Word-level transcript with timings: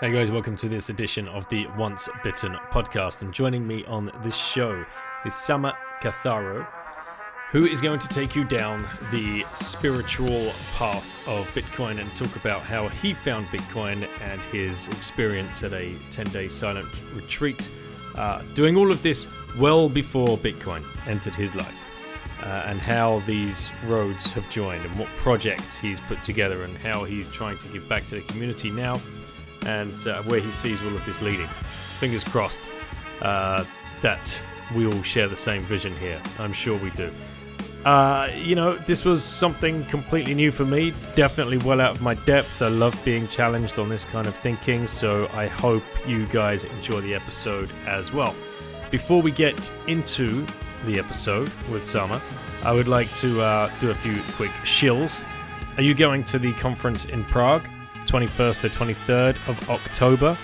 Hey 0.00 0.12
guys, 0.12 0.30
welcome 0.30 0.56
to 0.56 0.66
this 0.66 0.88
edition 0.88 1.28
of 1.28 1.46
the 1.50 1.66
Once 1.76 2.08
Bitten 2.24 2.54
podcast. 2.72 3.20
And 3.20 3.34
joining 3.34 3.66
me 3.66 3.84
on 3.84 4.10
this 4.22 4.34
show 4.34 4.82
is 5.26 5.34
Sama 5.34 5.76
Catharo, 6.00 6.66
who 7.50 7.66
is 7.66 7.82
going 7.82 7.98
to 7.98 8.08
take 8.08 8.34
you 8.34 8.44
down 8.44 8.88
the 9.10 9.44
spiritual 9.52 10.54
path 10.72 11.18
of 11.28 11.46
Bitcoin 11.48 12.00
and 12.00 12.10
talk 12.16 12.34
about 12.36 12.62
how 12.62 12.88
he 12.88 13.12
found 13.12 13.48
Bitcoin 13.48 14.08
and 14.22 14.40
his 14.40 14.88
experience 14.88 15.62
at 15.62 15.74
a 15.74 15.94
10 16.10 16.28
day 16.28 16.48
silent 16.48 16.88
retreat. 17.12 17.70
Uh, 18.14 18.40
doing 18.54 18.78
all 18.78 18.90
of 18.90 19.02
this 19.02 19.26
well 19.58 19.90
before 19.90 20.38
Bitcoin 20.38 20.82
entered 21.08 21.34
his 21.34 21.54
life. 21.54 21.76
Uh, 22.42 22.64
and 22.64 22.80
how 22.80 23.22
these 23.26 23.70
roads 23.84 24.32
have 24.32 24.48
joined, 24.48 24.82
and 24.82 24.98
what 24.98 25.08
projects 25.18 25.76
he's 25.76 26.00
put 26.00 26.22
together, 26.22 26.62
and 26.62 26.78
how 26.78 27.04
he's 27.04 27.28
trying 27.28 27.58
to 27.58 27.68
give 27.68 27.86
back 27.86 28.06
to 28.06 28.14
the 28.14 28.22
community 28.22 28.70
now 28.70 28.98
and 29.66 30.06
uh, 30.06 30.22
where 30.22 30.40
he 30.40 30.50
sees 30.50 30.82
all 30.82 30.94
of 30.94 31.04
this 31.04 31.22
leading. 31.22 31.48
Fingers 31.98 32.24
crossed 32.24 32.70
uh, 33.22 33.64
that 34.02 34.40
we 34.74 34.86
all 34.86 35.02
share 35.02 35.28
the 35.28 35.36
same 35.36 35.62
vision 35.62 35.96
here. 35.96 36.20
I'm 36.38 36.52
sure 36.52 36.78
we 36.78 36.90
do. 36.90 37.12
Uh, 37.84 38.28
you 38.36 38.54
know, 38.54 38.76
this 38.76 39.06
was 39.06 39.24
something 39.24 39.86
completely 39.86 40.34
new 40.34 40.50
for 40.50 40.66
me, 40.66 40.92
definitely 41.14 41.56
well 41.58 41.80
out 41.80 41.96
of 41.96 42.02
my 42.02 42.14
depth. 42.14 42.60
I 42.60 42.68
love 42.68 42.98
being 43.04 43.26
challenged 43.28 43.78
on 43.78 43.88
this 43.88 44.04
kind 44.04 44.26
of 44.26 44.34
thinking, 44.34 44.86
so 44.86 45.28
I 45.32 45.46
hope 45.46 45.82
you 46.06 46.26
guys 46.26 46.64
enjoy 46.64 47.00
the 47.00 47.14
episode 47.14 47.70
as 47.86 48.12
well. 48.12 48.36
Before 48.90 49.22
we 49.22 49.30
get 49.30 49.70
into 49.86 50.46
the 50.84 50.98
episode 50.98 51.50
with 51.70 51.84
Sama, 51.86 52.20
I 52.64 52.72
would 52.72 52.88
like 52.88 53.12
to 53.14 53.40
uh, 53.40 53.70
do 53.80 53.90
a 53.90 53.94
few 53.94 54.20
quick 54.36 54.50
shills. 54.64 55.18
Are 55.78 55.82
you 55.82 55.94
going 55.94 56.24
to 56.24 56.38
the 56.38 56.52
conference 56.54 57.06
in 57.06 57.24
Prague? 57.24 57.66
21st 58.06 58.60
to 58.60 58.68
23rd 58.68 59.48
of 59.48 59.70
October. 59.70 60.36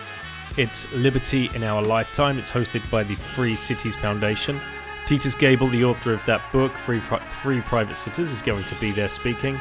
It's 0.56 0.90
Liberty 0.92 1.50
in 1.54 1.62
Our 1.62 1.82
Lifetime. 1.82 2.38
It's 2.38 2.50
hosted 2.50 2.88
by 2.90 3.02
the 3.02 3.14
Free 3.14 3.56
Cities 3.56 3.96
Foundation. 3.96 4.60
Titus 5.06 5.34
Gebel, 5.34 5.68
the 5.68 5.84
author 5.84 6.12
of 6.12 6.24
that 6.24 6.50
book, 6.52 6.76
Free, 6.76 7.00
Free 7.00 7.60
Private 7.60 7.96
Cities, 7.96 8.30
is 8.30 8.42
going 8.42 8.64
to 8.64 8.74
be 8.76 8.90
there 8.90 9.08
speaking, 9.08 9.58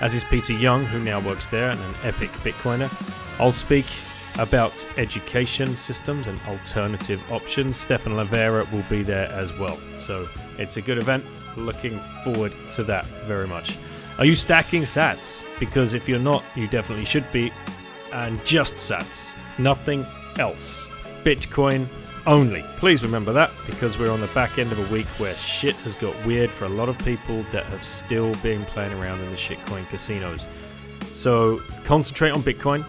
as 0.00 0.14
is 0.14 0.24
Peter 0.24 0.52
Young, 0.52 0.84
who 0.84 1.00
now 1.00 1.20
works 1.20 1.46
there 1.46 1.70
and 1.70 1.80
an 1.80 1.94
epic 2.02 2.30
Bitcoiner. 2.42 2.90
I'll 3.40 3.52
speak 3.52 3.86
about 4.38 4.86
education 4.96 5.76
systems 5.76 6.26
and 6.26 6.40
alternative 6.42 7.20
options. 7.30 7.76
Stephan 7.76 8.12
Livera 8.12 8.70
will 8.72 8.84
be 8.88 9.02
there 9.02 9.30
as 9.32 9.52
well. 9.54 9.78
So 9.98 10.28
it's 10.58 10.76
a 10.76 10.82
good 10.82 10.98
event. 10.98 11.24
Looking 11.56 12.00
forward 12.24 12.54
to 12.72 12.84
that 12.84 13.04
very 13.26 13.46
much. 13.46 13.78
Are 14.18 14.24
you 14.24 14.34
stacking 14.34 14.82
sats? 14.82 15.44
Because 15.62 15.94
if 15.94 16.08
you're 16.08 16.18
not, 16.18 16.42
you 16.56 16.66
definitely 16.66 17.04
should 17.04 17.30
be. 17.30 17.52
And 18.12 18.44
just 18.44 18.74
sats, 18.74 19.32
nothing 19.58 20.04
else. 20.36 20.88
Bitcoin 21.22 21.86
only. 22.26 22.64
Please 22.78 23.04
remember 23.04 23.32
that 23.32 23.52
because 23.66 23.96
we're 23.96 24.10
on 24.10 24.20
the 24.20 24.26
back 24.28 24.58
end 24.58 24.72
of 24.72 24.90
a 24.90 24.92
week 24.92 25.06
where 25.20 25.36
shit 25.36 25.76
has 25.76 25.94
got 25.94 26.26
weird 26.26 26.50
for 26.50 26.64
a 26.64 26.68
lot 26.68 26.88
of 26.88 26.98
people 26.98 27.44
that 27.52 27.64
have 27.66 27.84
still 27.84 28.34
been 28.42 28.64
playing 28.64 28.92
around 28.94 29.20
in 29.20 29.30
the 29.30 29.36
shitcoin 29.36 29.88
casinos. 29.88 30.48
So 31.12 31.62
concentrate 31.84 32.32
on 32.32 32.42
Bitcoin, 32.42 32.84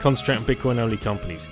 concentrate 0.00 0.36
on 0.36 0.44
Bitcoin 0.44 0.76
only 0.76 0.98
companies. 0.98 1.48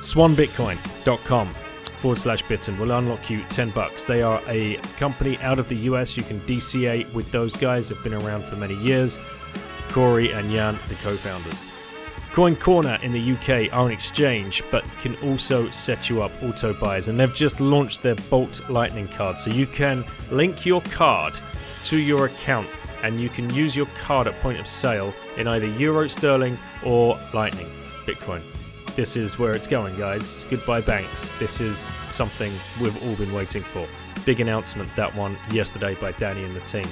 SwanBitcoin.com 0.00 1.54
forward 1.96 2.18
slash 2.18 2.42
bitten 2.48 2.78
will 2.78 2.90
unlock 2.90 3.30
you 3.30 3.42
10 3.48 3.70
bucks. 3.70 4.04
They 4.04 4.20
are 4.20 4.42
a 4.46 4.76
company 4.98 5.38
out 5.38 5.58
of 5.58 5.68
the 5.68 5.76
US. 5.76 6.18
You 6.18 6.22
can 6.22 6.38
DCA 6.42 7.10
with 7.14 7.32
those 7.32 7.56
guys. 7.56 7.88
They've 7.88 8.02
been 8.02 8.12
around 8.12 8.44
for 8.44 8.56
many 8.56 8.74
years. 8.74 9.18
Cory 9.92 10.32
and 10.32 10.52
Yan, 10.52 10.78
the 10.88 10.94
co 10.96 11.16
founders. 11.16 11.64
Coin 12.32 12.56
Corner 12.56 12.98
in 13.02 13.12
the 13.12 13.32
UK 13.32 13.72
are 13.72 13.86
an 13.86 13.92
exchange, 13.92 14.62
but 14.70 14.84
can 15.00 15.16
also 15.16 15.68
set 15.70 16.08
you 16.08 16.22
up 16.22 16.32
auto 16.42 16.72
buys. 16.72 17.08
And 17.08 17.20
they've 17.20 17.34
just 17.34 17.60
launched 17.60 18.02
their 18.02 18.14
Bolt 18.14 18.68
Lightning 18.70 19.06
card. 19.08 19.38
So 19.38 19.50
you 19.50 19.66
can 19.66 20.04
link 20.30 20.64
your 20.64 20.80
card 20.82 21.38
to 21.84 21.98
your 21.98 22.26
account 22.26 22.68
and 23.02 23.20
you 23.20 23.28
can 23.28 23.52
use 23.52 23.76
your 23.76 23.86
card 23.98 24.26
at 24.26 24.40
point 24.40 24.60
of 24.60 24.66
sale 24.66 25.12
in 25.36 25.46
either 25.46 25.66
Euro, 25.66 26.08
Sterling, 26.08 26.56
or 26.84 27.20
Lightning, 27.34 27.70
Bitcoin 28.06 28.42
this 28.96 29.16
is 29.16 29.38
where 29.38 29.52
it's 29.54 29.66
going, 29.66 29.96
guys. 29.96 30.44
Goodbye, 30.50 30.80
banks. 30.82 31.32
This 31.38 31.60
is 31.60 31.78
something 32.10 32.52
we've 32.80 33.02
all 33.04 33.14
been 33.16 33.32
waiting 33.32 33.62
for. 33.62 33.86
Big 34.24 34.40
announcement, 34.40 34.94
that 34.96 35.14
one, 35.14 35.36
yesterday 35.50 35.94
by 35.94 36.12
Danny 36.12 36.44
and 36.44 36.54
the 36.54 36.60
team. 36.60 36.86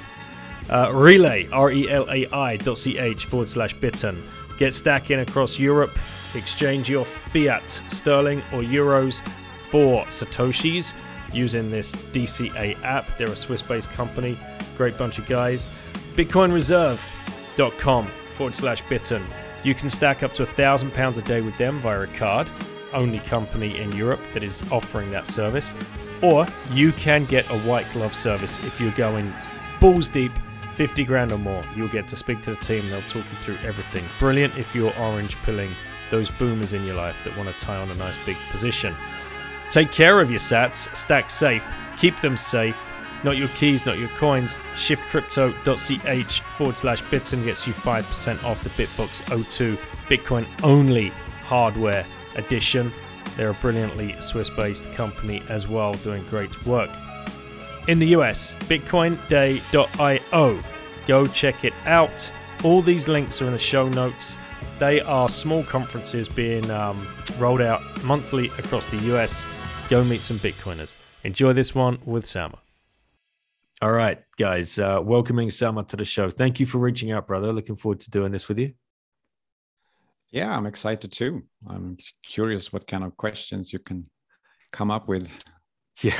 Uh, 0.69 0.87
Relai, 0.89 1.49
R 1.51 1.71
E 1.71 1.89
L 1.89 2.09
A 2.09 2.27
I 2.27 2.57
dot 2.57 2.77
C 2.77 2.97
H 2.97 3.25
forward 3.25 3.49
slash 3.49 3.73
bitten. 3.73 4.23
Get 4.57 4.73
stacking 4.73 5.19
across 5.19 5.57
Europe. 5.57 5.97
Exchange 6.35 6.89
your 6.89 7.03
fiat, 7.03 7.81
sterling, 7.89 8.39
or 8.53 8.61
euros 8.61 9.21
for 9.69 10.05
Satoshis 10.05 10.93
using 11.33 11.69
this 11.69 11.93
DCA 12.13 12.81
app. 12.83 13.05
They're 13.17 13.29
a 13.29 13.35
Swiss 13.35 13.61
based 13.61 13.89
company. 13.91 14.37
Great 14.77 14.97
bunch 14.97 15.17
of 15.19 15.27
guys. 15.27 15.67
BitcoinReserve.com 16.15 18.07
forward 18.35 18.55
slash 18.55 18.81
bitten. 18.89 19.23
You 19.63 19.75
can 19.75 19.89
stack 19.89 20.23
up 20.23 20.33
to 20.35 20.43
a 20.43 20.47
thousand 20.47 20.93
pounds 20.93 21.17
a 21.17 21.21
day 21.21 21.41
with 21.41 21.57
them 21.57 21.79
via 21.81 22.01
a 22.01 22.07
card, 22.07 22.49
only 22.93 23.19
company 23.19 23.77
in 23.79 23.91
Europe 23.93 24.21
that 24.33 24.43
is 24.43 24.63
offering 24.71 25.11
that 25.11 25.27
service. 25.27 25.71
Or 26.21 26.47
you 26.71 26.91
can 26.91 27.25
get 27.25 27.49
a 27.49 27.59
white 27.59 27.91
glove 27.93 28.15
service 28.15 28.59
if 28.59 28.79
you're 28.79 28.91
going 28.91 29.31
balls 29.79 30.07
deep, 30.07 30.31
50 30.81 31.03
grand 31.03 31.31
or 31.31 31.37
more. 31.37 31.63
You'll 31.75 31.89
get 31.89 32.07
to 32.07 32.15
speak 32.15 32.41
to 32.41 32.49
the 32.49 32.55
team, 32.55 32.89
they'll 32.89 33.01
talk 33.01 33.23
you 33.29 33.37
through 33.37 33.57
everything. 33.57 34.03
Brilliant 34.17 34.57
if 34.57 34.73
you're 34.73 34.91
orange 34.97 35.37
pilling 35.43 35.69
those 36.09 36.27
boomers 36.27 36.73
in 36.73 36.83
your 36.87 36.95
life 36.95 37.23
that 37.23 37.37
want 37.37 37.49
to 37.49 37.55
tie 37.63 37.75
on 37.75 37.91
a 37.91 37.95
nice 37.97 38.15
big 38.25 38.35
position. 38.49 38.95
Take 39.69 39.91
care 39.91 40.19
of 40.19 40.31
your 40.31 40.39
sats, 40.39 40.93
stack 40.97 41.29
safe, 41.29 41.63
keep 41.99 42.19
them 42.19 42.35
safe, 42.35 42.89
not 43.23 43.37
your 43.37 43.49
keys, 43.49 43.85
not 43.85 43.99
your 43.99 44.09
coins. 44.17 44.55
Shiftcrypto.ch 44.73 46.41
forward 46.57 46.77
slash 46.77 47.01
bitten 47.11 47.45
gets 47.45 47.67
you 47.67 47.73
5% 47.73 48.43
off 48.43 48.63
the 48.63 48.71
BitBox02 48.71 49.77
Bitcoin 50.07 50.47
only 50.63 51.09
hardware 51.43 52.07
edition. 52.37 52.91
They're 53.37 53.51
a 53.51 53.53
brilliantly 53.53 54.19
Swiss 54.19 54.49
based 54.49 54.91
company 54.93 55.43
as 55.47 55.67
well, 55.67 55.93
doing 55.93 56.25
great 56.31 56.65
work. 56.65 56.89
In 57.87 57.99
the 57.99 58.07
US, 58.07 58.53
bitcoinday.io. 58.61 60.59
Go 61.07 61.27
check 61.27 61.63
it 61.63 61.73
out. 61.85 62.31
All 62.63 62.81
these 62.81 63.07
links 63.07 63.41
are 63.41 63.47
in 63.47 63.53
the 63.53 63.59
show 63.59 63.89
notes. 63.89 64.37
They 64.77 65.01
are 65.01 65.29
small 65.29 65.63
conferences 65.63 66.27
being 66.29 66.69
um, 66.69 67.07
rolled 67.37 67.61
out 67.61 67.81
monthly 68.03 68.47
across 68.59 68.85
the 68.87 68.97
US. 69.15 69.45
Go 69.89 70.03
meet 70.03 70.21
some 70.21 70.39
Bitcoiners. 70.39 70.95
Enjoy 71.23 71.53
this 71.53 71.75
one 71.75 71.99
with 72.05 72.25
Sama. 72.25 72.59
All 73.81 73.91
right, 73.91 74.23
guys, 74.37 74.77
uh, 74.77 74.99
welcoming 75.03 75.49
Sama 75.49 75.83
to 75.85 75.97
the 75.97 76.05
show. 76.05 76.29
Thank 76.29 76.59
you 76.59 76.65
for 76.65 76.77
reaching 76.77 77.11
out, 77.11 77.27
brother. 77.27 77.51
Looking 77.51 77.75
forward 77.75 77.99
to 78.01 78.11
doing 78.11 78.31
this 78.31 78.47
with 78.47 78.59
you. 78.59 78.73
Yeah, 80.29 80.55
I'm 80.55 80.65
excited 80.65 81.11
too. 81.11 81.43
I'm 81.67 81.97
curious 82.23 82.71
what 82.71 82.87
kind 82.87 83.03
of 83.03 83.17
questions 83.17 83.73
you 83.73 83.79
can 83.79 84.09
come 84.71 84.91
up 84.91 85.07
with. 85.07 85.29
Yeah. 86.01 86.19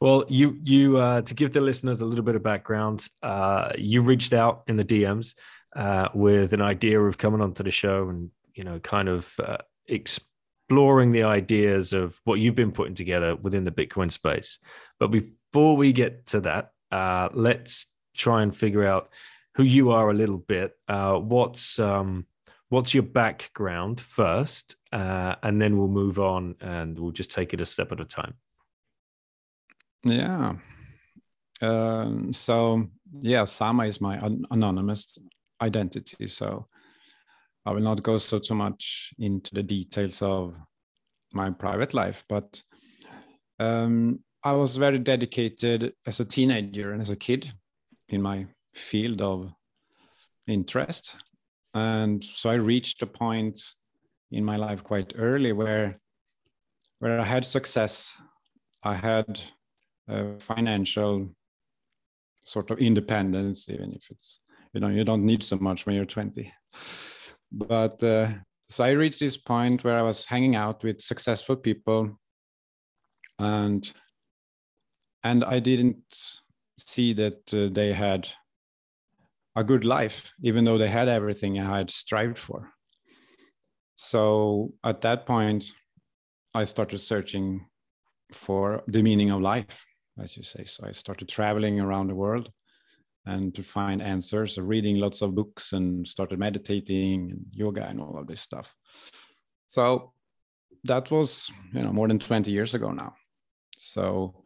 well, 0.00 0.24
you 0.28 0.58
you 0.62 0.98
uh, 0.98 1.22
to 1.22 1.34
give 1.34 1.52
the 1.52 1.60
listeners 1.60 2.00
a 2.00 2.04
little 2.04 2.24
bit 2.24 2.36
of 2.36 2.42
background, 2.42 3.08
uh, 3.22 3.72
you 3.76 4.00
reached 4.00 4.32
out 4.32 4.62
in 4.68 4.76
the 4.76 4.84
DMs 4.84 5.34
uh, 5.74 6.08
with 6.14 6.52
an 6.52 6.62
idea 6.62 7.00
of 7.00 7.18
coming 7.18 7.40
onto 7.40 7.62
the 7.62 7.70
show 7.70 8.08
and 8.08 8.30
you 8.54 8.64
know 8.64 8.78
kind 8.78 9.08
of 9.08 9.32
uh, 9.42 9.58
exploring 9.88 11.12
the 11.12 11.24
ideas 11.24 11.92
of 11.92 12.20
what 12.24 12.38
you've 12.38 12.54
been 12.54 12.72
putting 12.72 12.94
together 12.94 13.34
within 13.34 13.64
the 13.64 13.72
Bitcoin 13.72 14.10
space. 14.10 14.60
But 15.00 15.08
before 15.08 15.76
we 15.76 15.92
get 15.92 16.26
to 16.26 16.40
that, 16.42 16.70
uh, 16.92 17.28
let's 17.32 17.86
try 18.16 18.42
and 18.42 18.56
figure 18.56 18.86
out 18.86 19.08
who 19.56 19.64
you 19.64 19.90
are 19.90 20.10
a 20.10 20.14
little 20.14 20.38
bit. 20.38 20.76
Uh, 20.86 21.14
what's 21.14 21.78
um, 21.80 22.26
what's 22.68 22.94
your 22.94 23.02
background 23.02 24.00
first, 24.00 24.76
and 24.92 25.60
then 25.60 25.76
we'll 25.76 25.88
move 25.88 26.20
on 26.20 26.54
and 26.60 26.96
we'll 26.96 27.10
just 27.10 27.32
take 27.32 27.52
it 27.52 27.60
a 27.60 27.66
step 27.66 27.90
at 27.90 28.00
a 28.00 28.04
time. 28.04 28.34
Yeah. 30.04 30.54
Um, 31.60 32.32
so 32.32 32.86
yeah, 33.20 33.44
Sama 33.44 33.86
is 33.86 34.00
my 34.00 34.16
an- 34.16 34.46
anonymous 34.50 35.18
identity. 35.60 36.26
So 36.26 36.66
I 37.64 37.72
will 37.72 37.80
not 37.80 38.02
go 38.02 38.18
so 38.18 38.38
too 38.38 38.54
much 38.54 39.14
into 39.18 39.54
the 39.54 39.62
details 39.62 40.22
of 40.22 40.56
my 41.32 41.50
private 41.50 41.94
life. 41.94 42.24
But 42.28 42.62
um, 43.60 44.20
I 44.42 44.52
was 44.52 44.76
very 44.76 44.98
dedicated 44.98 45.92
as 46.06 46.18
a 46.18 46.24
teenager 46.24 46.92
and 46.92 47.00
as 47.00 47.10
a 47.10 47.16
kid 47.16 47.52
in 48.08 48.22
my 48.22 48.46
field 48.74 49.22
of 49.22 49.52
interest. 50.48 51.14
And 51.74 52.22
so 52.22 52.50
I 52.50 52.54
reached 52.54 53.02
a 53.02 53.06
point 53.06 53.60
in 54.32 54.44
my 54.44 54.56
life 54.56 54.82
quite 54.82 55.12
early 55.16 55.52
where 55.52 55.94
where 56.98 57.18
I 57.20 57.24
had 57.24 57.44
success. 57.44 58.16
I 58.84 58.94
had 58.94 59.40
financial 60.40 61.34
sort 62.40 62.70
of 62.70 62.78
independence, 62.78 63.68
even 63.68 63.92
if 63.92 64.10
it's 64.10 64.40
you 64.72 64.80
know 64.80 64.88
you 64.88 65.04
don't 65.04 65.24
need 65.24 65.42
so 65.42 65.56
much 65.56 65.86
when 65.86 65.94
you're 65.94 66.04
20. 66.04 66.52
But 67.50 68.02
uh, 68.02 68.30
so 68.68 68.84
I 68.84 68.92
reached 68.92 69.20
this 69.20 69.36
point 69.36 69.84
where 69.84 69.98
I 69.98 70.02
was 70.02 70.24
hanging 70.24 70.56
out 70.56 70.82
with 70.82 71.00
successful 71.00 71.56
people, 71.56 72.18
and 73.38 73.90
and 75.22 75.44
I 75.44 75.60
didn't 75.60 76.02
see 76.78 77.12
that 77.14 77.54
uh, 77.54 77.68
they 77.72 77.92
had 77.92 78.28
a 79.54 79.62
good 79.62 79.84
life, 79.84 80.32
even 80.42 80.64
though 80.64 80.78
they 80.78 80.88
had 80.88 81.08
everything 81.08 81.60
I 81.60 81.78
had 81.78 81.90
strived 81.90 82.38
for. 82.38 82.72
So 83.94 84.72
at 84.82 85.02
that 85.02 85.26
point, 85.26 85.72
I 86.54 86.64
started 86.64 86.98
searching 86.98 87.66
for 88.32 88.82
the 88.86 89.02
meaning 89.02 89.30
of 89.30 89.40
life, 89.42 89.84
as 90.20 90.36
you 90.36 90.42
say. 90.42 90.64
So 90.64 90.86
I 90.86 90.92
started 90.92 91.28
traveling 91.28 91.80
around 91.80 92.08
the 92.08 92.14
world 92.14 92.50
and 93.24 93.54
to 93.54 93.62
find 93.62 94.02
answers, 94.02 94.58
reading 94.58 94.98
lots 94.98 95.22
of 95.22 95.34
books 95.34 95.72
and 95.72 96.06
started 96.06 96.38
meditating 96.38 97.30
and 97.30 97.46
yoga 97.52 97.86
and 97.86 98.00
all 98.00 98.18
of 98.18 98.26
this 98.26 98.40
stuff. 98.40 98.74
So 99.66 100.12
that 100.84 101.10
was, 101.10 101.50
you 101.72 101.82
know, 101.82 101.92
more 101.92 102.08
than 102.08 102.18
20 102.18 102.50
years 102.50 102.74
ago 102.74 102.90
now. 102.90 103.14
So 103.76 104.44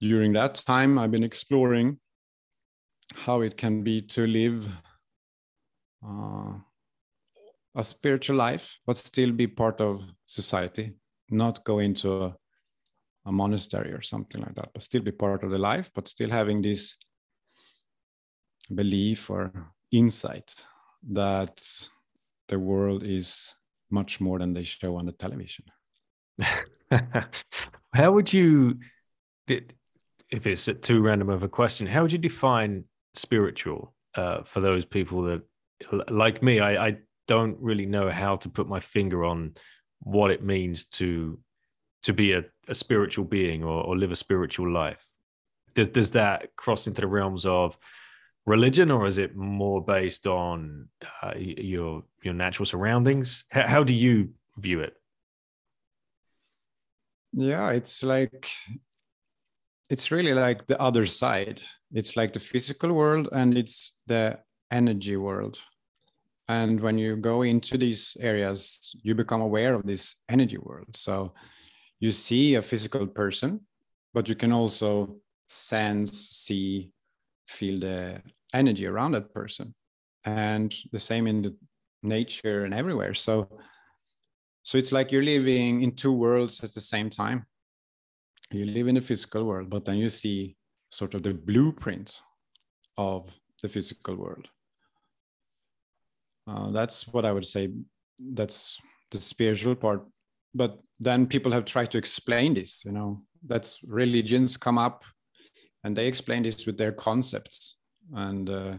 during 0.00 0.32
that 0.34 0.62
time, 0.66 0.98
I've 0.98 1.10
been 1.10 1.24
exploring 1.24 1.98
how 3.14 3.40
it 3.42 3.56
can 3.56 3.82
be 3.82 4.00
to 4.00 4.26
live 4.26 4.66
uh, 6.06 6.54
a 7.74 7.84
spiritual 7.84 8.36
life, 8.36 8.78
but 8.86 8.98
still 8.98 9.32
be 9.32 9.46
part 9.46 9.80
of 9.80 10.02
society, 10.26 10.92
not 11.30 11.64
go 11.64 11.78
into 11.78 12.24
a, 12.24 12.36
a 13.24 13.32
monastery 13.32 13.92
or 13.92 14.02
something 14.02 14.40
like 14.40 14.54
that, 14.54 14.70
but 14.72 14.82
still 14.82 15.02
be 15.02 15.12
part 15.12 15.44
of 15.44 15.50
the 15.50 15.58
life, 15.58 15.90
but 15.94 16.08
still 16.08 16.30
having 16.30 16.62
this 16.62 16.96
belief 18.74 19.30
or 19.30 19.52
insight 19.90 20.54
that 21.10 21.60
the 22.48 22.58
world 22.58 23.02
is 23.02 23.54
much 23.90 24.20
more 24.20 24.38
than 24.38 24.52
they 24.52 24.64
show 24.64 24.96
on 24.96 25.06
the 25.06 25.12
television. 25.12 25.64
how 27.94 28.12
would 28.12 28.32
you, 28.32 28.78
if 29.48 30.46
it's 30.46 30.68
too 30.82 31.00
random 31.00 31.28
of 31.28 31.42
a 31.42 31.48
question, 31.48 31.86
how 31.86 32.02
would 32.02 32.12
you 32.12 32.18
define 32.18 32.84
spiritual 33.14 33.94
uh, 34.14 34.42
for 34.44 34.60
those 34.60 34.84
people 34.84 35.22
that, 35.22 35.42
like 36.10 36.42
me, 36.42 36.60
I, 36.60 36.88
I 36.88 36.96
don't 37.28 37.56
really 37.60 37.86
know 37.86 38.10
how 38.10 38.36
to 38.36 38.48
put 38.48 38.68
my 38.68 38.80
finger 38.80 39.24
on 39.24 39.54
what 40.00 40.30
it 40.30 40.42
means 40.42 40.86
to 40.86 41.38
to 42.02 42.12
be 42.12 42.32
a, 42.32 42.44
a 42.68 42.74
spiritual 42.74 43.24
being 43.24 43.62
or, 43.62 43.82
or 43.84 43.96
live 43.96 44.12
a 44.12 44.16
spiritual 44.16 44.70
life. 44.70 45.06
Does, 45.74 45.88
does 45.88 46.10
that 46.12 46.54
cross 46.56 46.86
into 46.86 47.00
the 47.00 47.06
realms 47.06 47.46
of 47.46 47.76
religion, 48.46 48.90
or 48.90 49.06
is 49.06 49.18
it 49.18 49.36
more 49.36 49.82
based 49.84 50.26
on 50.26 50.88
uh, 51.22 51.32
your 51.36 52.04
your 52.22 52.34
natural 52.34 52.66
surroundings? 52.66 53.44
How, 53.50 53.68
how 53.68 53.84
do 53.84 53.94
you 53.94 54.30
view 54.58 54.80
it? 54.80 54.94
Yeah, 57.32 57.70
it's 57.70 58.02
like 58.02 58.48
it's 59.88 60.10
really 60.10 60.34
like 60.34 60.66
the 60.66 60.80
other 60.80 61.06
side. 61.06 61.62
It's 61.92 62.16
like 62.16 62.32
the 62.32 62.40
physical 62.40 62.92
world 62.92 63.28
and 63.32 63.56
it's 63.56 63.94
the 64.06 64.38
energy 64.70 65.16
world. 65.16 65.58
And 66.48 66.80
when 66.80 66.98
you 66.98 67.16
go 67.16 67.42
into 67.42 67.78
these 67.78 68.16
areas, 68.20 68.94
you 69.02 69.14
become 69.14 69.40
aware 69.40 69.74
of 69.74 69.86
this 69.86 70.16
energy 70.28 70.58
world. 70.58 70.96
So 70.96 71.34
you 72.02 72.10
see 72.10 72.56
a 72.56 72.62
physical 72.62 73.06
person, 73.06 73.60
but 74.12 74.28
you 74.28 74.34
can 74.34 74.50
also 74.52 75.18
sense, 75.48 76.18
see, 76.18 76.90
feel 77.46 77.78
the 77.78 78.20
energy 78.52 78.86
around 78.88 79.12
that 79.12 79.32
person. 79.32 79.72
And 80.24 80.74
the 80.90 80.98
same 80.98 81.28
in 81.28 81.42
the 81.42 81.56
nature 82.02 82.64
and 82.64 82.74
everywhere. 82.74 83.14
So 83.14 83.48
so 84.64 84.78
it's 84.78 84.92
like 84.92 85.12
you're 85.12 85.22
living 85.22 85.82
in 85.82 85.94
two 85.94 86.12
worlds 86.12 86.62
at 86.62 86.74
the 86.74 86.80
same 86.80 87.08
time. 87.08 87.46
You 88.50 88.64
live 88.64 88.88
in 88.88 88.96
the 88.96 89.00
physical 89.00 89.44
world 89.44 89.70
but 89.70 89.84
then 89.84 89.98
you 89.98 90.08
see 90.08 90.56
sort 90.90 91.14
of 91.14 91.22
the 91.22 91.34
blueprint 91.34 92.20
of 92.98 93.30
the 93.62 93.68
physical 93.68 94.16
world. 94.16 94.48
Uh, 96.48 96.72
that's 96.72 97.06
what 97.06 97.24
i 97.24 97.30
would 97.30 97.46
say. 97.46 97.70
That's 98.18 98.80
the 99.12 99.20
spiritual 99.20 99.76
part. 99.76 100.04
But 100.52 100.80
then 101.02 101.26
people 101.26 101.52
have 101.52 101.64
tried 101.64 101.90
to 101.90 101.98
explain 101.98 102.54
this 102.54 102.84
you 102.84 102.92
know. 102.92 103.20
That's 103.44 103.80
religions 103.84 104.56
come 104.56 104.78
up 104.78 105.04
and 105.82 105.96
they 105.96 106.06
explain 106.06 106.44
this 106.44 106.64
with 106.64 106.78
their 106.78 106.92
concepts. 106.92 107.76
And 108.14 108.48
uh, 108.48 108.78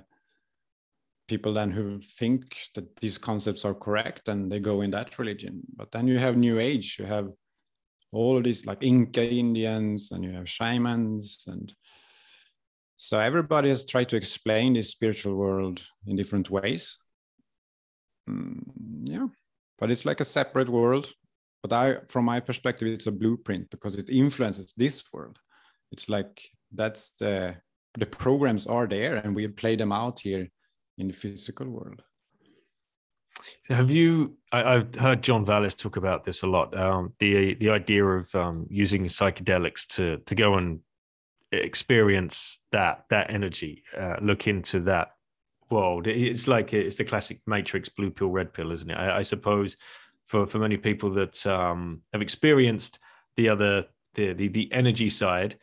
people 1.28 1.54
then 1.54 1.72
who 1.72 2.00
think 2.00 2.58
that 2.76 2.96
these 2.98 3.18
concepts 3.18 3.66
are 3.66 3.74
correct 3.74 4.30
and 4.30 4.50
they 4.50 4.60
go 4.60 4.82
in 4.82 4.92
that 4.92 5.20
religion. 5.20 5.64
But 5.76 5.92
then 5.92 6.08
you 6.08 6.18
have 6.18 6.38
new 6.38 6.60
age 6.60 6.98
you 6.98 7.06
have 7.06 7.30
all 8.14 8.42
these 8.42 8.66
like 8.66 8.84
inca 8.84 9.30
indians 9.30 10.12
and 10.12 10.24
you 10.24 10.32
have 10.32 10.48
shamans. 10.50 11.44
And 11.48 11.74
so 12.96 13.20
everybody 13.20 13.70
has 13.70 13.86
tried 13.86 14.10
to 14.10 14.16
explain 14.16 14.74
this 14.74 14.92
spiritual 14.92 15.36
world 15.36 15.84
in 16.08 16.16
different 16.16 16.50
ways. 16.50 16.98
Mm, 18.30 18.62
yeah 19.10 19.28
but 19.84 19.92
it's 19.92 20.06
like 20.06 20.22
a 20.22 20.26
separate 20.40 20.70
world 20.70 21.12
but 21.64 21.74
i 21.74 21.98
from 22.10 22.26
my 22.26 22.40
perspective 22.40 22.88
it's 22.88 23.08
a 23.08 23.12
blueprint 23.12 23.70
because 23.72 23.98
it 23.98 24.10
influences 24.10 24.74
this 24.78 25.04
world. 25.12 25.40
It's 25.92 26.10
like 26.10 26.42
that's 26.72 27.12
the 27.20 27.56
the 27.98 28.06
programs 28.06 28.68
are 28.68 28.88
there 28.88 29.16
and 29.16 29.36
we 29.36 29.48
play 29.48 29.76
them 29.76 29.92
out 29.92 30.20
here 30.20 30.50
in 30.98 31.08
the 31.08 31.14
physical 31.14 31.68
world. 31.70 32.02
Have 33.68 33.90
you 33.90 34.38
I, 34.52 34.74
have 34.74 34.96
heard 34.96 35.24
john 35.24 35.46
vallis 35.46 35.76
talk 35.76 35.96
about 35.98 36.24
this 36.26 36.44
a 36.44 36.48
lot 36.48 36.78
um, 36.78 37.14
the 37.20 37.56
the 37.56 37.70
idea 37.70 38.06
of 38.06 38.34
um, 38.36 38.68
using 38.70 39.06
psychedelics 39.06 39.88
to 39.96 40.18
to 40.26 40.36
go 40.36 40.56
and 40.56 40.80
experience 41.52 42.60
that 42.72 43.06
that 43.10 43.30
energy 43.30 43.84
uh, 43.98 44.16
look 44.22 44.48
into 44.48 44.80
that 44.82 45.10
world. 45.70 46.08
It's 46.08 46.48
like 46.48 46.74
it's 46.74 46.96
the 46.96 47.04
classic 47.04 47.40
matrix 47.48 47.90
blue 47.90 48.12
pill 48.12 48.30
red 48.30 48.54
pill 48.54 48.72
isn't 48.72 48.90
it? 48.90 48.96
I, 48.96 49.20
I 49.20 49.22
suppose 49.22 49.78
for 50.28 50.48
for 50.48 50.60
many 50.60 50.78
people 50.78 51.12
that 51.14 51.46
um, 51.46 52.02
have 52.12 52.22
experienced 52.22 53.00
the 53.38 53.50
other 53.50 53.86
the, 54.16 54.34
the 54.34 54.48
the 54.48 54.72
energy 54.72 55.10
side 55.10 55.58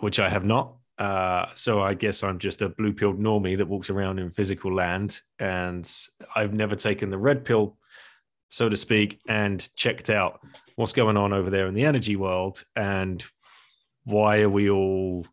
which 0.00 0.20
i 0.20 0.28
have 0.28 0.44
not. 0.44 0.74
Uh, 0.98 1.46
so 1.54 1.80
I 1.80 1.94
guess 1.94 2.24
I'm 2.24 2.40
just 2.40 2.60
a 2.60 2.70
blue 2.70 2.92
pilled 2.92 3.20
normie 3.20 3.56
that 3.58 3.68
walks 3.68 3.88
around 3.88 4.18
in 4.18 4.30
physical 4.30 4.74
land, 4.74 5.20
and 5.38 5.88
I've 6.34 6.52
never 6.52 6.74
taken 6.74 7.10
the 7.10 7.18
red 7.18 7.44
pill, 7.44 7.76
so 8.48 8.68
to 8.68 8.76
speak, 8.76 9.20
and 9.28 9.68
checked 9.76 10.10
out 10.10 10.40
what's 10.74 10.92
going 10.92 11.16
on 11.16 11.32
over 11.32 11.50
there 11.50 11.68
in 11.68 11.74
the 11.74 11.84
energy 11.84 12.16
world 12.16 12.64
and 12.74 13.24
why 14.04 14.40
are 14.40 14.48
we 14.48 14.70
all 14.70 15.24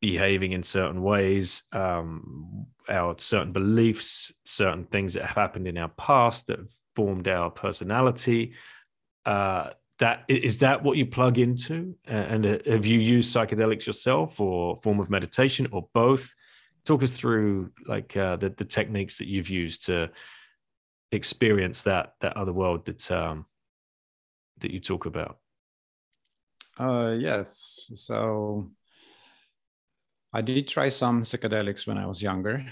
behaving 0.00 0.52
in 0.52 0.62
certain 0.62 1.02
ways, 1.02 1.64
um, 1.72 2.66
our 2.88 3.16
certain 3.18 3.52
beliefs, 3.52 4.32
certain 4.44 4.84
things 4.84 5.14
that 5.14 5.24
have 5.24 5.36
happened 5.36 5.66
in 5.66 5.78
our 5.78 5.88
past 5.88 6.46
that 6.46 6.58
formed 6.94 7.28
our 7.28 7.50
personality. 7.50 8.52
Uh, 9.24 9.70
that 9.98 10.24
is 10.28 10.58
that 10.58 10.82
what 10.82 10.96
you 10.96 11.06
plug 11.06 11.38
into? 11.38 11.94
And 12.06 12.44
uh, 12.44 12.58
have 12.66 12.86
you 12.86 12.98
used 12.98 13.34
psychedelics 13.34 13.86
yourself 13.86 14.40
or 14.40 14.80
form 14.82 14.98
of 15.00 15.10
meditation 15.10 15.68
or 15.70 15.88
both? 15.94 16.34
Talk 16.84 17.04
us 17.04 17.12
through 17.12 17.70
like 17.86 18.16
uh, 18.16 18.36
the, 18.36 18.50
the 18.50 18.64
techniques 18.64 19.18
that 19.18 19.28
you've 19.28 19.48
used 19.48 19.86
to 19.86 20.10
experience 21.12 21.82
that 21.82 22.14
that 22.20 22.36
other 22.36 22.52
world 22.52 22.86
that 22.86 23.10
um 23.10 23.46
that 24.58 24.70
you 24.70 24.80
talk 24.80 25.06
about. 25.06 25.38
Uh 26.78 27.14
yes. 27.18 27.90
So 27.94 28.70
i 30.34 30.40
did 30.40 30.66
try 30.66 30.88
some 30.88 31.22
psychedelics 31.22 31.86
when 31.86 31.98
i 31.98 32.06
was 32.06 32.22
younger. 32.22 32.64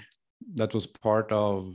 That 0.55 0.73
was 0.73 0.87
part 0.87 1.31
of 1.31 1.75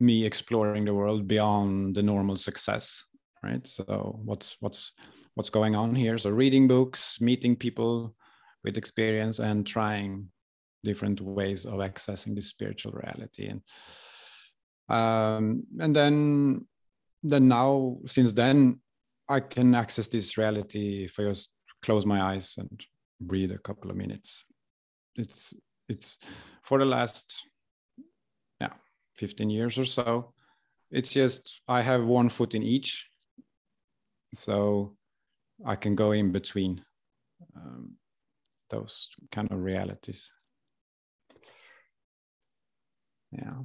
me 0.00 0.24
exploring 0.24 0.84
the 0.84 0.94
world 0.94 1.28
beyond 1.28 1.94
the 1.94 2.02
normal 2.02 2.36
success 2.36 3.04
right? 3.42 3.66
So 3.66 4.20
what's 4.24 4.56
what's 4.60 4.92
what's 5.34 5.50
going 5.50 5.74
on 5.74 5.94
here? 5.94 6.18
So 6.18 6.30
reading 6.30 6.68
books 6.68 7.20
meeting 7.20 7.56
people 7.56 8.14
with 8.64 8.76
experience 8.76 9.38
and 9.38 9.66
trying 9.66 10.28
different 10.84 11.20
ways 11.20 11.64
of 11.64 11.74
accessing 11.74 12.34
the 12.34 12.42
spiritual 12.42 12.92
reality. 12.92 13.48
And 13.48 13.62
um, 14.88 15.64
and 15.78 15.94
then 15.94 16.66
then 17.22 17.48
now 17.48 17.98
since 18.06 18.32
then 18.32 18.80
I 19.28 19.40
can 19.40 19.74
access 19.74 20.08
this 20.08 20.36
reality 20.36 21.04
if 21.04 21.18
I 21.18 21.24
just 21.24 21.50
close 21.82 22.04
my 22.04 22.20
eyes 22.20 22.54
and 22.58 22.80
breathe 23.20 23.52
a 23.52 23.58
couple 23.58 23.90
of 23.90 23.96
minutes. 23.96 24.44
It's 25.16 25.54
it's 25.88 26.18
for 26.62 26.78
the 26.78 26.84
last 26.84 27.46
15 29.20 29.50
years 29.50 29.78
or 29.78 29.84
so. 29.84 30.32
It's 30.90 31.10
just 31.10 31.60
I 31.68 31.82
have 31.82 32.04
one 32.04 32.30
foot 32.30 32.54
in 32.54 32.62
each, 32.62 33.06
so 34.34 34.96
I 35.64 35.76
can 35.76 35.94
go 35.94 36.12
in 36.12 36.32
between 36.32 36.82
um, 37.54 37.96
those 38.70 39.08
kind 39.30 39.52
of 39.52 39.60
realities. 39.60 40.32
Yeah. 43.30 43.58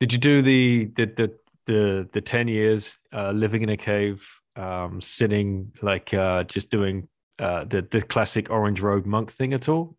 Did 0.00 0.12
you 0.12 0.18
do 0.18 0.42
the 0.42 0.84
the 0.94 1.06
the 1.16 1.28
the, 1.66 2.08
the 2.12 2.20
ten 2.20 2.46
years 2.46 2.96
uh, 3.12 3.32
living 3.32 3.62
in 3.62 3.70
a 3.70 3.76
cave, 3.76 4.24
um, 4.54 5.00
sitting 5.00 5.72
like 5.82 6.14
uh, 6.14 6.44
just 6.44 6.70
doing 6.70 7.08
uh, 7.38 7.64
the 7.64 7.80
the 7.90 8.02
classic 8.02 8.50
orange 8.50 8.80
robe 8.82 9.06
monk 9.06 9.32
thing 9.32 9.54
at 9.54 9.68
all? 9.68 9.96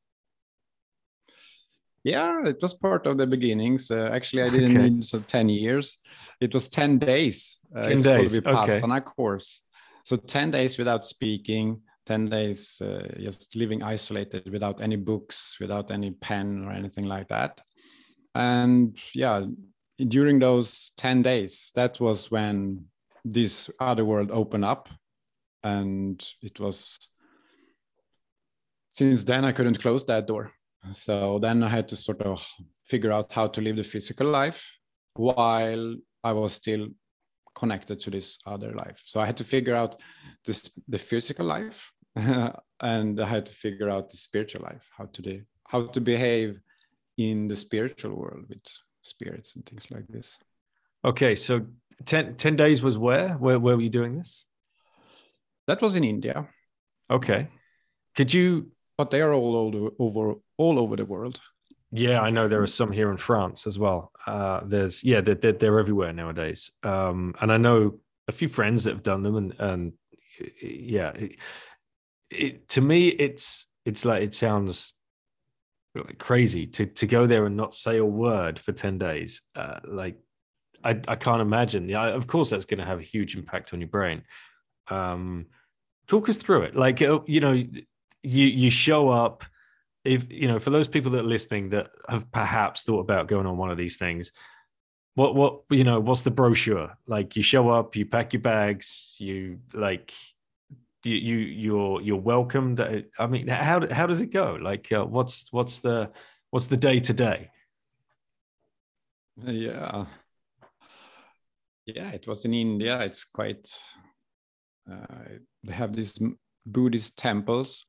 Yeah, 2.04 2.46
it 2.46 2.62
was 2.62 2.74
part 2.74 3.06
of 3.06 3.18
the 3.18 3.27
beginnings. 3.27 3.92
Uh, 3.92 4.10
actually, 4.13 4.44
I 4.44 4.50
didn't 4.50 4.77
okay. 4.77 4.89
need 4.89 5.06
so 5.06 5.20
ten 5.20 5.50
years. 5.50 5.98
It 6.39 6.54
was 6.54 6.70
ten 6.70 7.00
days. 7.00 7.60
Uh, 7.75 7.82
ten 7.82 7.98
days. 7.98 8.39
Vipassana 8.39 8.98
okay. 8.98 9.01
course. 9.01 9.62
So 10.06 10.16
ten 10.16 10.51
days 10.51 10.77
without 10.77 11.04
speaking, 11.04 11.82
ten 12.06 12.25
days 12.25 12.82
uh, 12.82 13.08
just 13.20 13.56
living 13.56 13.84
isolated 13.84 14.50
without 14.50 14.82
any 14.82 14.96
books, 14.96 15.58
without 15.60 15.92
any 15.92 16.12
pen 16.12 16.63
or 16.66 16.72
anything 16.72 17.06
like 17.06 17.27
that. 17.27 17.60
And 18.34 18.98
yeah, 19.13 19.46
during 19.98 20.39
those 20.39 20.92
ten 20.96 21.24
days, 21.24 21.72
that 21.75 22.00
was 22.00 22.32
when 22.32 22.86
this 23.25 23.70
other 23.80 24.06
world 24.06 24.32
opened 24.32 24.63
up, 24.63 24.88
and 25.63 26.24
it 26.42 26.60
was 26.60 26.98
since 28.88 29.25
then 29.25 29.44
I 29.44 29.51
couldn't 29.51 29.80
close 29.80 30.06
that 30.06 30.27
door. 30.27 30.51
So 30.91 31.39
then 31.39 31.63
I 31.63 31.69
had 31.69 31.88
to 31.89 31.96
sort 31.96 32.22
of 32.22 32.46
figure 32.86 33.12
out 33.12 33.31
how 33.31 33.48
to 33.48 33.62
live 33.62 33.75
the 33.75 33.84
physical 33.84 34.27
life 34.27 34.69
while 35.15 35.96
I 36.24 36.31
was 36.31 36.53
still 36.53 36.88
connected 37.55 38.00
to 38.00 38.12
this 38.12 38.38
other 38.46 38.72
life. 38.74 39.01
So 39.05 39.19
I 39.19 39.25
had 39.25 39.38
to 39.38 39.43
figure 39.43 39.75
out 39.75 39.98
this 40.46 40.69
the 40.88 40.98
physical 40.98 41.46
life 41.46 41.91
and 42.15 43.19
I 43.19 43.25
had 43.25 43.46
to 43.48 43.53
figure 43.53 43.89
out 43.89 44.10
the 44.10 44.17
spiritual 44.17 44.63
life, 44.63 44.88
how 44.98 45.05
to 45.05 45.22
do 45.22 45.41
how 45.67 45.86
to 45.88 46.00
behave 46.01 46.60
in 47.17 47.48
the 47.48 47.55
spiritual 47.55 48.13
world 48.15 48.46
with 48.48 48.62
spirits 49.01 49.55
and 49.55 49.65
things 49.65 49.91
like 49.91 50.07
this. 50.07 50.38
Okay, 51.03 51.36
so 51.36 51.65
10, 52.05 52.36
10 52.36 52.55
days 52.55 52.81
was 52.81 52.98
where? 52.98 53.29
Where 53.34 53.60
where 53.60 53.75
were 53.75 53.81
you 53.81 53.89
doing 53.89 54.17
this? 54.17 54.46
That 55.67 55.81
was 55.81 55.96
in 55.96 56.03
India. 56.03 56.48
Okay. 57.10 57.50
Could 58.15 58.34
you 58.34 58.72
but 58.98 59.12
they 59.12 59.22
are 59.22 59.34
all 59.34 59.55
over, 59.55 59.89
over 60.00 60.39
all 60.58 60.80
over 60.80 60.96
the 60.96 61.06
world. 61.06 61.40
Yeah, 61.92 62.20
I 62.20 62.32
know 62.32 62.48
there 62.48 62.62
are 62.62 62.68
some 62.68 62.92
here 62.92 63.12
in 63.12 63.18
France 63.18 63.66
as 63.66 63.80
well. 63.80 64.12
Uh, 64.26 64.62
there's 64.66 65.04
yeah, 65.04 65.22
they're, 65.22 65.36
they're, 65.36 65.54
they're 65.54 65.80
everywhere 65.80 66.12
nowadays. 66.12 66.70
Um, 66.84 67.34
and 67.40 67.52
I 67.52 67.58
know 67.58 68.00
a 68.28 68.34
few 68.34 68.50
friends 68.50 68.84
that 68.84 68.94
have 68.94 69.04
done 69.04 69.24
them, 69.24 69.36
and 69.38 69.56
and 69.60 69.94
yeah, 70.62 71.12
it, 71.12 71.36
it, 72.30 72.70
to 72.70 72.82
me 72.82 73.08
it's 73.08 73.68
it's 73.86 74.04
like 74.04 74.24
it 74.24 74.34
sounds 74.34 74.94
like 75.96 76.18
crazy 76.18 76.68
to 76.68 76.86
to 76.86 77.08
go 77.08 77.26
there 77.26 77.46
and 77.46 77.56
not 77.56 77.74
say 77.74 77.98
a 77.98 78.06
word 78.06 78.60
for 78.60 78.74
ten 78.74 78.98
days. 78.98 79.42
Uh, 79.56 79.80
like 79.86 80.18
I 80.84 81.00
I 81.08 81.16
can't 81.16 81.42
imagine. 81.42 81.88
Yeah, 81.88 82.08
of 82.08 82.28
course 82.28 82.50
that's 82.50 82.66
going 82.66 82.80
to 82.80 82.86
have 82.86 83.00
a 83.00 83.04
huge 83.04 83.36
impact 83.36 83.74
on 83.74 83.80
your 83.80 83.90
brain. 83.90 84.24
Um, 84.90 85.46
talk 86.08 86.28
us 86.28 86.38
through 86.38 86.64
it. 86.64 86.76
Like 86.76 87.02
uh, 87.02 87.20
you 87.26 87.40
know 87.40 87.54
you 87.54 88.46
you 88.46 88.70
show 88.70 89.08
up 89.08 89.46
if 90.08 90.32
you 90.32 90.48
know 90.48 90.60
for 90.60 90.70
those 90.70 90.88
people 90.88 91.12
that 91.12 91.20
are 91.20 91.34
listening 91.36 91.70
that 91.70 91.90
have 92.10 92.32
perhaps 92.32 92.84
thought 92.84 93.00
about 93.00 93.28
going 93.28 93.46
on 93.46 93.58
one 93.58 93.72
of 93.72 93.78
these 93.78 93.98
things 93.98 94.32
what 95.18 95.34
what 95.34 95.62
you 95.72 95.84
know 95.84 96.00
what's 96.00 96.22
the 96.22 96.30
brochure? 96.30 96.96
Like 97.08 97.36
you 97.36 97.42
show 97.42 97.70
up 97.70 97.96
you 97.96 98.06
pack 98.06 98.34
your 98.34 98.42
bags 98.44 99.16
you 99.18 99.58
like 99.74 100.14
you, 101.04 101.16
you 101.16 101.38
you're 101.38 102.02
you're 102.02 102.22
welcomed. 102.22 102.80
I 103.18 103.26
mean 103.26 103.48
how 103.48 103.92
how 103.92 104.06
does 104.06 104.22
it 104.22 104.28
go? 104.28 104.60
Like 104.62 104.92
uh, 104.92 105.06
what's 105.06 105.52
what's 105.52 105.80
the 105.80 106.12
what's 106.52 106.68
the 106.68 106.78
day 106.78 107.00
to 107.00 107.14
day? 107.14 107.50
Yeah. 109.44 110.06
Yeah 111.88 112.12
it 112.12 112.28
was 112.28 112.46
in 112.46 112.54
india. 112.54 113.00
It's 113.00 113.24
quite 113.24 113.68
uh, 114.88 115.40
they 115.64 115.74
have 115.74 115.94
these 115.94 116.22
buddhist 116.64 117.18
temples 117.18 117.87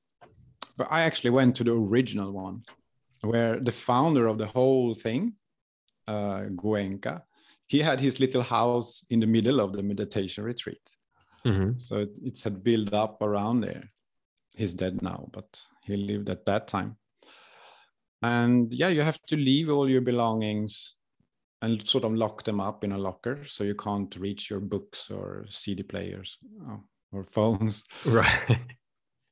but 0.79 0.87
I 0.91 1.03
actually 1.03 1.31
went 1.31 1.57
to 1.57 1.65
the 1.65 1.75
original 1.75 2.33
one, 2.33 2.63
where 3.23 3.59
the 3.59 3.73
founder 3.73 4.29
of 4.29 4.39
the 4.39 4.47
whole 4.47 4.95
thing, 4.95 5.35
uh, 6.07 6.45
Goenka, 6.55 7.23
he 7.67 7.81
had 7.81 8.01
his 8.01 8.21
little 8.21 8.43
house 8.43 9.05
in 9.11 9.21
the 9.21 9.27
middle 9.27 9.61
of 9.61 9.73
the 9.73 9.83
meditation 9.83 10.45
retreat. 10.45 10.81
Mm-hmm. 11.45 11.77
So 11.77 11.99
it, 11.99 12.19
it's 12.23 12.45
had 12.45 12.63
built 12.63 12.95
up 12.95 13.21
around 13.21 13.61
there. 13.61 13.91
He's 14.57 14.73
dead 14.73 15.03
now, 15.03 15.29
but 15.33 15.61
he 15.85 15.97
lived 15.97 16.31
at 16.31 16.47
that 16.47 16.69
time. 16.69 16.97
And 18.23 18.73
yeah, 18.73 18.89
you 18.89 19.03
have 19.03 19.21
to 19.27 19.37
leave 19.37 19.71
all 19.71 19.89
your 19.89 20.01
belongings 20.01 20.95
and 21.61 21.87
sort 21.87 22.05
of 22.05 22.15
lock 22.15 22.45
them 22.45 22.61
up 22.61 22.85
in 22.85 22.93
a 22.93 22.99
locker 22.99 23.45
so 23.45 23.65
you 23.65 23.75
can't 23.75 24.15
reach 24.17 24.49
your 24.49 24.61
books 24.61 25.11
or 25.11 25.45
CD 25.49 25.83
players 25.83 26.39
oh, 26.69 26.81
or 27.13 27.25
phones. 27.25 27.85
Right. 28.05 28.59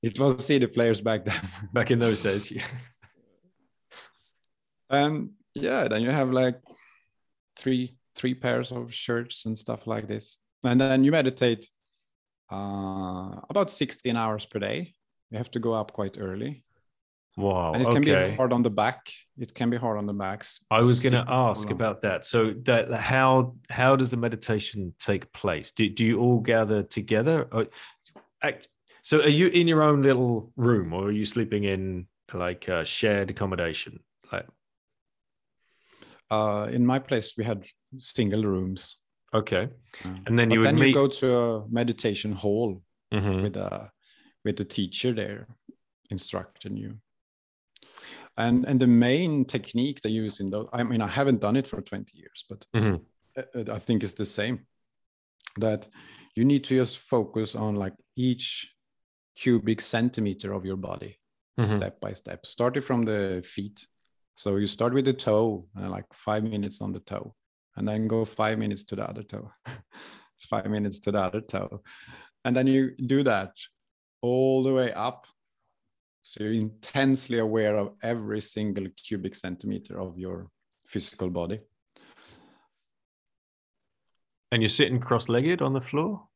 It 0.06 0.20
was 0.20 0.44
CD 0.46 0.66
players 0.68 1.00
back 1.00 1.24
then. 1.24 1.40
back 1.72 1.90
in 1.90 1.98
those 1.98 2.20
days, 2.20 2.50
yeah. 2.50 2.66
And 4.88 5.30
yeah, 5.54 5.88
then 5.88 6.02
you 6.02 6.10
have 6.10 6.30
like 6.30 6.60
three 7.58 7.96
three 8.14 8.34
pairs 8.34 8.70
of 8.70 8.94
shirts 8.94 9.46
and 9.46 9.58
stuff 9.58 9.86
like 9.86 10.06
this, 10.06 10.38
and 10.64 10.80
then 10.80 11.02
you 11.02 11.10
meditate 11.10 11.68
uh, 12.52 13.40
about 13.50 13.70
16 13.70 14.16
hours 14.16 14.46
per 14.46 14.60
day. 14.60 14.94
You 15.30 15.38
have 15.38 15.50
to 15.50 15.58
go 15.58 15.72
up 15.72 15.92
quite 15.92 16.16
early. 16.20 16.62
Wow. 17.36 17.72
And 17.72 17.82
it 17.82 17.86
can 17.86 17.96
okay. 17.98 18.30
be 18.30 18.36
hard 18.36 18.52
on 18.52 18.62
the 18.62 18.70
back. 18.70 19.00
It 19.36 19.54
can 19.54 19.68
be 19.68 19.76
hard 19.76 19.98
on 19.98 20.06
the 20.06 20.14
backs. 20.14 20.64
I 20.70 20.78
was 20.78 21.00
going 21.00 21.12
to 21.12 21.30
ask 21.30 21.68
about 21.68 22.00
that. 22.02 22.24
So 22.24 22.54
that 22.64 22.92
how 22.94 23.56
how 23.68 23.96
does 23.96 24.10
the 24.10 24.16
meditation 24.16 24.94
take 24.98 25.30
place? 25.32 25.72
Do, 25.72 25.88
do 25.88 26.04
you 26.04 26.20
all 26.20 26.40
gather 26.40 26.82
together? 26.82 27.48
Or, 27.52 27.66
act, 28.42 28.68
so 29.06 29.20
are 29.20 29.28
you 29.28 29.46
in 29.46 29.68
your 29.68 29.84
own 29.84 30.02
little 30.02 30.52
room 30.56 30.92
or 30.92 31.04
are 31.04 31.12
you 31.12 31.24
sleeping 31.24 31.62
in 31.62 32.08
like 32.34 32.66
a 32.66 32.84
shared 32.84 33.30
accommodation? 33.30 34.00
Like 34.32 34.48
uh, 36.28 36.66
in 36.72 36.84
my 36.84 36.98
place 36.98 37.34
we 37.38 37.44
had 37.44 37.66
single 37.96 38.42
rooms. 38.42 38.96
Okay. 39.32 39.68
Uh, 40.04 40.08
and 40.26 40.36
then 40.36 40.50
you 40.50 40.58
would 40.58 40.66
then 40.66 40.74
meet... 40.74 40.88
you 40.88 40.94
go 40.94 41.06
to 41.06 41.38
a 41.38 41.68
meditation 41.68 42.32
hall 42.32 42.82
mm-hmm. 43.14 43.42
with 43.42 43.56
a 43.56 43.92
with 44.44 44.56
the 44.56 44.64
teacher 44.64 45.12
there 45.12 45.46
instructing 46.10 46.76
you. 46.76 46.96
And 48.36 48.64
and 48.64 48.80
the 48.80 48.88
main 48.88 49.44
technique 49.44 50.00
they 50.00 50.10
use 50.10 50.40
in 50.40 50.50
those 50.50 50.66
I 50.72 50.82
mean 50.82 51.00
I 51.00 51.06
haven't 51.06 51.40
done 51.40 51.54
it 51.54 51.68
for 51.68 51.80
20 51.80 52.10
years, 52.12 52.44
but 52.48 52.66
mm-hmm. 52.74 52.96
I, 53.70 53.76
I 53.76 53.78
think 53.78 54.02
it's 54.02 54.14
the 54.14 54.26
same. 54.26 54.66
That 55.60 55.86
you 56.34 56.44
need 56.44 56.64
to 56.64 56.74
just 56.74 56.98
focus 56.98 57.54
on 57.54 57.76
like 57.76 57.94
each 58.16 58.72
cubic 59.36 59.80
centimeter 59.80 60.52
of 60.52 60.64
your 60.64 60.76
body 60.76 61.18
mm-hmm. 61.60 61.76
step 61.76 62.00
by 62.00 62.12
step. 62.12 62.46
Starting 62.46 62.82
from 62.82 63.02
the 63.02 63.42
feet. 63.46 63.86
So 64.34 64.56
you 64.56 64.66
start 64.66 64.94
with 64.94 65.04
the 65.04 65.12
toe 65.12 65.64
uh, 65.80 65.88
like 65.88 66.06
five 66.12 66.44
minutes 66.44 66.80
on 66.80 66.92
the 66.92 67.00
toe 67.00 67.34
and 67.76 67.86
then 67.86 68.08
go 68.08 68.24
five 68.24 68.58
minutes 68.58 68.84
to 68.84 68.96
the 68.96 69.08
other 69.08 69.22
toe. 69.22 69.50
Five 70.50 70.66
minutes 70.66 71.00
to 71.00 71.10
the 71.10 71.18
other 71.18 71.40
toe. 71.40 71.82
And 72.44 72.54
then 72.54 72.66
you 72.66 72.94
do 72.94 73.24
that 73.24 73.52
all 74.20 74.62
the 74.62 74.72
way 74.72 74.92
up. 74.92 75.26
So 76.20 76.44
you're 76.44 76.52
intensely 76.52 77.38
aware 77.38 77.76
of 77.76 77.94
every 78.02 78.42
single 78.42 78.86
cubic 79.02 79.34
centimeter 79.34 79.98
of 79.98 80.18
your 80.18 80.50
physical 80.86 81.30
body. 81.30 81.60
And 84.52 84.62
you're 84.62 84.68
sitting 84.68 85.00
cross-legged 85.00 85.62
on 85.62 85.72
the 85.72 85.80
floor? 85.80 86.28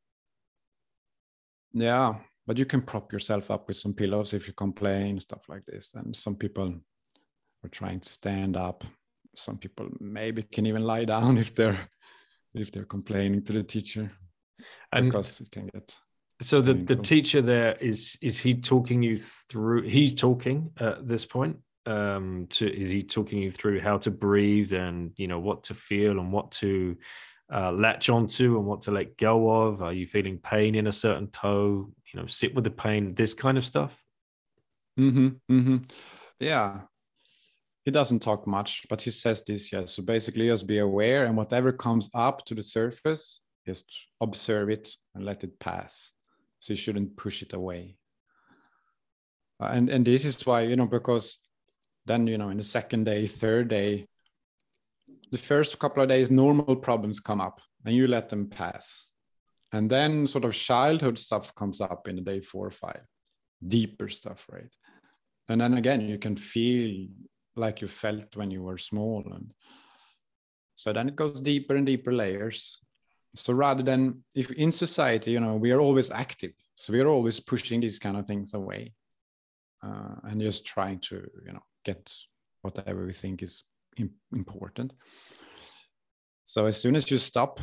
Yeah 1.73 2.15
but 2.51 2.59
you 2.59 2.67
can 2.67 2.83
prop 2.83 3.13
yourself 3.13 3.49
up 3.53 3.69
with 3.69 3.77
some 3.77 3.95
pillows 3.95 4.35
if 4.35 4.49
you 4.49 4.53
complain 4.55 5.21
stuff 5.21 5.49
like 5.49 5.65
this. 5.67 5.95
And 5.95 6.17
some 6.17 6.35
people 6.35 6.75
are 7.63 7.69
trying 7.69 8.01
to 8.01 8.09
stand 8.09 8.57
up. 8.57 8.83
Some 9.37 9.57
people 9.57 9.89
maybe 10.01 10.43
can 10.43 10.67
even 10.67 10.83
lie 10.83 11.05
down 11.05 11.39
if 11.45 11.55
they're 11.55 11.79
if 12.55 12.73
they're 12.73 12.87
complaining 12.87 13.45
to 13.45 13.53
the 13.53 13.63
teacher 13.63 14.11
and 14.93 15.07
because 15.07 15.41
it 15.41 15.49
can 15.53 15.69
get 15.69 15.97
so 16.43 16.61
the, 16.61 16.75
the 16.75 16.97
teacher 16.97 17.41
there 17.41 17.77
is 17.77 18.19
is 18.21 18.37
he 18.37 18.55
talking 18.55 19.01
you 19.01 19.17
through 19.17 19.83
he's 19.83 20.13
talking 20.13 20.73
at 20.81 21.07
this 21.07 21.25
point 21.25 21.57
um 21.87 22.49
to 22.51 22.67
is 22.69 22.91
he 22.91 23.01
talking 23.01 23.39
you 23.39 23.51
through 23.53 23.79
how 23.79 23.97
to 23.97 24.11
breathe 24.11 24.73
and 24.73 25.13
you 25.17 25.29
know 25.29 25.39
what 25.39 25.63
to 25.63 25.75
feel 25.75 26.19
and 26.19 26.33
what 26.33 26.51
to 26.51 26.97
uh, 27.53 27.73
latch 27.73 28.09
onto 28.09 28.57
and 28.57 28.67
what 28.67 28.83
to 28.83 28.91
let 28.91 29.17
go 29.17 29.51
of? 29.51 29.83
Are 29.83 29.93
you 29.93 30.07
feeling 30.07 30.39
pain 30.39 30.75
in 30.75 30.87
a 30.87 30.93
certain 30.93 31.29
toe? 31.29 31.91
You 32.13 32.21
know, 32.21 32.27
sit 32.27 32.55
with 32.55 32.65
the 32.65 32.71
pain, 32.71 33.15
this 33.15 33.35
kind 33.35 33.59
of 33.59 33.65
stuff. 33.65 33.97
Mm-hmm, 34.99 35.29
mm-hmm. 35.51 35.77
Yeah. 36.39 36.81
He 37.85 37.91
doesn't 37.91 38.21
talk 38.21 38.47
much, 38.47 38.87
but 38.89 39.03
he 39.03 39.11
says 39.11 39.43
this, 39.43 39.73
yeah. 39.73 39.87
So 39.87 40.03
basically 40.03 40.49
just 40.49 40.67
be 40.67 40.79
aware 40.79 41.25
and 41.25 41.37
whatever 41.37 41.73
comes 41.73 42.11
up 42.15 42.45
to 42.47 42.55
the 42.55 42.63
surface, 42.63 43.41
just 43.67 44.07
observe 44.21 44.69
it 44.71 44.91
and 45.15 45.25
let 45.25 45.45
it 45.45 45.59
pass. 45.59 46.11
So 46.59 46.75
you 46.75 46.77
shouldn't 46.77 47.17
push 47.17 47.43
it 47.43 47.53
away. 47.53 47.97
Uh, 49.61 49.71
and 49.73 49.89
and 49.89 50.05
this 50.05 50.25
is 50.25 50.45
why, 50.45 50.63
you 50.63 50.77
know, 50.77 50.87
because 50.87 51.39
then, 52.07 52.27
you 52.27 52.39
know, 52.39 52.51
in 52.51 52.59
the 52.59 52.63
second 52.63 53.05
day, 53.05 53.27
third 53.27 53.69
day, 53.69 54.07
the 55.31 55.39
first 55.39 55.79
couple 55.79 56.03
of 56.03 56.09
days, 56.09 56.31
normal 56.31 56.77
problems 56.77 57.21
come 57.21 57.41
up 57.41 57.61
and 57.85 57.95
you 57.95 58.07
let 58.07 58.29
them 58.29 58.49
pass. 58.49 59.07
And 59.73 59.89
then 59.89 60.27
sort 60.27 60.45
of 60.45 60.55
childhood 60.55 61.19
stuff 61.19 61.55
comes 61.55 61.81
up 61.81 62.09
in 62.09 62.17
the 62.17 62.23
day 62.23 62.41
four 62.41 62.67
or 62.67 62.73
five, 62.73 63.03
deeper 63.65 64.09
stuff, 64.09 64.45
right? 64.51 64.75
And 65.49 65.61
then 65.61 65.75
again, 65.75 66.01
you 66.01 66.19
can 66.19 66.37
feel 66.37 67.09
like 67.57 67.81
you 67.81 67.89
felt 67.89 68.37
when 68.37 68.51
you 68.51 68.63
were 68.63 68.79
small. 68.79 69.25
And 69.33 69.53
so 70.75 70.93
then 70.93 71.09
it 71.09 71.17
goes 71.17 71.41
deeper 71.41 71.77
and 71.77 71.87
deeper 71.87 72.13
layers. 72.13 72.79
So 73.35 73.53
rather 73.53 73.85
than 73.85 74.25
if 74.35 74.51
in 74.53 74.73
society, 74.73 75.31
you 75.33 75.41
know, 75.41 75.55
we 75.55 75.71
are 75.71 75.81
always 75.81 76.11
active. 76.11 76.53
So 76.75 76.93
we 76.93 77.01
are 77.01 77.09
always 77.09 77.39
pushing 77.39 77.81
these 77.81 77.99
kind 77.99 78.17
of 78.17 78.27
things 78.27 78.55
away 78.55 78.95
uh, 79.85 80.17
and 80.25 80.41
just 80.41 80.67
trying 80.67 80.99
to, 81.01 81.29
you 81.47 81.53
know, 81.53 81.63
get 81.85 82.13
whatever 82.63 83.07
we 83.07 83.13
think 83.13 83.43
is 83.43 83.65
important. 84.33 84.93
So 86.45 86.67
as 86.67 86.81
soon 86.81 86.97
as 86.97 87.11
you 87.11 87.19
stop, 87.19 87.61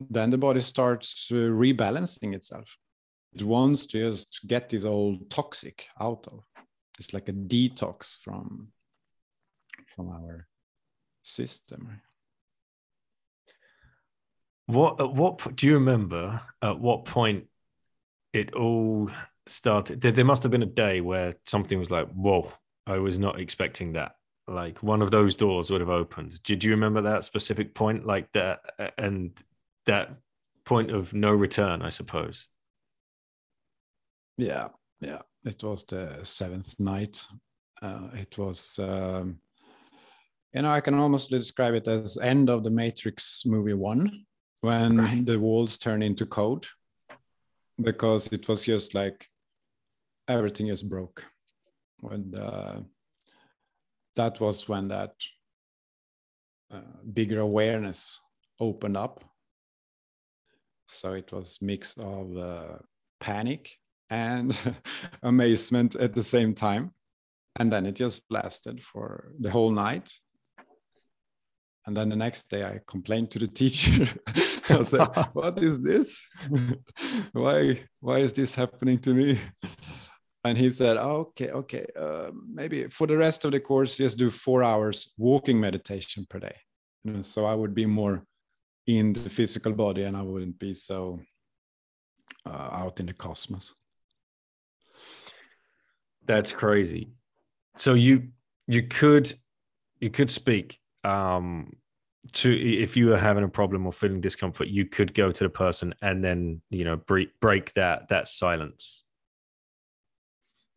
then 0.00 0.30
the 0.30 0.38
body 0.38 0.60
starts 0.60 1.28
uh, 1.30 1.34
rebalancing 1.34 2.34
itself. 2.34 2.76
It 3.34 3.42
wants 3.42 3.86
to 3.88 3.98
just 3.98 4.40
get 4.46 4.68
this 4.68 4.84
old 4.84 5.28
toxic 5.30 5.86
out 6.00 6.26
of. 6.28 6.44
It's 6.98 7.12
like 7.12 7.28
a 7.28 7.32
detox 7.32 8.18
from 8.20 8.68
from 9.94 10.08
our 10.08 10.46
system. 11.22 12.00
What 14.66 15.00
at 15.00 15.12
what 15.12 15.56
do 15.56 15.66
you 15.66 15.74
remember? 15.74 16.40
At 16.62 16.78
what 16.78 17.04
point 17.04 17.46
it 18.32 18.54
all 18.54 19.10
started? 19.46 20.00
There 20.00 20.24
must 20.24 20.42
have 20.44 20.52
been 20.52 20.62
a 20.62 20.66
day 20.66 21.00
where 21.00 21.34
something 21.44 21.78
was 21.78 21.90
like, 21.90 22.08
"Whoa!" 22.08 22.52
I 22.86 22.98
was 22.98 23.18
not 23.18 23.40
expecting 23.40 23.92
that 23.94 24.14
like 24.46 24.82
one 24.82 25.02
of 25.02 25.10
those 25.10 25.34
doors 25.34 25.70
would 25.70 25.80
have 25.80 25.90
opened. 25.90 26.42
Did 26.42 26.62
you 26.62 26.70
remember 26.70 27.02
that 27.02 27.24
specific 27.24 27.74
point, 27.74 28.06
like 28.06 28.30
that, 28.32 28.60
and 28.98 29.30
that 29.86 30.10
point 30.64 30.90
of 30.90 31.14
no 31.14 31.30
return? 31.30 31.82
I 31.82 31.90
suppose. 31.90 32.48
Yeah, 34.36 34.68
yeah. 35.00 35.22
It 35.44 35.62
was 35.62 35.84
the 35.84 36.18
seventh 36.22 36.78
night. 36.78 37.24
Uh, 37.82 38.08
it 38.14 38.36
was, 38.38 38.78
um, 38.78 39.38
you 40.52 40.62
know, 40.62 40.70
I 40.70 40.80
can 40.80 40.94
almost 40.94 41.30
describe 41.30 41.74
it 41.74 41.88
as 41.88 42.16
end 42.18 42.48
of 42.48 42.64
the 42.64 42.70
Matrix 42.70 43.42
movie 43.44 43.74
one, 43.74 44.24
when 44.60 44.98
right. 44.98 45.26
the 45.26 45.38
walls 45.38 45.76
turn 45.78 46.02
into 46.02 46.24
code, 46.26 46.66
because 47.80 48.32
it 48.32 48.48
was 48.48 48.64
just 48.64 48.94
like 48.94 49.28
everything 50.28 50.68
is 50.68 50.82
broke. 50.82 51.24
When 52.00 52.34
uh, 52.34 52.80
that 54.16 54.40
was 54.40 54.68
when 54.68 54.88
that 54.88 55.12
uh, 56.72 56.80
bigger 57.12 57.40
awareness 57.40 58.20
opened 58.60 58.96
up. 58.96 59.24
So 60.88 61.12
it 61.12 61.32
was 61.32 61.58
mix 61.60 61.94
of 61.98 62.36
uh, 62.36 62.78
panic 63.20 63.70
and 64.10 64.56
amazement 65.22 65.96
at 65.96 66.14
the 66.14 66.22
same 66.22 66.54
time. 66.54 66.92
And 67.56 67.70
then 67.70 67.86
it 67.86 67.94
just 67.94 68.24
lasted 68.30 68.82
for 68.82 69.32
the 69.38 69.50
whole 69.50 69.70
night. 69.70 70.10
And 71.86 71.96
then 71.96 72.08
the 72.08 72.16
next 72.16 72.48
day 72.48 72.64
i 72.64 72.80
complained 72.86 73.30
to 73.32 73.38
the 73.38 73.46
teacher. 73.60 74.08
I 74.68 74.82
said 74.82 75.06
what 75.32 75.58
is 75.58 75.80
this? 75.80 76.26
Why 77.32 77.82
why 78.00 78.18
is 78.18 78.32
this 78.32 78.54
happening 78.54 78.98
to 79.00 79.12
me 79.12 79.38
and 80.44 80.58
he 80.58 80.70
said 80.70 80.96
oh, 80.96 81.28
okay 81.28 81.50
okay 81.50 81.86
uh, 81.98 82.30
maybe 82.46 82.88
for 82.88 83.06
the 83.06 83.16
rest 83.16 83.44
of 83.44 83.52
the 83.52 83.60
course 83.60 83.96
just 83.96 84.18
do 84.18 84.30
four 84.30 84.62
hours 84.62 85.12
walking 85.16 85.58
meditation 85.60 86.26
per 86.28 86.38
day. 86.38 86.56
So 87.22 87.44
i 87.44 87.54
would 87.54 87.74
be 87.74 87.86
more 87.86 88.24
in 88.86 89.12
the 89.12 89.30
physical 89.30 89.72
body 89.72 90.02
and 90.02 90.16
i 90.16 90.22
wouldn't 90.22 90.58
be 90.58 90.74
so 90.74 91.20
uh, 92.46 92.68
out 92.72 93.00
in 93.00 93.06
the 93.06 93.12
cosmos. 93.12 93.74
That's 96.26 96.52
crazy. 96.52 97.08
So 97.76 97.94
you 97.94 98.28
you 98.66 98.84
could 98.84 99.32
you 100.00 100.10
could 100.10 100.30
speak 100.30 100.78
um 101.04 101.72
to 102.32 102.50
if 102.50 102.96
you 102.96 103.08
were 103.08 103.18
having 103.18 103.44
a 103.44 103.48
problem 103.48 103.86
or 103.86 103.92
feeling 103.92 104.20
discomfort 104.20 104.68
you 104.68 104.86
could 104.86 105.12
go 105.12 105.30
to 105.30 105.44
the 105.44 105.50
person 105.50 105.94
and 106.00 106.24
then 106.24 106.62
you 106.70 106.84
know 106.84 106.96
break 106.96 107.28
break 107.40 107.72
that 107.74 108.08
that 108.08 108.28
silence 108.28 109.03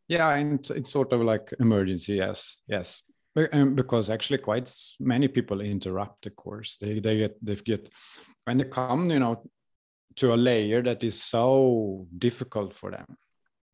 yeah, 0.07 0.35
and 0.35 0.69
it's 0.71 0.91
sort 0.91 1.11
of 1.13 1.21
like 1.21 1.53
emergency. 1.59 2.15
Yes, 2.15 2.57
yes, 2.67 3.03
because 3.35 4.09
actually 4.09 4.39
quite 4.39 4.73
many 4.99 5.27
people 5.27 5.61
interrupt 5.61 6.23
the 6.23 6.29
course. 6.29 6.77
They 6.77 6.99
they 6.99 7.17
get 7.17 7.45
they 7.45 7.55
get 7.55 7.89
when 8.45 8.57
they 8.57 8.65
come, 8.65 9.11
you 9.11 9.19
know, 9.19 9.43
to 10.15 10.33
a 10.33 10.35
layer 10.35 10.81
that 10.83 11.03
is 11.03 11.21
so 11.21 12.07
difficult 12.17 12.73
for 12.73 12.91
them. 12.91 13.17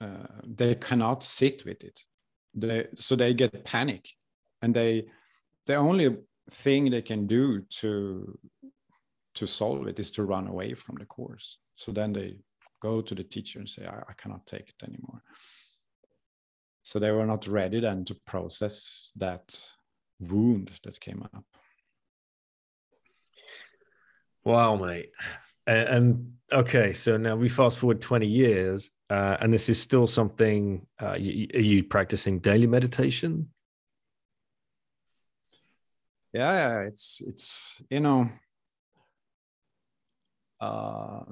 Uh, 0.01 0.27
they 0.43 0.75
cannot 0.75 1.23
sit 1.23 1.63
with 1.65 1.83
it. 1.83 1.99
They 2.55 2.87
so 2.95 3.15
they 3.15 3.33
get 3.33 3.63
panic, 3.63 4.09
and 4.61 4.75
they 4.75 5.05
the 5.67 5.75
only 5.75 6.17
thing 6.49 6.89
they 6.89 7.03
can 7.03 7.27
do 7.27 7.61
to 7.81 8.39
to 9.35 9.47
solve 9.47 9.87
it 9.87 9.99
is 9.99 10.11
to 10.11 10.23
run 10.23 10.47
away 10.47 10.73
from 10.73 10.95
the 10.97 11.05
course. 11.05 11.59
So 11.75 11.91
then 11.91 12.13
they 12.13 12.37
go 12.79 13.01
to 13.01 13.15
the 13.15 13.23
teacher 13.23 13.59
and 13.59 13.67
say, 13.67 13.85
I, 13.85 13.99
I 14.09 14.13
cannot 14.13 14.45
take 14.45 14.69
it 14.69 14.83
anymore 14.83 15.23
so 16.83 16.99
they 16.99 17.11
were 17.11 17.25
not 17.25 17.47
ready 17.47 17.79
then 17.79 18.05
to 18.05 18.15
process 18.27 19.11
that 19.15 19.59
wound 20.19 20.69
that 20.83 20.99
came 20.99 21.23
up. 21.23 21.45
Wow 24.43 24.75
mate. 24.75 25.11
And, 25.65 25.87
and 25.87 26.33
okay 26.51 26.91
so 26.91 27.15
now 27.15 27.37
we 27.37 27.47
fast 27.47 27.79
forward 27.79 28.01
20 28.01 28.27
years 28.27 28.89
uh, 29.09 29.37
and 29.39 29.53
this 29.53 29.69
is 29.69 29.81
still 29.81 30.07
something 30.07 30.85
uh, 31.01 31.15
you, 31.17 31.47
are 31.53 31.59
you 31.59 31.83
practicing 31.85 32.39
daily 32.39 32.67
meditation? 32.67 33.49
Yeah 36.33 36.81
it's 36.81 37.21
it's 37.25 37.81
you 37.89 38.01
know 38.01 38.29
uh, 40.59 41.23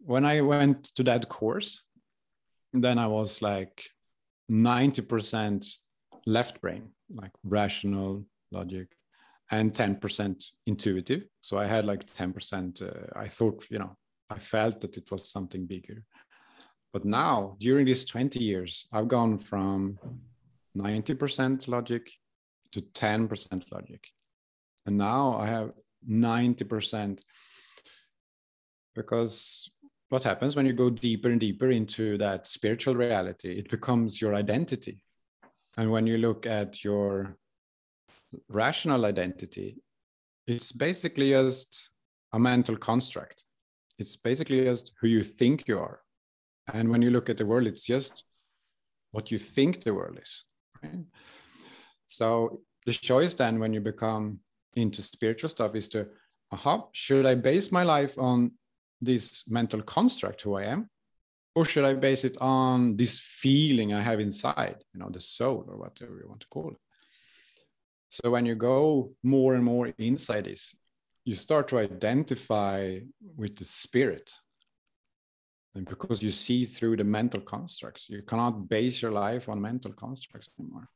when 0.00 0.24
i 0.24 0.40
went 0.40 0.84
to 0.96 1.02
that 1.02 1.28
course 1.28 1.82
then 2.72 2.98
i 2.98 3.06
was 3.06 3.42
like 3.42 3.90
90% 4.50 5.76
left 6.26 6.60
brain, 6.60 6.90
like 7.14 7.32
rational 7.44 8.24
logic, 8.50 8.88
and 9.50 9.72
10% 9.72 10.44
intuitive. 10.66 11.24
So 11.40 11.58
I 11.58 11.66
had 11.66 11.84
like 11.84 12.04
10%, 12.04 12.82
uh, 12.82 13.06
I 13.16 13.28
thought, 13.28 13.64
you 13.70 13.78
know, 13.78 13.96
I 14.28 14.38
felt 14.38 14.80
that 14.80 14.96
it 14.96 15.10
was 15.10 15.30
something 15.30 15.66
bigger. 15.66 16.04
But 16.92 17.04
now, 17.04 17.56
during 17.60 17.86
these 17.86 18.04
20 18.04 18.42
years, 18.42 18.86
I've 18.92 19.08
gone 19.08 19.38
from 19.38 19.98
90% 20.76 21.68
logic 21.68 22.10
to 22.72 22.80
10% 22.80 23.72
logic. 23.72 24.04
And 24.86 24.96
now 24.96 25.36
I 25.38 25.46
have 25.46 25.72
90% 26.08 27.20
because 28.94 29.70
what 30.10 30.22
happens 30.22 30.54
when 30.54 30.66
you 30.66 30.72
go 30.72 30.90
deeper 30.90 31.30
and 31.30 31.40
deeper 31.40 31.70
into 31.70 32.18
that 32.18 32.46
spiritual 32.46 32.94
reality? 32.94 33.58
It 33.58 33.70
becomes 33.70 34.20
your 34.20 34.34
identity. 34.34 35.02
And 35.76 35.90
when 35.90 36.06
you 36.06 36.18
look 36.18 36.46
at 36.46 36.84
your 36.84 37.36
rational 38.48 39.06
identity 39.06 39.78
it's 40.46 40.72
basically 40.72 41.30
just 41.30 41.90
a 42.32 42.38
mental 42.38 42.76
construct. 42.76 43.44
It's 43.98 44.16
basically 44.16 44.64
just 44.64 44.92
who 45.00 45.06
you 45.06 45.22
think 45.22 45.68
you 45.68 45.78
are. 45.78 46.00
And 46.72 46.88
when 46.88 47.02
you 47.02 47.10
look 47.10 47.28
at 47.28 47.38
the 47.38 47.46
world 47.46 47.66
it's 47.66 47.84
just 47.84 48.24
what 49.12 49.30
you 49.30 49.38
think 49.38 49.82
the 49.82 49.94
world 49.94 50.18
is 50.20 50.44
right? 50.82 51.04
So 52.06 52.62
the 52.86 52.92
choice 52.92 53.34
then 53.34 53.58
when 53.58 53.72
you 53.72 53.80
become 53.80 54.40
into 54.74 55.02
spiritual 55.02 55.48
stuff 55.48 55.74
is 55.74 55.88
to 55.88 56.06
aha 56.52 56.84
should 56.92 57.26
i 57.26 57.34
base 57.34 57.72
my 57.72 57.82
life 57.82 58.16
on 58.18 58.52
this 59.00 59.48
mental 59.48 59.82
construct 59.82 60.42
who 60.42 60.56
I 60.56 60.64
am? 60.64 60.88
Or 61.54 61.64
should 61.64 61.84
I 61.84 61.94
base 61.94 62.24
it 62.24 62.36
on 62.40 62.96
this 62.96 63.18
feeling 63.18 63.92
I 63.92 64.02
have 64.02 64.20
inside, 64.20 64.76
you 64.94 65.00
know, 65.00 65.10
the 65.10 65.20
soul 65.20 65.64
or 65.68 65.76
whatever 65.76 66.18
you 66.22 66.28
want 66.28 66.40
to 66.42 66.48
call 66.48 66.70
it? 66.70 66.78
So 68.08 68.30
when 68.30 68.46
you 68.46 68.54
go 68.54 69.12
more 69.22 69.54
and 69.54 69.64
more 69.64 69.88
inside 69.98 70.44
this, 70.44 70.74
you 71.24 71.34
start 71.34 71.68
to 71.68 71.78
identify 71.78 72.98
with 73.36 73.56
the 73.56 73.64
spirit 73.64 74.32
and 75.74 75.88
because 75.88 76.22
you 76.22 76.30
see 76.30 76.64
through 76.64 76.96
the 76.96 77.04
mental 77.04 77.40
constructs 77.40 78.08
you 78.08 78.22
cannot 78.22 78.68
base 78.68 79.02
your 79.02 79.12
life 79.12 79.48
on 79.48 79.60
mental 79.60 79.92
constructs 79.92 80.48
anymore 80.58 80.88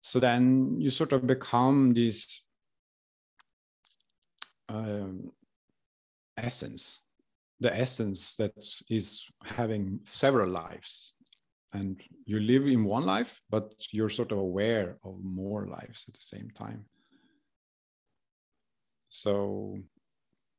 so 0.00 0.20
then 0.20 0.76
you 0.78 0.90
sort 0.90 1.12
of 1.12 1.26
become 1.26 1.94
this 1.94 2.44
um, 4.68 5.32
essence 6.44 7.00
the 7.60 7.76
essence 7.76 8.36
that 8.36 8.54
is 8.88 9.24
having 9.44 10.00
several 10.04 10.48
lives. 10.48 11.14
And 11.72 12.00
you 12.24 12.40
live 12.40 12.66
in 12.66 12.84
one 12.84 13.04
life 13.04 13.42
but 13.50 13.74
you're 13.92 14.08
sort 14.08 14.32
of 14.32 14.38
aware 14.38 14.96
of 15.04 15.22
more 15.22 15.66
lives 15.66 16.06
at 16.08 16.14
the 16.14 16.20
same 16.20 16.50
time. 16.54 16.86
So 19.08 19.78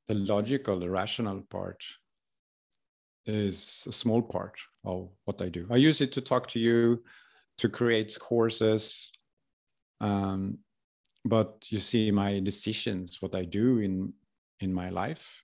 the 0.08 0.16
logical 0.16 0.80
the 0.80 0.90
rational 0.90 1.42
part 1.50 1.84
is 3.26 3.86
a 3.88 3.92
small 3.92 4.22
part 4.22 4.60
of 4.84 5.10
what 5.26 5.42
i 5.42 5.50
do. 5.50 5.68
I 5.70 5.78
use 5.78 6.02
it 6.02 6.12
to 6.14 6.22
talk 6.22 6.48
to 6.50 6.60
you 6.60 7.04
to 7.58 7.70
create 7.70 8.18
courses 8.20 9.12
um, 10.02 10.58
but 11.26 11.66
you 11.70 11.80
see 11.80 12.10
my 12.12 12.40
decisions 12.40 13.22
what 13.22 13.36
i 13.36 13.44
do 13.44 13.80
in 13.80 14.14
in 14.62 14.74
my 14.74 14.90
life 14.90 15.44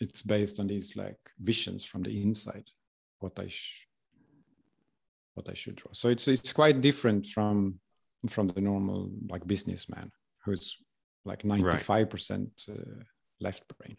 it's 0.00 0.22
based 0.22 0.60
on 0.60 0.66
these 0.66 0.96
like 0.96 1.18
visions 1.38 1.84
from 1.84 2.02
the 2.02 2.22
inside 2.22 2.64
what 3.18 3.38
i 3.38 3.48
sh- 3.48 3.86
what 5.34 5.48
i 5.48 5.54
should 5.54 5.76
draw. 5.76 5.92
So 5.92 6.08
it's 6.08 6.28
it's 6.28 6.52
quite 6.52 6.80
different 6.80 7.26
from 7.26 7.80
from 8.28 8.48
the 8.48 8.60
normal 8.60 9.10
like 9.28 9.46
businessman 9.46 10.10
who's 10.44 10.76
like 11.24 11.42
95% 11.42 12.48
uh, 12.68 12.72
left 13.40 13.64
brain. 13.78 13.96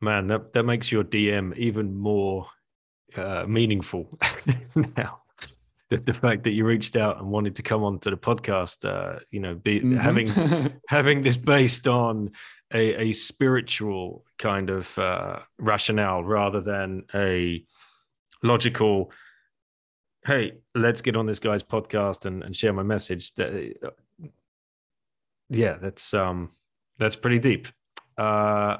Man 0.00 0.26
that, 0.28 0.52
that 0.52 0.64
makes 0.64 0.92
your 0.92 1.04
dm 1.04 1.56
even 1.56 1.94
more 1.94 2.46
uh, 3.16 3.44
meaningful 3.48 4.18
now 4.96 5.22
the, 5.90 5.98
the 5.98 6.12
fact 6.12 6.44
that 6.44 6.50
you 6.50 6.64
reached 6.64 6.96
out 6.96 7.18
and 7.18 7.28
wanted 7.28 7.56
to 7.56 7.62
come 7.62 7.84
on 7.84 7.98
to 8.00 8.10
the 8.10 8.16
podcast, 8.16 8.84
uh, 8.84 9.20
you 9.30 9.40
know, 9.40 9.54
be 9.54 9.80
mm-hmm. 9.80 9.96
having 9.96 10.28
having 10.88 11.22
this 11.22 11.36
based 11.36 11.86
on 11.86 12.32
a, 12.72 13.08
a 13.08 13.12
spiritual 13.12 14.24
kind 14.38 14.70
of 14.70 14.98
uh, 14.98 15.38
rationale 15.58 16.24
rather 16.24 16.60
than 16.60 17.04
a 17.14 17.64
logical. 18.42 19.12
Hey, 20.24 20.54
let's 20.74 21.02
get 21.02 21.16
on 21.16 21.26
this 21.26 21.38
guy's 21.38 21.62
podcast 21.62 22.24
and, 22.24 22.42
and 22.42 22.54
share 22.56 22.72
my 22.72 22.82
message. 22.82 23.32
That, 23.34 23.92
yeah, 25.48 25.76
that's 25.80 26.12
um, 26.14 26.50
that's 26.98 27.14
pretty 27.14 27.38
deep. 27.38 27.68
Uh, 28.18 28.78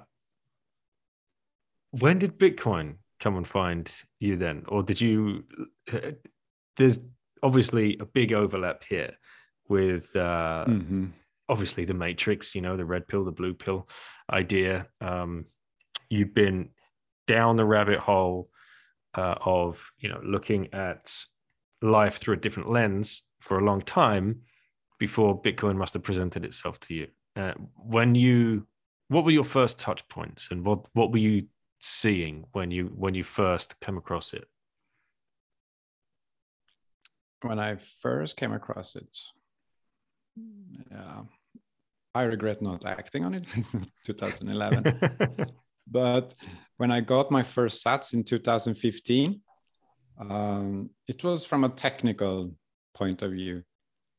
when 1.91 2.19
did 2.19 2.37
Bitcoin 2.37 2.97
come 3.21 3.37
and 3.37 3.47
find 3.47 3.93
you 4.19 4.37
then, 4.37 4.65
or 4.67 4.83
did 4.83 5.01
you? 5.01 5.45
There's 6.77 6.99
obviously 7.43 7.97
a 8.01 8.05
big 8.05 8.33
overlap 8.33 8.85
here 8.89 9.13
with 9.69 10.15
uh, 10.17 10.65
mm-hmm. 10.67 11.07
obviously 11.49 11.85
the 11.85 11.95
matrix 11.95 12.55
you 12.55 12.61
know 12.61 12.77
the 12.77 12.85
red 12.85 13.07
pill 13.09 13.25
the 13.25 13.33
blue 13.33 13.55
pill 13.55 13.89
idea. 14.31 14.87
Um, 15.01 15.47
you've 16.09 16.35
been 16.35 16.71
down 17.27 17.57
the 17.57 17.65
rabbit 17.65 17.99
hole 17.99 18.51
uh, 19.15 19.37
of 19.45 19.91
you 19.99 20.09
know 20.09 20.21
looking 20.25 20.73
at 20.73 21.13
life 21.83 22.19
through 22.19 22.35
a 22.35 22.39
different 22.39 22.71
lens 22.71 23.23
for 23.41 23.59
a 23.59 23.65
long 23.65 23.81
time 23.83 24.41
before 24.99 25.41
bitcoin 25.41 25.77
must 25.77 25.93
have 25.93 26.03
presented 26.03 26.45
itself 26.45 26.81
to 26.81 26.95
you. 26.95 27.07
Uh, 27.35 27.53
when 27.77 28.15
you 28.15 28.67
what 29.09 29.25
were 29.25 29.31
your 29.31 29.45
first 29.45 29.79
touch 29.79 30.07
points 30.09 30.49
and 30.51 30.65
what 30.65 30.81
what 30.95 31.13
were 31.13 31.19
you 31.19 31.47
seeing 31.81 32.45
when 32.53 32.71
you 32.71 32.87
when 32.97 33.15
you 33.15 33.23
first 33.23 33.79
came 33.81 33.99
across 33.99 34.33
it 34.33 34.49
when 37.43 37.59
I 37.59 37.77
first 37.77 38.37
came 38.37 38.53
across 38.53 38.97
it, 38.97 39.19
yeah, 40.91 41.23
I 42.15 42.23
regret 42.25 42.63
not 42.63 42.85
acting 42.85 43.25
on 43.25 43.35
it. 43.35 43.45
2011. 44.05 45.47
but 45.87 46.35
when 46.77 46.91
I 46.91 47.01
got 47.01 47.31
my 47.31 47.43
first 47.43 47.85
sats 47.85 48.15
in 48.15 48.25
2015, 48.25 49.41
um, 50.19 50.91
it 51.07 51.23
was 51.23 51.45
from 51.45 51.65
a 51.65 51.69
technical 51.69 52.53
point 52.95 53.23
of 53.23 53.33
view. 53.33 53.63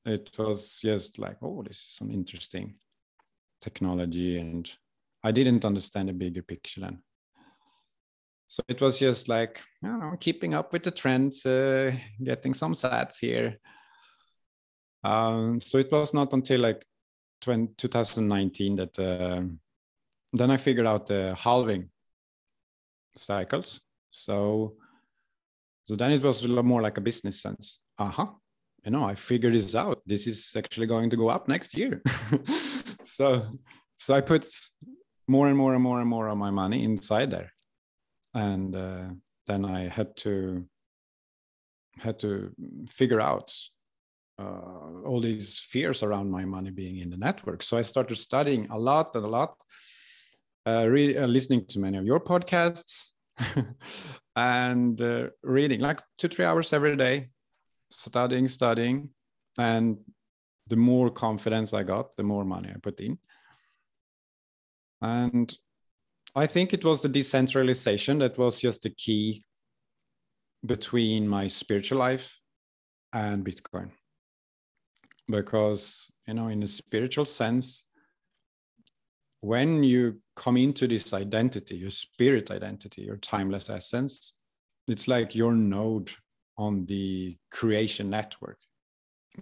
It 0.05 0.29
was 0.37 0.79
just 0.81 1.19
like, 1.19 1.37
oh, 1.41 1.63
this 1.63 1.77
is 1.77 1.95
some 1.97 2.11
interesting 2.11 2.77
technology, 3.61 4.39
and 4.39 4.71
I 5.23 5.31
didn't 5.31 5.65
understand 5.65 6.09
the 6.09 6.13
bigger 6.13 6.43
picture 6.43 6.81
then 6.81 6.99
so 8.47 8.63
it 8.69 8.81
was 8.81 8.97
just 8.97 9.27
like 9.27 9.61
don't 9.83 9.99
know, 9.99 10.15
keeping 10.17 10.53
up 10.53 10.71
with 10.71 10.83
the 10.83 10.91
trends, 10.91 11.45
uh, 11.45 11.91
getting 12.23 12.53
some 12.53 12.73
sats 12.73 13.19
here. 13.19 13.57
Um, 15.03 15.59
so 15.59 15.77
it 15.77 15.91
was 15.91 16.13
not 16.13 16.31
until 16.33 16.61
like 16.61 16.85
20, 17.41 17.73
2019 17.77 18.75
that 18.77 18.99
uh, 18.99 19.41
then 20.33 20.49
I 20.49 20.57
figured 20.57 20.87
out 20.87 21.07
the 21.07 21.35
halving 21.37 21.89
cycles. 23.15 23.81
So 24.11 24.77
so 25.83 25.95
then 25.95 26.11
it 26.11 26.21
was 26.21 26.45
more 26.47 26.81
like 26.81 26.97
a 26.97 27.01
business 27.01 27.41
sense. 27.41 27.79
Uh 27.99 28.09
huh. 28.09 28.27
You 28.85 28.91
know, 28.91 29.03
I 29.03 29.15
figured 29.15 29.53
this 29.53 29.75
out. 29.75 30.01
This 30.05 30.25
is 30.25 30.53
actually 30.55 30.87
going 30.87 31.09
to 31.09 31.17
go 31.17 31.27
up 31.27 31.49
next 31.49 31.77
year. 31.77 32.01
so 33.03 33.45
so 33.97 34.15
I 34.15 34.21
put 34.21 34.47
more 35.27 35.49
and 35.49 35.57
more 35.57 35.73
and 35.73 35.83
more 35.83 35.99
and 35.99 36.09
more 36.09 36.29
of 36.29 36.37
my 36.37 36.51
money 36.51 36.85
inside 36.85 37.31
there 37.31 37.51
and 38.33 38.75
uh, 38.75 39.09
then 39.47 39.65
I 39.65 39.87
had 39.87 40.15
to 40.17 40.65
had 41.99 42.19
to 42.19 42.51
figure 42.89 43.19
out 43.19 43.51
uh, 44.39 45.01
all 45.05 45.19
these 45.19 45.59
fears 45.59 46.03
around 46.03 46.29
my 46.29 46.45
money 46.45 46.69
being 46.69 46.97
in 46.97 47.09
the 47.09 47.17
network. 47.17 47.63
So 47.63 47.77
I 47.77 47.81
started 47.81 48.17
studying 48.17 48.67
a 48.69 48.77
lot 48.77 49.15
and 49.15 49.25
a 49.25 49.27
lot, 49.27 49.55
uh, 50.65 50.85
re- 50.87 51.17
uh, 51.17 51.25
listening 51.25 51.65
to 51.69 51.79
many 51.79 51.97
of 51.97 52.05
your 52.05 52.19
podcasts, 52.19 53.09
and 54.35 55.01
uh, 55.01 55.27
reading 55.41 55.79
like 55.79 55.99
two 56.17 56.27
three 56.27 56.45
hours 56.45 56.73
every 56.73 56.95
day, 56.95 57.29
studying, 57.89 58.47
studying, 58.47 59.09
and 59.57 59.97
the 60.67 60.75
more 60.75 61.09
confidence 61.09 61.73
I 61.73 61.83
got, 61.83 62.15
the 62.15 62.23
more 62.23 62.45
money 62.45 62.69
I 62.69 62.77
put 62.79 62.99
in. 62.99 63.17
And 65.01 65.53
I 66.37 66.45
think 66.45 66.71
it 66.71 66.85
was 66.85 67.01
the 67.01 67.09
decentralization 67.09 68.19
that 68.19 68.37
was 68.37 68.61
just 68.61 68.83
the 68.83 68.91
key 68.91 69.43
between 70.63 71.27
my 71.27 71.47
spiritual 71.47 71.97
life 71.97 72.37
and 73.11 73.43
Bitcoin. 73.43 73.89
Because, 75.27 76.11
you 76.27 76.35
know, 76.35 76.49
in 76.49 76.61
a 76.61 76.67
spiritual 76.67 77.25
sense, 77.25 77.85
when 79.41 79.83
you 79.83 80.21
come 80.35 80.57
into 80.57 80.87
this 80.87 81.11
identity, 81.11 81.75
your 81.75 81.89
spirit 81.89 82.51
identity, 82.51 83.01
your 83.01 83.17
timeless 83.17 83.71
essence, 83.71 84.33
it's 84.87 85.07
like 85.07 85.33
your 85.33 85.53
node 85.53 86.11
on 86.55 86.85
the 86.85 87.35
creation 87.49 88.11
network. 88.11 88.59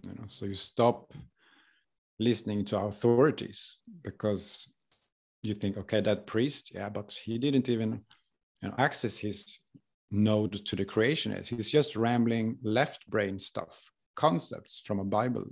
You 0.01 0.11
know, 0.11 0.27
so 0.27 0.45
you 0.45 0.55
stop 0.55 1.13
listening 2.19 2.63
to 2.65 2.79
authorities 2.79 3.81
because 4.01 4.69
you 5.45 5.53
think, 5.53 5.77
okay, 5.77 6.01
that 6.01 6.27
priest, 6.27 6.71
yeah, 6.73 6.89
but 6.89 7.11
he 7.11 7.37
didn't 7.37 7.69
even 7.69 8.01
you 8.61 8.69
know, 8.69 8.75
access 8.77 9.17
his 9.17 9.59
node 10.11 10.53
to 10.65 10.75
the 10.75 10.85
creationist. 10.85 11.47
He's 11.47 11.71
just 11.71 11.95
rambling 11.95 12.57
left 12.63 13.07
brain 13.09 13.39
stuff, 13.39 13.91
concepts 14.15 14.81
from 14.85 14.99
a 14.99 15.05
Bible. 15.05 15.45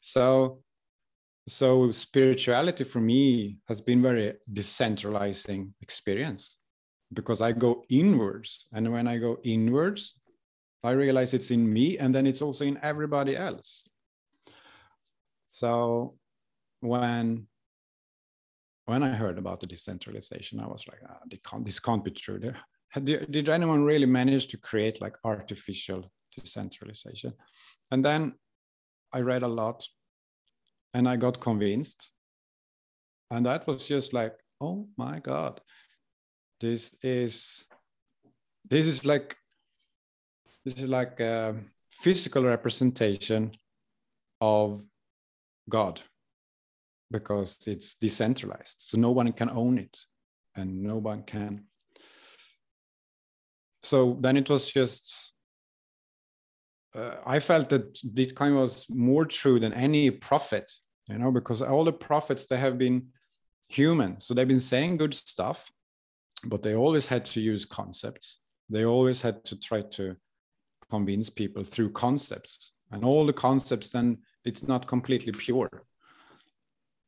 So, 0.00 0.62
so 1.46 1.90
spirituality 1.90 2.84
for 2.84 3.00
me 3.00 3.58
has 3.68 3.80
been 3.80 4.02
very 4.02 4.34
decentralizing 4.52 5.70
experience 5.80 6.56
because 7.12 7.40
I 7.40 7.52
go 7.52 7.84
inwards, 7.88 8.66
and 8.72 8.92
when 8.92 9.08
I 9.08 9.16
go 9.16 9.38
inwards, 9.42 10.20
I 10.84 10.90
realize 10.92 11.34
it's 11.34 11.50
in 11.50 11.72
me, 11.72 11.98
and 11.98 12.14
then 12.14 12.26
it's 12.26 12.42
also 12.42 12.64
in 12.64 12.78
everybody 12.82 13.34
else. 13.36 13.88
So, 15.46 16.14
when 16.80 17.46
when 18.88 19.02
I 19.02 19.10
heard 19.10 19.36
about 19.36 19.60
the 19.60 19.66
decentralization, 19.66 20.60
I 20.60 20.66
was 20.66 20.86
like, 20.88 21.00
ah, 21.06 21.18
can't, 21.46 21.62
this 21.62 21.78
can't 21.78 22.02
be 22.02 22.10
true. 22.10 22.40
Did, 23.04 23.30
did 23.30 23.48
anyone 23.50 23.84
really 23.84 24.06
manage 24.06 24.46
to 24.46 24.56
create 24.56 25.02
like 25.02 25.14
artificial 25.24 26.10
decentralization? 26.34 27.34
And 27.90 28.02
then 28.02 28.32
I 29.12 29.20
read 29.20 29.42
a 29.42 29.54
lot 29.62 29.86
and 30.94 31.06
I 31.06 31.16
got 31.16 31.38
convinced. 31.38 32.12
And 33.30 33.44
that 33.44 33.66
was 33.66 33.86
just 33.86 34.14
like, 34.14 34.32
oh 34.58 34.88
my 34.96 35.18
God, 35.18 35.60
this 36.58 36.96
is 37.02 37.66
this 38.70 38.86
is 38.86 39.04
like 39.04 39.36
this 40.64 40.80
is 40.80 40.88
like 40.88 41.20
a 41.20 41.56
physical 41.90 42.44
representation 42.44 43.52
of 44.40 44.82
God 45.68 46.00
because 47.10 47.58
it's 47.66 47.94
decentralized. 47.94 48.76
So 48.78 48.98
no 48.98 49.10
one 49.10 49.32
can 49.32 49.50
own 49.50 49.78
it 49.78 49.96
and 50.54 50.82
no 50.82 50.96
one 50.96 51.22
can. 51.22 51.64
So 53.82 54.18
then 54.20 54.36
it 54.36 54.50
was 54.50 54.70
just, 54.72 55.32
uh, 56.94 57.16
I 57.24 57.38
felt 57.38 57.68
that 57.70 57.94
Bitcoin 58.14 58.58
was 58.58 58.86
more 58.90 59.24
true 59.24 59.60
than 59.60 59.72
any 59.72 60.10
prophet, 60.10 60.70
you 61.08 61.18
know, 61.18 61.30
because 61.30 61.62
all 61.62 61.84
the 61.84 61.92
prophets, 61.92 62.46
they 62.46 62.56
have 62.56 62.76
been 62.76 63.08
human. 63.68 64.20
So 64.20 64.34
they've 64.34 64.48
been 64.48 64.60
saying 64.60 64.96
good 64.96 65.14
stuff, 65.14 65.70
but 66.44 66.62
they 66.62 66.74
always 66.74 67.06
had 67.06 67.24
to 67.26 67.40
use 67.40 67.64
concepts. 67.64 68.40
They 68.68 68.84
always 68.84 69.22
had 69.22 69.44
to 69.46 69.56
try 69.56 69.82
to 69.92 70.16
convince 70.90 71.30
people 71.30 71.64
through 71.64 71.92
concepts. 71.92 72.72
And 72.90 73.04
all 73.04 73.26
the 73.26 73.32
concepts, 73.32 73.90
then 73.90 74.18
it's 74.44 74.66
not 74.66 74.86
completely 74.86 75.32
pure. 75.32 75.84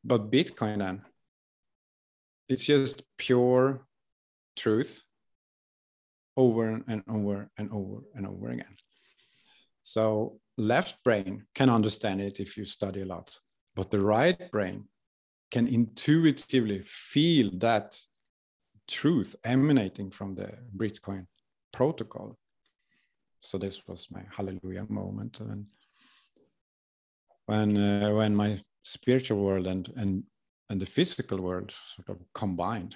But 0.03 0.31
Bitcoin, 0.31 0.79
then, 0.79 1.01
it's 2.49 2.65
just 2.65 3.03
pure 3.17 3.85
truth 4.55 5.03
over 6.35 6.81
and 6.87 7.03
over 7.07 7.49
and 7.57 7.71
over 7.71 8.01
and 8.15 8.27
over 8.27 8.49
again. 8.49 8.75
So, 9.81 10.39
left 10.57 11.03
brain 11.03 11.45
can 11.55 11.69
understand 11.69 12.21
it 12.21 12.39
if 12.39 12.57
you 12.57 12.65
study 12.65 13.01
a 13.01 13.05
lot, 13.05 13.37
but 13.75 13.91
the 13.91 14.01
right 14.01 14.51
brain 14.51 14.85
can 15.51 15.67
intuitively 15.67 16.81
feel 16.85 17.51
that 17.59 17.99
truth 18.87 19.35
emanating 19.43 20.11
from 20.11 20.35
the 20.35 20.51
Bitcoin 20.75 21.27
protocol. 21.71 22.37
So 23.39 23.57
this 23.57 23.87
was 23.87 24.07
my 24.11 24.23
hallelujah 24.35 24.85
moment 24.89 25.39
when 25.39 25.67
when 27.45 27.77
uh, 27.77 28.11
when 28.11 28.35
my 28.35 28.61
spiritual 28.83 29.39
world 29.39 29.67
and 29.67 29.91
and 29.95 30.23
and 30.69 30.81
the 30.81 30.85
physical 30.85 31.39
world 31.39 31.73
sort 31.85 32.09
of 32.09 32.17
combined. 32.33 32.95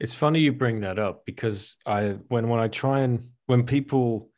It's 0.00 0.14
funny 0.14 0.40
you 0.40 0.52
bring 0.52 0.80
that 0.80 0.98
up 0.98 1.24
because 1.26 1.76
I 1.84 2.16
when 2.28 2.48
when 2.48 2.60
I 2.60 2.68
try 2.68 3.00
and 3.00 3.30
when 3.46 3.64
people 3.64 4.30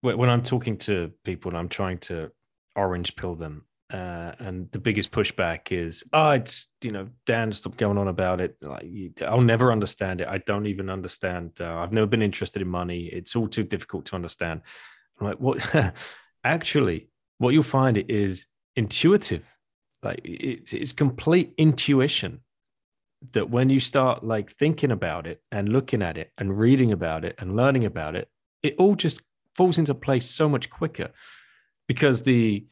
when 0.00 0.30
I'm 0.30 0.42
talking 0.42 0.78
to 0.78 1.12
people 1.24 1.50
and 1.50 1.58
I'm 1.58 1.68
trying 1.68 1.98
to 1.98 2.30
orange 2.76 3.16
pill 3.16 3.34
them 3.34 3.66
uh, 3.92 4.32
and 4.40 4.70
the 4.72 4.78
biggest 4.80 5.12
pushback 5.12 5.70
is, 5.70 6.02
oh, 6.12 6.30
it's 6.30 6.68
you 6.82 6.90
know, 6.90 7.08
Dan, 7.24 7.52
stop 7.52 7.76
going 7.76 7.98
on 7.98 8.08
about 8.08 8.40
it. 8.40 8.56
Like, 8.60 8.86
I'll 9.22 9.40
never 9.40 9.70
understand 9.70 10.20
it. 10.20 10.28
I 10.28 10.38
don't 10.38 10.66
even 10.66 10.90
understand. 10.90 11.52
Uh, 11.60 11.76
I've 11.76 11.92
never 11.92 12.06
been 12.06 12.22
interested 12.22 12.62
in 12.62 12.68
money. 12.68 13.06
It's 13.06 13.36
all 13.36 13.46
too 13.46 13.62
difficult 13.62 14.06
to 14.06 14.16
understand. 14.16 14.62
I'm 15.20 15.28
like, 15.28 15.38
what? 15.38 15.94
Actually, 16.44 17.08
what 17.38 17.54
you'll 17.54 17.62
find 17.62 17.96
is 17.96 18.46
intuitive. 18.76 19.44
Like 20.02 20.20
it, 20.24 20.72
it's 20.72 20.92
complete 20.92 21.54
intuition 21.58 22.40
that 23.32 23.50
when 23.50 23.70
you 23.70 23.80
start 23.80 24.24
like 24.24 24.50
thinking 24.50 24.90
about 24.90 25.26
it 25.26 25.42
and 25.50 25.68
looking 25.68 26.02
at 26.02 26.16
it 26.18 26.32
and 26.38 26.56
reading 26.56 26.92
about 26.92 27.24
it 27.24 27.34
and 27.38 27.56
learning 27.56 27.84
about 27.84 28.14
it, 28.14 28.28
it 28.62 28.76
all 28.78 28.94
just 28.94 29.20
falls 29.54 29.78
into 29.78 29.94
place 29.94 30.28
so 30.28 30.48
much 30.48 30.70
quicker 30.70 31.10
because 31.88 32.22
the 32.22 32.66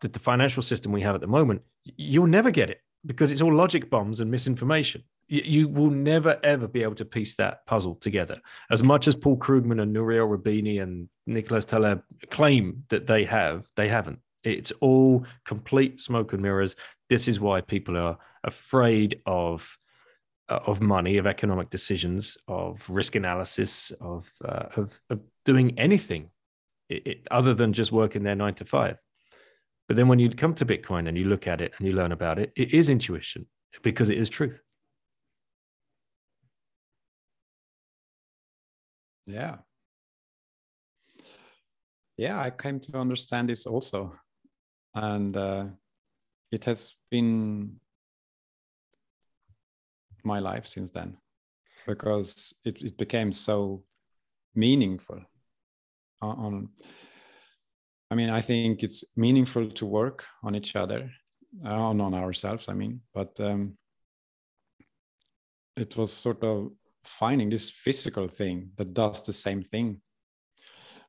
the, 0.00 0.08
the 0.08 0.18
financial 0.18 0.62
system 0.62 0.92
we 0.92 1.00
have 1.00 1.14
at 1.14 1.20
the 1.20 1.26
moment, 1.26 1.62
you'll 1.84 2.26
never 2.26 2.50
get 2.50 2.70
it 2.70 2.80
because 3.06 3.32
it's 3.32 3.40
all 3.40 3.54
logic 3.54 3.88
bombs 3.88 4.20
and 4.20 4.30
misinformation. 4.30 5.02
You, 5.28 5.68
will 5.68 5.90
never 5.90 6.38
ever 6.44 6.68
be 6.68 6.82
able 6.82 6.96
to 6.96 7.06
piece 7.06 7.36
that 7.36 7.64
puzzle 7.64 7.94
together. 7.94 8.38
As 8.70 8.82
much 8.82 9.08
as 9.08 9.14
Paul 9.14 9.38
Krugman 9.38 9.80
and 9.80 9.92
Nouriel 9.92 10.28
Roubini 10.28 10.82
and 10.82 11.08
Nicholas 11.26 11.64
Taleb 11.64 12.02
claim 12.30 12.84
that 12.90 13.06
they 13.06 13.24
have, 13.24 13.66
they 13.76 13.88
haven't. 13.88 14.18
It's 14.44 14.72
all 14.80 15.24
complete 15.44 16.00
smoke 16.00 16.32
and 16.32 16.42
mirrors. 16.42 16.76
This 17.08 17.28
is 17.28 17.40
why 17.40 17.60
people 17.60 17.96
are 17.96 18.18
afraid 18.44 19.20
of 19.26 19.76
uh, 20.48 20.58
of 20.66 20.80
money, 20.80 21.18
of 21.18 21.26
economic 21.26 21.70
decisions, 21.70 22.36
of 22.48 22.84
risk 22.88 23.14
analysis, 23.14 23.92
of 24.00 24.30
uh, 24.44 24.66
of, 24.76 25.00
of, 25.08 25.20
doing 25.44 25.78
anything 25.78 26.30
it, 26.88 27.06
it, 27.06 27.26
other 27.30 27.54
than 27.54 27.72
just 27.72 27.92
working 27.92 28.22
their 28.22 28.34
nine 28.34 28.54
to 28.54 28.64
five. 28.64 28.96
But 29.88 29.96
then 29.96 30.08
when 30.08 30.18
you 30.18 30.30
come 30.30 30.54
to 30.54 30.66
Bitcoin 30.66 31.08
and 31.08 31.16
you 31.16 31.24
look 31.24 31.46
at 31.46 31.60
it 31.60 31.72
and 31.78 31.86
you 31.86 31.94
learn 31.94 32.12
about 32.12 32.38
it, 32.38 32.52
it 32.56 32.72
is 32.72 32.88
intuition 32.88 33.46
because 33.82 34.10
it 34.10 34.18
is 34.18 34.28
truth. 34.28 34.60
Yeah. 39.26 39.58
Yeah, 42.16 42.40
I 42.40 42.50
came 42.50 42.78
to 42.80 42.98
understand 42.98 43.48
this 43.48 43.66
also. 43.66 44.12
And 44.94 45.36
uh, 45.36 45.66
it 46.50 46.64
has 46.66 46.94
been 47.10 47.80
my 50.24 50.38
life 50.38 50.66
since 50.66 50.90
then 50.90 51.16
because 51.86 52.54
it, 52.64 52.80
it 52.82 52.96
became 52.96 53.32
so 53.32 53.82
meaningful 54.54 55.20
on, 56.20 56.68
I 58.10 58.14
mean, 58.14 58.30
I 58.30 58.40
think 58.40 58.82
it's 58.82 59.04
meaningful 59.16 59.68
to 59.70 59.86
work 59.86 60.24
on 60.44 60.54
each 60.54 60.76
other, 60.76 61.10
uh, 61.64 61.88
on, 61.88 62.00
on 62.00 62.14
ourselves, 62.14 62.68
I 62.68 62.74
mean, 62.74 63.00
but 63.12 63.38
um, 63.40 63.76
it 65.76 65.96
was 65.96 66.12
sort 66.12 66.44
of 66.44 66.70
finding 67.02 67.50
this 67.50 67.70
physical 67.70 68.28
thing 68.28 68.70
that 68.76 68.94
does 68.94 69.22
the 69.22 69.32
same 69.32 69.62
thing. 69.62 70.00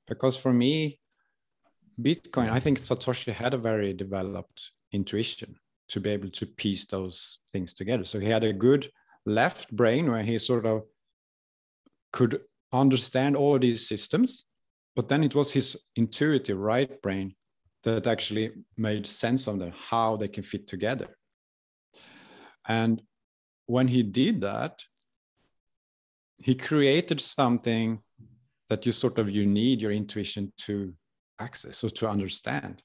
Because 0.07 0.35
for 0.35 0.51
me, 0.51 0.99
Bitcoin, 2.01 2.49
I 2.49 2.59
think 2.59 2.79
Satoshi 2.79 3.33
had 3.33 3.53
a 3.53 3.57
very 3.57 3.93
developed 3.93 4.71
intuition 4.91 5.55
to 5.89 5.99
be 5.99 6.09
able 6.09 6.29
to 6.29 6.45
piece 6.45 6.85
those 6.85 7.39
things 7.51 7.73
together. 7.73 8.05
So 8.05 8.19
he 8.19 8.27
had 8.27 8.43
a 8.43 8.53
good 8.53 8.89
left 9.25 9.71
brain 9.71 10.09
where 10.11 10.23
he 10.23 10.37
sort 10.39 10.65
of 10.65 10.83
could 12.11 12.41
understand 12.71 13.35
all 13.35 13.59
these 13.59 13.87
systems 13.87 14.45
but 14.95 15.09
then 15.09 15.23
it 15.23 15.35
was 15.35 15.51
his 15.51 15.77
intuitive 15.95 16.57
right 16.57 17.01
brain 17.01 17.35
that 17.83 18.07
actually 18.07 18.51
made 18.77 19.07
sense 19.07 19.47
of 19.47 19.59
them, 19.59 19.73
how 19.75 20.15
they 20.15 20.27
can 20.27 20.43
fit 20.43 20.67
together. 20.67 21.17
And 22.67 23.01
when 23.65 23.87
he 23.87 24.03
did 24.03 24.41
that, 24.41 24.79
he 26.37 26.55
created 26.55 27.19
something 27.19 28.01
that 28.69 28.85
you 28.85 28.91
sort 28.91 29.17
of 29.17 29.29
you 29.29 29.45
need 29.45 29.81
your 29.81 29.91
intuition 29.91 30.53
to 30.57 30.93
access 31.47 31.83
or 31.83 31.91
to 31.99 32.05
understand. 32.09 32.75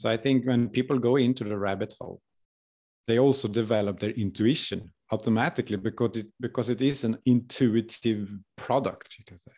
So 0.00 0.10
I 0.10 0.16
think 0.16 0.46
when 0.46 0.68
people 0.68 0.98
go 0.98 1.16
into 1.16 1.44
the 1.44 1.58
rabbit 1.68 1.94
hole, 1.98 2.20
they 3.06 3.18
also 3.18 3.46
develop 3.48 4.00
their 4.00 4.10
intuition 4.10 4.80
automatically 5.12 5.76
because 5.76 6.16
it 6.16 6.26
because 6.40 6.68
it 6.68 6.80
is 6.80 7.04
an 7.04 7.16
intuitive 7.24 8.24
product, 8.56 9.08
you 9.18 9.24
can 9.24 9.38
say 9.38 9.52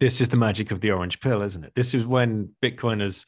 this 0.00 0.20
is 0.20 0.28
the 0.28 0.36
magic 0.36 0.70
of 0.70 0.80
the 0.80 0.90
orange 0.90 1.20
pill, 1.20 1.42
isn't 1.42 1.64
it? 1.64 1.72
This 1.74 1.94
is 1.94 2.04
when 2.04 2.50
Bitcoiners, 2.62 3.26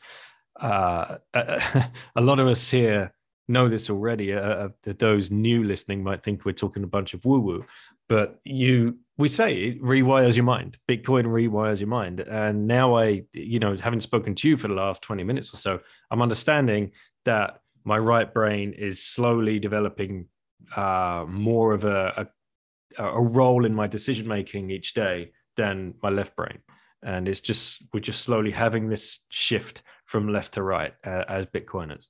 uh, 0.60 1.16
a 1.34 2.20
lot 2.20 2.38
of 2.38 2.46
us 2.46 2.70
here 2.70 3.12
know 3.48 3.68
this 3.68 3.90
already. 3.90 4.32
Uh, 4.32 4.40
uh 4.40 4.68
those 4.84 5.30
new 5.30 5.64
listening 5.64 6.02
might 6.02 6.22
think 6.22 6.44
we're 6.44 6.52
talking 6.52 6.84
a 6.84 6.88
bunch 6.88 7.14
of 7.14 7.24
woo 7.24 7.40
woo, 7.40 7.64
but 8.08 8.38
you, 8.44 8.98
we 9.20 9.28
say 9.28 9.54
it 9.54 9.82
rewires 9.82 10.34
your 10.34 10.44
mind. 10.44 10.78
Bitcoin 10.88 11.26
rewires 11.26 11.78
your 11.78 11.88
mind. 11.88 12.20
And 12.20 12.66
now 12.66 12.96
I, 12.96 13.22
you 13.32 13.58
know, 13.58 13.76
having 13.76 14.00
spoken 14.00 14.34
to 14.36 14.48
you 14.48 14.56
for 14.56 14.68
the 14.68 14.74
last 14.74 15.02
20 15.02 15.22
minutes 15.24 15.52
or 15.54 15.58
so, 15.58 15.80
I'm 16.10 16.22
understanding 16.22 16.92
that 17.24 17.60
my 17.84 17.98
right 17.98 18.32
brain 18.32 18.72
is 18.72 19.02
slowly 19.02 19.58
developing 19.58 20.26
uh, 20.74 21.24
more 21.28 21.72
of 21.72 21.84
a, 21.84 22.28
a, 22.98 23.04
a 23.04 23.22
role 23.22 23.64
in 23.64 23.74
my 23.74 23.86
decision 23.86 24.26
making 24.26 24.70
each 24.70 24.94
day 24.94 25.32
than 25.56 25.94
my 26.02 26.10
left 26.10 26.36
brain 26.36 26.58
and 27.02 27.28
it's 27.28 27.40
just 27.40 27.82
we're 27.92 28.00
just 28.00 28.22
slowly 28.22 28.50
having 28.50 28.88
this 28.88 29.20
shift 29.30 29.82
from 30.04 30.32
left 30.32 30.54
to 30.54 30.62
right 30.62 30.94
uh, 31.06 31.24
as 31.28 31.46
bitcoiners 31.46 32.08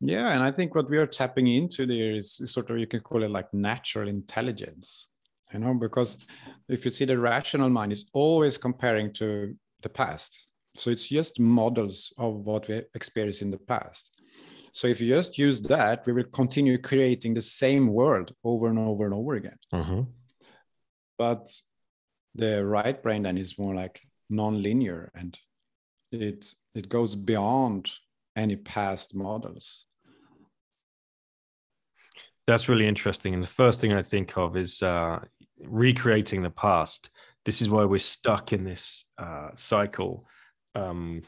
yeah 0.00 0.30
and 0.30 0.42
i 0.42 0.50
think 0.50 0.74
what 0.74 0.90
we 0.90 0.98
are 0.98 1.06
tapping 1.06 1.46
into 1.46 1.86
there 1.86 2.12
is, 2.12 2.40
is, 2.40 2.52
sort 2.52 2.70
of 2.70 2.78
you 2.78 2.86
can 2.86 3.00
call 3.00 3.22
it 3.22 3.30
like 3.30 3.52
natural 3.54 4.08
intelligence 4.08 5.08
you 5.52 5.58
know 5.58 5.74
because 5.74 6.18
if 6.68 6.84
you 6.84 6.90
see 6.90 7.04
the 7.04 7.18
rational 7.18 7.68
mind 7.68 7.92
is 7.92 8.04
always 8.12 8.58
comparing 8.58 9.12
to 9.12 9.54
the 9.84 9.88
past. 9.88 10.46
So 10.74 10.90
it's 10.90 11.08
just 11.08 11.38
models 11.38 12.12
of 12.18 12.34
what 12.34 12.66
we 12.66 12.82
experienced 12.94 13.42
in 13.42 13.52
the 13.52 13.58
past. 13.58 14.20
So 14.72 14.88
if 14.88 15.00
you 15.00 15.14
just 15.14 15.38
use 15.38 15.60
that 15.62 16.04
we 16.04 16.12
will 16.12 16.24
continue 16.24 16.78
creating 16.78 17.34
the 17.34 17.40
same 17.40 17.86
world 17.86 18.34
over 18.42 18.66
and 18.66 18.78
over 18.78 19.04
and 19.04 19.14
over 19.14 19.34
again. 19.34 19.58
Mm-hmm. 19.72 20.00
But 21.16 21.46
the 22.34 22.64
right 22.64 23.00
brain 23.00 23.22
then 23.22 23.38
is 23.38 23.56
more 23.56 23.74
like 23.76 24.00
non-linear 24.28 25.12
and 25.14 25.38
it 26.10 26.52
it 26.74 26.88
goes 26.88 27.14
beyond 27.14 27.88
any 28.36 28.56
past 28.56 29.14
models. 29.14 29.86
That's 32.46 32.68
really 32.68 32.86
interesting. 32.86 33.32
And 33.34 33.42
the 33.42 33.46
first 33.48 33.80
thing 33.80 33.92
I 33.92 34.02
think 34.02 34.36
of 34.36 34.56
is 34.56 34.82
uh, 34.82 35.20
recreating 35.60 36.42
the 36.42 36.50
past. 36.50 37.10
This 37.44 37.62
is 37.62 37.70
why 37.70 37.84
we're 37.84 37.98
stuck 37.98 38.52
in 38.52 38.64
this 38.64 39.04
uh, 39.18 39.50
cycle. 39.56 40.26
Um, 40.74 41.22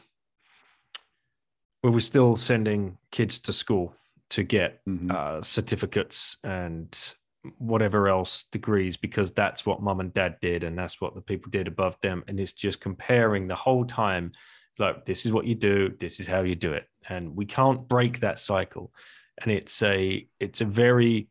where 1.82 1.92
we're 1.92 2.00
still 2.00 2.34
sending 2.36 2.98
kids 3.12 3.38
to 3.38 3.52
school 3.52 3.94
to 4.30 4.42
get 4.42 4.84
Mhm. 4.86 5.10
uh, 5.10 5.42
certificates 5.42 6.36
and 6.42 7.14
whatever 7.58 8.08
else 8.08 8.44
degrees 8.50 8.96
because 8.96 9.30
that's 9.30 9.64
what 9.64 9.80
mum 9.80 10.00
and 10.00 10.12
dad 10.12 10.36
did 10.40 10.64
and 10.64 10.76
that's 10.76 11.00
what 11.00 11.14
the 11.14 11.20
people 11.20 11.48
did 11.48 11.68
above 11.68 11.96
them 12.00 12.24
and 12.26 12.40
it's 12.40 12.52
just 12.52 12.80
comparing 12.80 13.46
the 13.46 13.54
whole 13.54 13.84
time 13.84 14.32
like 14.80 15.06
this 15.06 15.24
is 15.24 15.30
what 15.30 15.46
you 15.46 15.54
do 15.54 15.94
this 16.00 16.18
is 16.18 16.26
how 16.26 16.40
you 16.42 16.56
do 16.56 16.72
it 16.72 16.88
and 17.08 17.36
we 17.36 17.46
can't 17.46 17.88
break 17.88 18.20
that 18.20 18.38
cycle. 18.38 18.92
And 19.42 19.52
it's 19.52 19.82
a 19.82 20.26
it's 20.40 20.60
a 20.60 20.64
very 20.64 21.28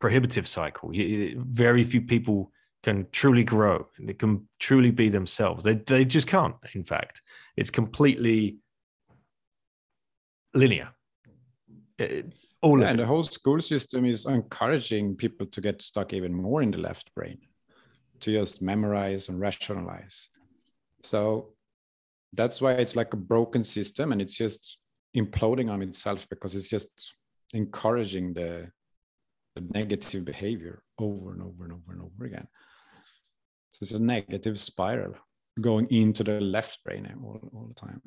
prohibitive 0.00 0.46
cycle. 0.48 0.92
Very 1.36 1.84
few 1.84 2.02
people 2.02 2.52
can 2.82 3.06
truly 3.12 3.44
grow. 3.44 3.86
They 3.98 4.14
can 4.14 4.48
truly 4.58 4.90
be 4.90 5.08
themselves. 5.08 5.62
They, 5.64 5.74
they 5.74 6.04
just 6.04 6.26
can't 6.26 6.56
in 6.74 6.84
fact. 6.84 7.22
It's 7.56 7.70
completely 7.70 8.58
linear. 10.54 10.90
It- 11.98 12.34
all 12.60 12.80
Yeah, 12.80 12.90
and 12.90 13.00
it. 13.00 13.02
the 13.02 13.08
whole 13.08 13.24
school 13.24 13.60
system 13.60 14.04
is 14.04 14.24
encouraging 14.26 15.16
people 15.16 15.46
to 15.46 15.60
get 15.60 15.82
stuck 15.82 16.12
even 16.12 16.32
more 16.32 16.62
in 16.62 16.70
the 16.70 16.78
left 16.78 17.12
brain, 17.12 17.38
to 18.20 18.32
just 18.32 18.62
memorize 18.62 19.28
and 19.28 19.40
rationalize. 19.40 20.28
So 21.00 21.54
that's 22.32 22.60
why 22.60 22.72
it's 22.74 22.94
like 22.94 23.12
a 23.12 23.16
broken 23.16 23.64
system 23.64 24.12
and 24.12 24.22
it's 24.22 24.36
just 24.36 24.78
imploding 25.16 25.70
on 25.70 25.82
itself 25.82 26.28
because 26.28 26.54
it's 26.54 26.68
just 26.68 27.14
encouraging 27.52 28.32
the, 28.32 28.70
the 29.54 29.62
negative 29.74 30.24
behavior 30.24 30.82
over 30.98 31.32
and 31.32 31.42
over 31.42 31.64
and 31.64 31.72
over 31.72 31.92
and 31.92 32.02
over 32.02 32.24
again. 32.24 32.46
So 33.70 33.78
it's 33.82 33.92
a 33.92 33.98
negative 33.98 34.58
spiral 34.58 35.14
going 35.60 35.86
into 35.90 36.24
the 36.24 36.40
left 36.40 36.82
brain 36.84 37.10
all, 37.22 37.50
all 37.54 37.66
the 37.68 37.74
time. 37.74 38.00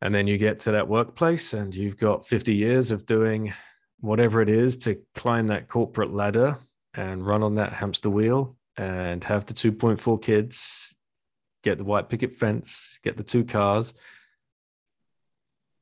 And 0.00 0.14
then 0.14 0.26
you 0.26 0.38
get 0.38 0.60
to 0.60 0.72
that 0.72 0.86
workplace 0.86 1.54
and 1.54 1.74
you've 1.74 1.96
got 1.96 2.26
50 2.26 2.54
years 2.54 2.90
of 2.90 3.04
doing 3.04 3.52
whatever 4.00 4.40
it 4.40 4.48
is 4.48 4.76
to 4.76 5.00
climb 5.16 5.48
that 5.48 5.68
corporate 5.68 6.12
ladder 6.12 6.56
and 6.94 7.26
run 7.26 7.42
on 7.42 7.56
that 7.56 7.72
hamster 7.72 8.10
wheel 8.10 8.56
and 8.76 9.24
have 9.24 9.44
the 9.46 9.54
2.4 9.54 10.22
kids, 10.22 10.87
get 11.68 11.78
the 11.78 11.84
white 11.84 12.08
picket 12.08 12.34
fence, 12.34 12.98
get 13.02 13.16
the 13.16 13.22
two 13.22 13.44
cars. 13.44 13.94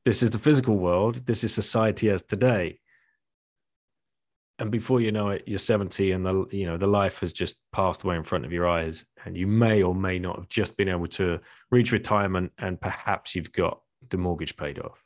This 0.04 0.22
is 0.22 0.30
the 0.30 0.38
physical 0.38 0.76
world. 0.76 1.26
This 1.26 1.44
is 1.44 1.54
society 1.54 2.10
as 2.10 2.22
today. 2.22 2.80
And 4.58 4.70
before 4.70 5.00
you 5.00 5.12
know 5.12 5.30
it, 5.30 5.44
you're 5.46 5.58
70 5.58 6.12
and 6.12 6.24
the 6.24 6.46
you 6.50 6.66
know 6.66 6.78
the 6.78 6.86
life 6.86 7.20
has 7.20 7.32
just 7.32 7.56
passed 7.72 8.04
away 8.04 8.16
in 8.16 8.24
front 8.24 8.44
of 8.44 8.52
your 8.52 8.68
eyes. 8.68 9.04
And 9.24 9.36
you 9.36 9.46
may 9.46 9.82
or 9.82 9.94
may 9.94 10.18
not 10.18 10.36
have 10.36 10.48
just 10.48 10.76
been 10.76 10.88
able 10.88 11.08
to 11.08 11.40
reach 11.70 11.92
retirement 11.92 12.52
and 12.58 12.80
perhaps 12.80 13.34
you've 13.34 13.52
got 13.52 13.80
the 14.08 14.16
mortgage 14.16 14.56
paid 14.56 14.78
off. 14.78 15.02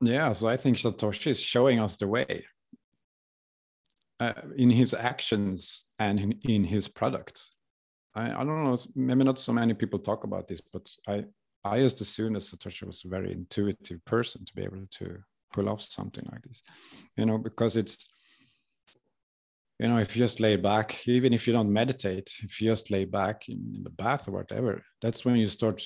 Yeah, 0.00 0.32
so 0.32 0.48
I 0.48 0.56
think 0.56 0.78
Satoshi 0.78 1.28
is 1.28 1.40
showing 1.40 1.80
us 1.80 1.96
the 1.96 2.08
way 2.08 2.44
uh, 4.22 4.32
in 4.56 4.70
his 4.70 4.94
actions 4.94 5.84
and 5.98 6.18
in, 6.20 6.32
in 6.42 6.64
his 6.64 6.88
product. 6.88 7.36
I, 8.14 8.26
I 8.30 8.44
don't 8.44 8.64
know, 8.64 8.78
maybe 8.94 9.24
not 9.24 9.38
so 9.38 9.52
many 9.52 9.74
people 9.74 9.98
talk 9.98 10.24
about 10.24 10.48
this, 10.48 10.60
but 10.60 10.90
I, 11.08 11.24
I 11.64 11.78
just 11.78 12.00
assumed 12.00 12.36
that 12.36 12.42
Satoshi 12.42 12.86
was 12.86 13.04
a 13.04 13.08
very 13.08 13.32
intuitive 13.32 14.04
person 14.04 14.44
to 14.44 14.54
be 14.54 14.62
able 14.62 14.86
to 14.98 15.18
pull 15.52 15.68
off 15.68 15.82
something 15.82 16.26
like 16.30 16.42
this, 16.42 16.62
you 17.16 17.26
know, 17.26 17.38
because 17.38 17.76
it's, 17.76 18.06
you 19.78 19.88
know, 19.88 19.98
if 19.98 20.14
you 20.14 20.22
just 20.22 20.40
lay 20.40 20.56
back, 20.56 21.08
even 21.08 21.32
if 21.32 21.46
you 21.46 21.52
don't 21.52 21.72
meditate, 21.72 22.30
if 22.42 22.60
you 22.60 22.70
just 22.70 22.90
lay 22.90 23.04
back 23.04 23.48
in, 23.48 23.72
in 23.76 23.82
the 23.82 23.90
bath 23.90 24.28
or 24.28 24.32
whatever, 24.32 24.82
that's 25.00 25.24
when 25.24 25.36
you 25.36 25.46
start 25.46 25.82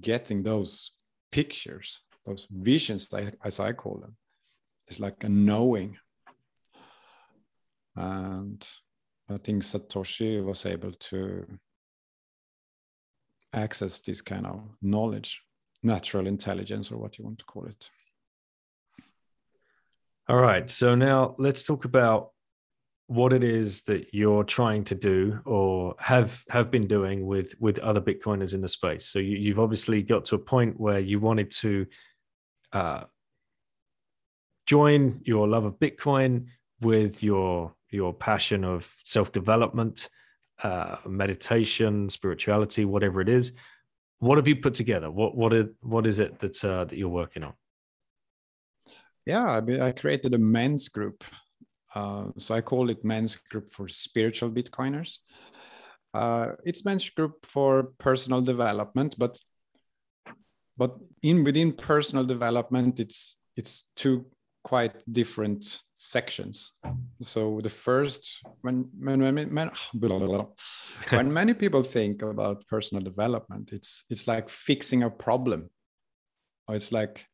getting 0.00 0.42
those 0.42 0.92
pictures 1.30 2.00
those 2.28 2.46
visions 2.50 3.08
as 3.44 3.60
i 3.60 3.72
call 3.72 3.98
them 3.98 4.16
it's 4.86 5.00
like 5.00 5.24
a 5.24 5.28
knowing 5.28 5.96
and 7.98 8.66
i 9.28 9.36
think 9.38 9.62
satoshi 9.62 10.42
was 10.44 10.64
able 10.66 10.92
to 10.92 11.46
access 13.52 14.00
this 14.00 14.22
kind 14.22 14.46
of 14.46 14.60
knowledge 14.80 15.42
natural 15.82 16.26
intelligence 16.26 16.90
or 16.90 16.98
what 16.98 17.18
you 17.18 17.24
want 17.24 17.38
to 17.38 17.44
call 17.44 17.66
it 17.66 17.90
All 20.28 20.36
right. 20.36 20.68
So 20.68 20.94
now 20.94 21.34
let's 21.38 21.62
talk 21.62 21.86
about 21.86 22.32
what 23.06 23.32
it 23.32 23.42
is 23.42 23.82
that 23.84 24.12
you're 24.12 24.44
trying 24.44 24.84
to 24.84 24.94
do 24.94 25.40
or 25.46 25.94
have 25.98 26.44
have 26.50 26.70
been 26.70 26.86
doing 26.86 27.26
with 27.26 27.54
with 27.58 27.78
other 27.78 28.02
bitcoiners 28.02 28.52
in 28.52 28.60
the 28.60 28.68
space 28.68 29.06
so 29.06 29.18
you, 29.18 29.38
you've 29.38 29.58
obviously 29.58 30.02
got 30.02 30.26
to 30.26 30.34
a 30.34 30.38
point 30.38 30.78
where 30.78 30.98
you 30.98 31.18
wanted 31.18 31.50
to 31.50 31.86
uh, 32.74 33.04
join 34.66 35.22
your 35.24 35.48
love 35.48 35.64
of 35.64 35.78
bitcoin 35.78 36.48
with 36.82 37.22
your 37.22 37.72
your 37.90 38.12
passion 38.12 38.64
of 38.64 38.92
self-development 39.04 40.08
uh, 40.62 40.96
meditation 41.06 42.08
spirituality 42.10 42.84
whatever 42.84 43.20
it 43.20 43.28
is 43.28 43.52
what 44.20 44.38
have 44.38 44.48
you 44.48 44.56
put 44.56 44.74
together? 44.74 45.10
What 45.10 45.36
what 45.36 45.52
is 45.52 45.66
what 45.80 46.06
is 46.06 46.18
it 46.18 46.38
that 46.40 46.64
uh, 46.64 46.84
that 46.84 46.96
you're 46.96 47.08
working 47.08 47.44
on? 47.44 47.54
Yeah 49.26 49.50
i, 49.50 49.60
mean, 49.60 49.80
I 49.80 49.92
created 49.92 50.34
a 50.34 50.38
men's 50.38 50.88
group. 50.88 51.24
Uh, 51.94 52.26
so 52.36 52.54
I 52.54 52.60
call 52.60 52.90
it 52.90 53.04
men's 53.04 53.36
group 53.36 53.72
for 53.72 53.88
spiritual 53.88 54.50
Bitcoiners. 54.50 55.18
Uh, 56.12 56.52
it's 56.64 56.84
men's 56.84 57.08
group 57.10 57.46
for 57.46 57.92
personal 57.98 58.40
development, 58.42 59.14
but 59.18 59.38
but 60.76 60.96
in 61.22 61.44
within 61.44 61.72
personal 61.72 62.24
development, 62.24 63.00
it's 63.00 63.38
it's 63.56 63.88
two 63.96 64.26
quite 64.68 64.94
different 65.10 65.80
sections. 65.94 66.72
So 67.20 67.60
the 67.62 67.70
first, 67.70 68.40
when 68.62 68.88
when 68.98 69.20
when, 69.20 69.54
when, 69.54 69.70
when 71.10 71.32
many 71.32 71.54
people 71.54 71.82
think 71.82 72.22
about 72.22 72.66
personal 72.66 73.02
development, 73.02 73.72
it's 73.72 74.04
it's 74.10 74.26
like 74.26 74.50
fixing 74.50 75.02
a 75.02 75.10
problem, 75.10 75.70
or 76.66 76.76
it's 76.76 76.92
like 76.92 77.26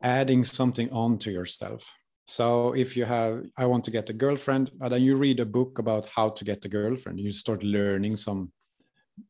adding 0.00 0.44
something 0.44 0.90
onto 0.92 1.30
yourself 1.30 1.82
so 2.28 2.74
if 2.74 2.94
you 2.94 3.06
have, 3.06 3.46
I 3.56 3.64
want 3.64 3.86
to 3.86 3.90
get 3.90 4.10
a 4.10 4.12
girlfriend, 4.12 4.70
and 4.82 4.92
then 4.92 5.02
you 5.02 5.16
read 5.16 5.40
a 5.40 5.46
book 5.46 5.78
about 5.78 6.06
how 6.14 6.28
to 6.28 6.44
get 6.44 6.62
a 6.66 6.68
girlfriend, 6.68 7.18
you 7.18 7.30
start 7.30 7.62
learning 7.62 8.18
some 8.18 8.52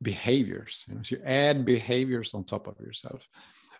behaviors. 0.03 0.85
You 0.89 0.97
know, 0.97 1.03
so 1.03 1.15
you 1.15 1.23
add 1.25 1.65
behaviors 1.65 2.35
on 2.35 2.43
top 2.45 2.67
of 2.67 2.77
yourself. 2.81 3.29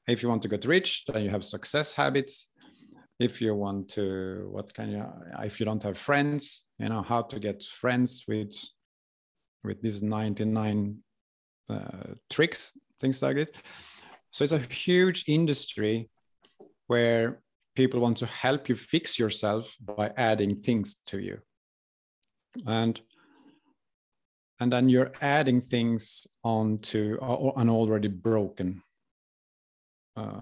If 0.09 0.23
you 0.23 0.29
want 0.29 0.43
to 0.43 0.49
get 0.49 0.65
rich, 0.65 1.05
then 1.07 1.23
you 1.23 1.31
have 1.31 1.45
success 1.45 1.93
habits. 1.93 2.49
If 3.21 3.41
you 3.41 3.55
want 3.55 3.91
to, 3.91 4.49
what 4.51 4.73
can 4.73 4.91
you? 4.91 5.05
If 5.41 5.61
you 5.61 5.67
don't 5.67 5.83
have 5.83 5.99
friends, 5.99 6.65
you 6.79 6.89
know 6.89 7.03
how 7.03 7.23
to 7.23 7.39
get 7.39 7.63
friends 7.63 8.25
with 8.27 8.55
with 9.65 9.83
these 9.83 10.03
99 10.03 10.99
uh, 11.69 12.15
tricks, 12.31 12.73
things 13.01 13.21
like 13.21 13.37
it. 13.37 13.57
So 14.31 14.45
it's 14.45 14.53
a 14.53 14.59
huge 14.59 15.25
industry 15.27 16.09
where 16.87 17.41
people 17.75 18.01
want 18.01 18.17
to 18.19 18.27
help 18.27 18.69
you 18.69 18.77
fix 18.77 19.19
yourself 19.19 19.77
by 19.81 20.13
adding 20.17 20.57
things 20.57 20.97
to 21.07 21.19
you 21.19 21.39
and 22.67 23.01
and 24.61 24.73
then 24.73 24.89
you're 24.89 25.13
adding 25.21 25.61
things 25.61 26.27
onto 26.43 27.17
an 27.57 27.71
already 27.71 28.09
broken 28.09 28.83
uh, 30.19 30.41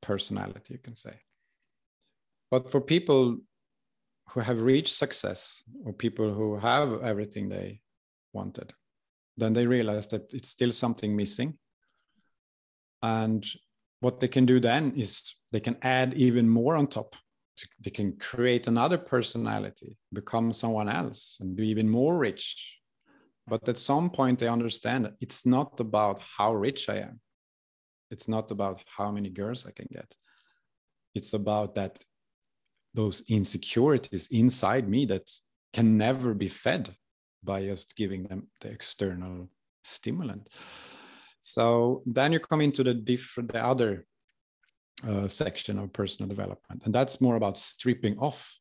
personality 0.00 0.74
you 0.74 0.80
can 0.86 0.94
say. 0.94 1.16
But 2.50 2.70
for 2.70 2.80
people 2.80 3.38
who 4.30 4.40
have 4.40 4.60
reached 4.60 4.94
success 4.94 5.62
or 5.84 5.92
people 5.92 6.32
who 6.32 6.58
have 6.58 7.02
everything 7.02 7.48
they 7.48 7.80
wanted 8.32 8.72
then 9.36 9.52
they 9.52 9.66
realize 9.66 10.06
that 10.08 10.32
it's 10.32 10.48
still 10.48 10.72
something 10.72 11.14
missing. 11.14 11.58
And 13.02 13.46
what 14.00 14.20
they 14.20 14.28
can 14.28 14.46
do 14.46 14.60
then 14.60 14.92
is 14.96 15.34
they 15.52 15.60
can 15.60 15.76
add 15.82 16.14
even 16.14 16.48
more 16.48 16.76
on 16.76 16.86
top. 16.86 17.14
They 17.82 17.90
can 17.90 18.16
create 18.18 18.66
another 18.66 18.98
personality 18.98 19.96
become 20.12 20.52
someone 20.52 20.88
else 20.88 21.38
and 21.40 21.56
be 21.56 21.68
even 21.68 21.88
more 21.88 22.18
rich. 22.18 22.78
But 23.46 23.68
at 23.68 23.78
some 23.78 24.10
point 24.10 24.38
they 24.38 24.48
understand 24.48 25.12
it's 25.20 25.46
not 25.46 25.78
about 25.80 26.20
how 26.36 26.52
rich 26.52 26.88
i 26.88 26.96
am 26.96 27.20
it's 28.10 28.28
not 28.28 28.50
about 28.50 28.82
how 28.96 29.10
many 29.10 29.30
girls 29.30 29.66
i 29.66 29.70
can 29.70 29.88
get. 29.90 30.14
It's 31.14 31.32
about 31.32 31.74
that 31.74 31.98
those 32.94 33.22
insecurities 33.28 34.28
inside 34.30 34.88
me 34.88 35.04
that 35.06 35.30
can 35.72 35.98
never 35.98 36.34
be 36.34 36.48
fed 36.48 36.94
by 37.44 37.64
just 37.64 37.94
giving 37.96 38.24
them 38.24 38.48
the 38.60 38.68
external 38.68 39.50
stimulant. 39.84 40.48
So 41.40 42.02
then 42.06 42.32
you 42.32 42.40
come 42.40 42.60
into 42.60 42.82
the 42.82 42.94
different 42.94 43.52
the 43.52 43.64
other 43.64 44.06
uh, 45.06 45.28
section 45.28 45.78
of 45.78 45.92
personal 45.92 46.28
development 46.28 46.82
and 46.84 46.94
that's 46.94 47.20
more 47.20 47.36
about 47.36 47.58
stripping 47.58 48.18
off 48.18 48.58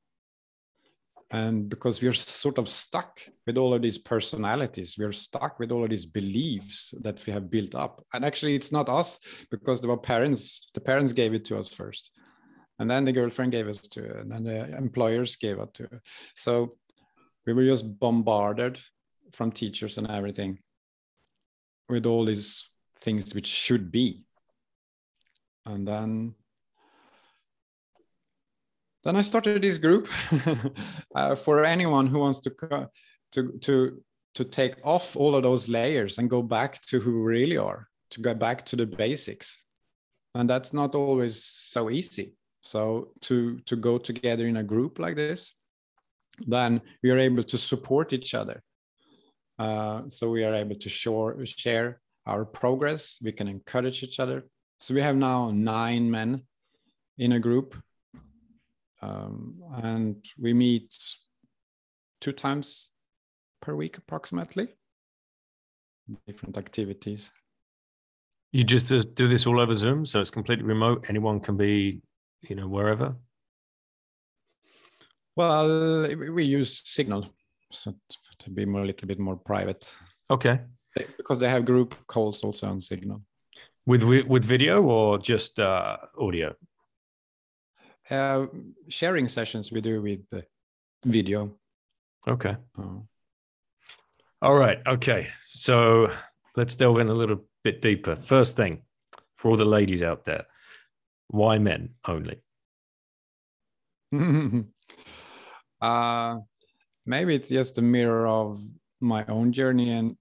and 1.31 1.69
because 1.69 2.01
we're 2.01 2.13
sort 2.13 2.57
of 2.57 2.69
stuck 2.69 3.19
with 3.47 3.57
all 3.57 3.73
of 3.73 3.81
these 3.81 3.97
personalities 3.97 4.95
we're 4.97 5.11
stuck 5.11 5.59
with 5.59 5.71
all 5.71 5.83
of 5.83 5.89
these 5.89 6.05
beliefs 6.05 6.93
that 7.01 7.25
we 7.25 7.33
have 7.33 7.49
built 7.49 7.73
up. 7.73 8.05
And 8.13 8.23
actually 8.23 8.55
it's 8.55 8.71
not 8.71 8.89
us 8.89 9.19
because 9.49 9.81
the 9.81 9.95
parents 9.97 10.69
the 10.73 10.81
parents 10.81 11.13
gave 11.13 11.33
it 11.33 11.45
to 11.45 11.57
us 11.57 11.69
first 11.69 12.11
and 12.79 12.89
then 12.89 13.05
the 13.05 13.11
girlfriend 13.11 13.51
gave 13.51 13.67
us 13.67 13.79
to 13.79 14.19
and 14.19 14.31
then 14.31 14.43
the 14.43 14.77
employers 14.77 15.35
gave 15.35 15.59
it 15.59 15.73
to. 15.75 15.89
So 16.35 16.77
we 17.45 17.53
were 17.53 17.65
just 17.65 17.99
bombarded 17.99 18.79
from 19.33 19.51
teachers 19.51 19.97
and 19.97 20.09
everything 20.09 20.59
with 21.89 22.05
all 22.05 22.25
these 22.25 22.69
things 22.99 23.33
which 23.33 23.47
should 23.47 23.91
be. 23.91 24.25
And 25.65 25.87
then 25.87 26.35
then 29.05 29.15
I 29.15 29.21
started 29.21 29.61
this 29.61 29.77
group 29.77 30.09
uh, 31.15 31.35
for 31.35 31.63
anyone 31.63 32.07
who 32.07 32.19
wants 32.19 32.39
to 32.41 32.89
to 33.33 33.51
to 33.61 34.03
to 34.33 34.43
take 34.43 34.75
off 34.83 35.15
all 35.15 35.35
of 35.35 35.43
those 35.43 35.69
layers 35.69 36.17
and 36.17 36.29
go 36.29 36.41
back 36.41 36.81
to 36.87 36.99
who 36.99 37.21
we 37.21 37.37
really 37.37 37.57
are, 37.57 37.87
to 38.09 38.19
go 38.19 38.33
back 38.33 38.65
to 38.65 38.75
the 38.75 38.85
basics, 38.85 39.63
and 40.33 40.49
that's 40.49 40.73
not 40.73 40.95
always 40.95 41.43
so 41.43 41.89
easy. 41.89 42.33
So 42.61 43.11
to 43.21 43.59
to 43.67 43.75
go 43.75 43.99
together 43.99 44.47
in 44.47 44.57
a 44.57 44.63
group 44.63 44.97
like 44.97 45.15
this, 45.15 45.53
then 46.39 46.81
we 47.03 47.11
are 47.11 47.19
able 47.19 47.43
to 47.43 47.57
support 47.57 48.11
each 48.11 48.33
other. 48.33 48.63
Uh, 49.59 50.01
so 50.07 50.31
we 50.31 50.43
are 50.43 50.55
able 50.55 50.75
to 50.75 50.89
share 50.89 51.45
share 51.45 52.01
our 52.25 52.43
progress. 52.43 53.19
We 53.21 53.31
can 53.33 53.47
encourage 53.47 54.01
each 54.01 54.19
other. 54.19 54.47
So 54.79 54.95
we 54.95 55.01
have 55.01 55.15
now 55.15 55.51
nine 55.51 56.09
men 56.09 56.41
in 57.17 57.33
a 57.33 57.39
group 57.39 57.75
um, 59.05 59.55
and 59.83 60.25
we 60.39 60.53
meet 60.53 60.97
two 62.21 62.31
times 62.31 62.91
per 63.61 63.75
week 63.75 63.97
approximately. 63.97 64.67
Different 66.27 66.57
activities. 66.57 67.31
You 68.51 68.63
just 68.63 68.91
uh, 68.91 69.03
do 69.15 69.27
this 69.27 69.47
all 69.47 69.59
over 69.59 69.73
zoom 69.73 70.05
so 70.05 70.21
it's 70.21 70.29
completely 70.29 70.65
remote. 70.65 71.05
Anyone 71.09 71.39
can 71.39 71.57
be 71.57 72.01
you 72.41 72.55
know 72.55 72.67
wherever? 72.67 73.15
Well 75.35 76.07
we 76.07 76.45
use 76.45 76.81
signal 76.85 77.29
so 77.69 77.95
to 78.39 78.49
be 78.49 78.65
more 78.65 78.83
a 78.83 78.85
little 78.85 79.07
bit 79.07 79.19
more 79.19 79.35
private. 79.35 79.93
Okay. 80.29 80.61
Because 81.17 81.39
they 81.39 81.49
have 81.49 81.65
group 81.65 81.95
calls 82.07 82.43
also 82.43 82.67
on 82.69 82.79
signal. 82.79 83.21
With 83.85 84.03
with 84.03 84.45
video 84.45 84.81
or 84.81 85.17
just 85.19 85.59
uh, 85.59 85.97
audio 86.17 86.55
uh, 88.09 88.45
sharing 88.89 89.27
sessions 89.27 89.71
we 89.71 89.81
do 89.81 90.01
with 90.01 90.27
the 90.29 90.45
video. 91.05 91.51
Okay. 92.27 92.55
Oh. 92.77 93.05
All 94.41 94.55
right. 94.55 94.79
Okay. 94.87 95.27
So 95.47 96.11
let's 96.55 96.75
delve 96.75 96.99
in 96.99 97.09
a 97.09 97.13
little 97.13 97.41
bit 97.63 97.81
deeper. 97.81 98.15
First 98.15 98.55
thing, 98.55 98.81
for 99.37 99.51
all 99.51 99.57
the 99.57 99.65
ladies 99.65 100.03
out 100.03 100.25
there, 100.25 100.45
why 101.27 101.57
men 101.57 101.89
only? 102.07 102.41
uh, 105.81 106.37
maybe 107.05 107.35
it's 107.35 107.49
just 107.49 107.77
a 107.77 107.81
mirror 107.81 108.27
of 108.27 108.61
my 109.01 109.25
own 109.27 109.51
journey, 109.51 109.91
and 109.91 110.15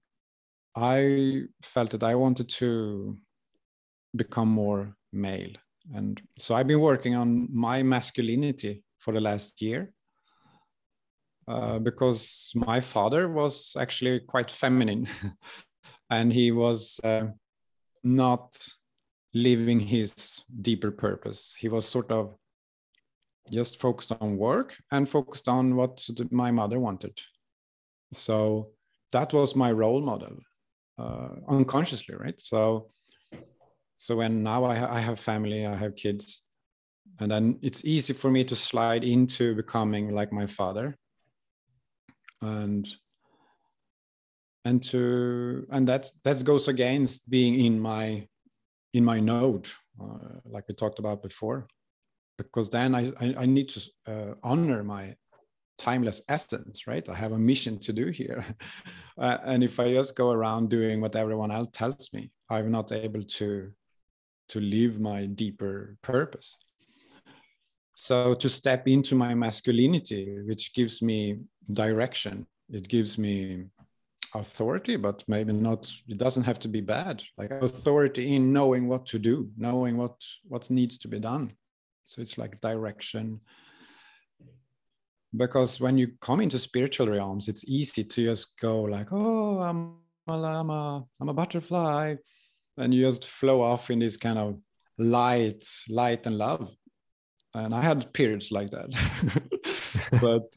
I 0.75 1.43
felt 1.61 1.91
that 1.91 2.03
I 2.03 2.15
wanted 2.15 2.49
to 2.49 3.17
become 4.15 4.49
more 4.49 4.95
male 5.13 5.53
and 5.93 6.21
so 6.37 6.55
I've 6.55 6.67
been 6.67 6.79
working 6.81 7.15
on 7.15 7.47
my 7.51 7.83
masculinity 7.83 8.83
for 8.97 9.13
the 9.13 9.21
last 9.21 9.61
year 9.61 9.93
uh, 11.47 11.77
because 11.79 12.51
my 12.55 12.81
father 12.81 13.29
was 13.29 13.75
actually 13.79 14.19
quite 14.21 14.49
feminine 14.49 15.07
and 16.09 16.33
he 16.33 16.51
was 16.51 16.99
uh, 17.03 17.27
not 18.03 18.57
living 19.33 19.79
his 19.79 20.41
deeper 20.61 20.91
purpose. 20.91 21.55
He 21.57 21.67
was 21.67 21.87
sort 21.87 22.11
of 22.11 22.35
just 23.51 23.79
focused 23.79 24.11
on 24.19 24.37
work 24.37 24.75
and 24.91 25.07
focused 25.07 25.47
on 25.47 25.75
what 25.75 26.07
my 26.31 26.51
mother 26.51 26.79
wanted. 26.79 27.19
So 28.11 28.69
that 29.11 29.33
was 29.33 29.55
my 29.55 29.71
role 29.71 30.01
model 30.01 30.37
uh, 30.97 31.29
unconsciously, 31.47 32.15
right? 32.15 32.39
So 32.39 32.89
so 33.97 34.17
when 34.17 34.43
now 34.43 34.65
I, 34.65 34.75
ha- 34.75 34.91
I 34.91 34.99
have 34.99 35.19
family 35.19 35.65
i 35.65 35.75
have 35.75 35.95
kids 35.95 36.45
and 37.19 37.31
then 37.31 37.59
it's 37.61 37.85
easy 37.85 38.13
for 38.13 38.29
me 38.29 38.43
to 38.43 38.55
slide 38.55 39.03
into 39.03 39.55
becoming 39.55 40.13
like 40.13 40.31
my 40.31 40.47
father 40.47 40.95
and 42.41 42.87
and 44.65 44.83
to 44.83 45.65
and 45.69 45.87
that 45.87 46.11
that 46.23 46.43
goes 46.43 46.67
against 46.67 47.29
being 47.29 47.59
in 47.59 47.79
my 47.79 48.27
in 48.93 49.05
my 49.05 49.19
node 49.19 49.67
uh, 50.01 50.39
like 50.45 50.67
we 50.67 50.73
talked 50.73 50.99
about 50.99 51.23
before 51.23 51.67
because 52.37 52.69
then 52.69 52.95
i 52.95 53.11
i, 53.21 53.35
I 53.39 53.45
need 53.45 53.69
to 53.69 53.81
uh, 54.07 54.33
honor 54.43 54.83
my 54.83 55.15
timeless 55.77 56.21
essence 56.29 56.87
right? 56.87 57.07
I 57.09 57.15
have 57.15 57.33
a 57.33 57.37
mission 57.37 57.79
to 57.79 57.93
do 57.93 58.07
here. 58.07 58.45
Uh, 59.17 59.37
and 59.45 59.63
if 59.63 59.79
i 59.79 59.93
just 59.93 60.13
go 60.13 60.29
around 60.29 60.69
doing 60.69 60.99
what 60.99 61.15
everyone 61.15 61.49
else 61.49 61.69
tells 61.71 62.11
me 62.11 62.29
i'm 62.49 62.69
not 62.69 62.91
able 62.91 63.23
to 63.23 63.71
to 64.49 64.59
live 64.59 64.99
my 64.99 65.25
deeper 65.25 65.97
purpose. 66.01 66.57
So 67.93 68.33
to 68.35 68.49
step 68.49 68.87
into 68.87 69.15
my 69.15 69.33
masculinity 69.33 70.39
which 70.45 70.73
gives 70.73 71.01
me 71.01 71.39
direction 71.71 72.45
it 72.69 72.87
gives 72.87 73.17
me 73.17 73.65
authority 74.33 74.97
but 74.97 75.23
maybe 75.27 75.53
not 75.53 75.89
it 76.07 76.17
doesn't 76.17 76.43
have 76.43 76.59
to 76.59 76.67
be 76.67 76.81
bad 76.81 77.23
like 77.37 77.51
authority 77.51 78.35
in 78.35 78.51
knowing 78.51 78.87
what 78.87 79.05
to 79.05 79.17
do 79.17 79.49
knowing 79.55 79.95
what 79.95 80.15
what 80.43 80.69
needs 80.69 80.97
to 80.99 81.07
be 81.07 81.19
done. 81.19 81.53
So 82.03 82.21
it's 82.21 82.37
like 82.37 82.61
direction. 82.61 83.39
Because 85.35 85.81
when 85.81 85.97
you 85.97 86.11
come 86.21 86.41
into 86.41 86.59
spiritual 86.59 87.07
realms 87.07 87.47
it's 87.47 87.65
easy 87.65 88.03
to 88.03 88.25
just 88.25 88.59
go 88.59 88.81
like 88.81 89.09
oh 89.11 89.59
i'm 89.59 89.97
a, 90.27 90.33
I'm 90.33 90.69
a, 90.69 91.05
I'm 91.19 91.29
a 91.29 91.33
butterfly 91.33 92.15
and 92.77 92.93
you 92.93 93.03
just 93.03 93.27
flow 93.27 93.61
off 93.61 93.89
in 93.89 93.99
this 93.99 94.17
kind 94.17 94.39
of 94.39 94.57
light 94.97 95.65
light 95.89 96.25
and 96.27 96.37
love. 96.37 96.71
And 97.53 97.73
i 97.73 97.81
had 97.81 98.11
periods 98.13 98.51
like 98.51 98.71
that. 98.71 98.89
But 100.21 100.53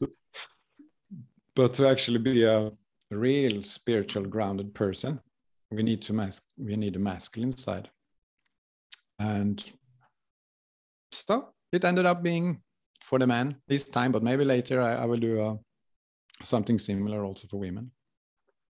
but 1.55 1.73
to 1.73 1.87
actually 1.87 2.19
be 2.19 2.43
a 2.43 2.71
real 3.11 3.63
spiritual 3.63 4.25
grounded 4.25 4.73
person 4.73 5.19
we 5.71 5.83
need 5.83 6.01
to 6.03 6.13
mask 6.13 6.43
we 6.57 6.75
need 6.75 6.95
a 6.95 6.99
masculine 6.99 7.55
side. 7.55 7.89
And 9.19 9.63
so 11.11 11.53
it 11.71 11.83
ended 11.83 12.05
up 12.05 12.23
being 12.23 12.61
for 13.01 13.19
the 13.19 13.27
man 13.27 13.55
this 13.67 13.89
time 13.89 14.11
but 14.11 14.23
maybe 14.23 14.43
later 14.45 14.81
i, 14.81 14.93
I 14.95 15.05
will 15.05 15.17
do 15.17 15.41
uh, 15.41 15.55
something 16.43 16.77
similar 16.77 17.23
also 17.23 17.47
for 17.47 17.57
women 17.57 17.91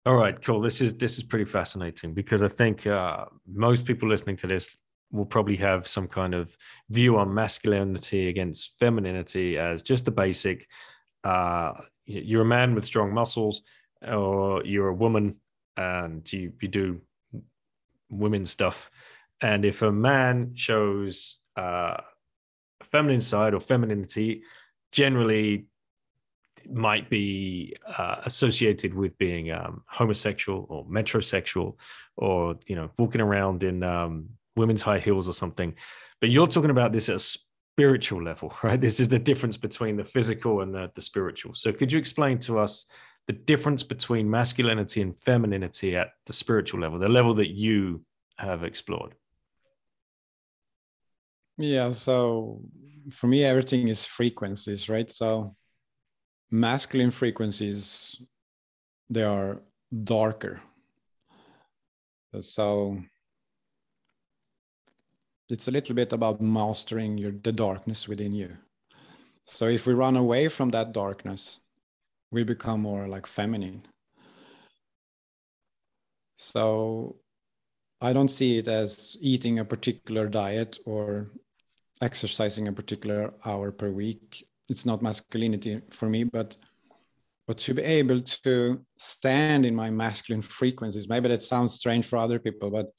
all 0.05 0.15
right, 0.15 0.39
cool. 0.43 0.61
This 0.61 0.81
is 0.81 0.93
this 0.95 1.17
is 1.17 1.23
pretty 1.23 1.45
fascinating 1.45 2.13
because 2.13 2.43
I 2.43 2.47
think 2.47 2.85
uh, 2.85 3.25
most 3.47 3.85
people 3.85 4.07
listening 4.07 4.37
to 4.37 4.47
this 4.47 4.77
will 5.11 5.25
probably 5.25 5.55
have 5.55 5.87
some 5.87 6.07
kind 6.07 6.35
of 6.35 6.55
view 6.89 7.17
on 7.17 7.33
masculinity 7.33 8.29
against 8.29 8.73
femininity 8.79 9.57
as 9.57 9.81
just 9.81 10.05
the 10.05 10.11
basic. 10.11 10.67
Uh, 11.23 11.73
you're 12.05 12.43
a 12.43 12.45
man 12.45 12.75
with 12.75 12.85
strong 12.85 13.13
muscles, 13.13 13.63
or 14.07 14.63
you're 14.63 14.89
a 14.89 14.93
woman 14.93 15.37
and 15.75 16.31
you 16.31 16.53
you 16.61 16.67
do 16.67 17.01
women 18.09 18.45
stuff. 18.45 18.91
And 19.41 19.65
if 19.65 19.81
a 19.81 19.91
man 19.91 20.51
shows 20.53 21.39
uh, 21.57 21.97
a 22.79 22.85
feminine 22.91 23.21
side 23.21 23.55
or 23.55 23.59
femininity, 23.59 24.43
generally 24.91 25.65
might 26.71 27.09
be 27.09 27.75
uh, 27.97 28.17
associated 28.25 28.93
with 28.93 29.17
being 29.17 29.51
um, 29.51 29.83
homosexual 29.87 30.65
or 30.69 30.85
metrosexual 30.85 31.75
or 32.17 32.55
you 32.67 32.75
know 32.75 32.89
walking 32.97 33.21
around 33.21 33.63
in 33.63 33.83
um, 33.83 34.29
women's 34.55 34.81
high 34.81 34.99
heels 34.99 35.27
or 35.27 35.33
something. 35.33 35.73
But 36.21 36.29
you're 36.29 36.47
talking 36.47 36.69
about 36.69 36.91
this 36.93 37.09
at 37.09 37.15
a 37.15 37.19
spiritual 37.19 38.23
level 38.23 38.55
right? 38.63 38.79
This 38.79 38.99
is 38.99 39.09
the 39.09 39.19
difference 39.19 39.57
between 39.57 39.97
the 39.97 40.05
physical 40.05 40.61
and 40.61 40.73
the, 40.73 40.91
the 40.95 41.01
spiritual. 41.01 41.53
So 41.53 41.71
could 41.71 41.91
you 41.91 41.99
explain 41.99 42.39
to 42.39 42.59
us 42.59 42.85
the 43.27 43.33
difference 43.33 43.83
between 43.83 44.29
masculinity 44.29 45.01
and 45.01 45.19
femininity 45.21 45.95
at 45.95 46.09
the 46.25 46.33
spiritual 46.33 46.79
level 46.79 46.99
the 46.99 47.09
level 47.09 47.33
that 47.35 47.49
you 47.49 48.01
have 48.37 48.63
explored? 48.63 49.15
Yeah 51.57 51.89
so 51.91 52.61
for 53.11 53.27
me 53.27 53.43
everything 53.43 53.87
is 53.87 54.05
frequencies 54.05 54.89
right? 54.89 55.09
So 55.11 55.55
masculine 56.51 57.11
frequencies 57.11 58.21
they 59.09 59.23
are 59.23 59.61
darker 60.03 60.61
so 62.39 62.97
it's 65.49 65.67
a 65.67 65.71
little 65.71 65.95
bit 65.95 66.11
about 66.11 66.41
mastering 66.41 67.17
your 67.17 67.31
the 67.43 67.51
darkness 67.51 68.07
within 68.07 68.33
you 68.33 68.57
so 69.45 69.67
if 69.67 69.87
we 69.87 69.93
run 69.93 70.17
away 70.17 70.47
from 70.49 70.71
that 70.71 70.91
darkness 70.91 71.59
we 72.35 72.43
become 72.43 72.81
more 72.81 73.07
like 73.07 73.25
feminine. 73.25 73.81
So 76.37 77.15
I 78.01 78.11
don't 78.11 78.27
see 78.27 78.57
it 78.57 78.67
as 78.67 79.17
eating 79.21 79.59
a 79.59 79.65
particular 79.65 80.27
diet 80.27 80.77
or 80.85 81.31
exercising 82.01 82.67
a 82.67 82.73
particular 82.73 83.33
hour 83.45 83.71
per 83.71 83.89
week. 83.89 84.47
It's 84.69 84.85
not 84.85 85.01
masculinity 85.01 85.81
for 85.91 86.09
me, 86.09 86.23
but 86.23 86.57
but 87.47 87.59
to 87.59 87.75
be 87.75 87.83
able 87.83 88.19
to 88.19 88.81
stand 88.97 89.67
in 89.67 89.75
my 89.75 89.91
masculine 89.91 90.41
frequencies. 90.41 91.07
Maybe 91.07 91.29
that 91.29 91.43
sounds 91.43 91.73
strange 91.73 92.07
for 92.07 92.17
other 92.17 92.39
people, 92.39 92.71
but 92.71 92.89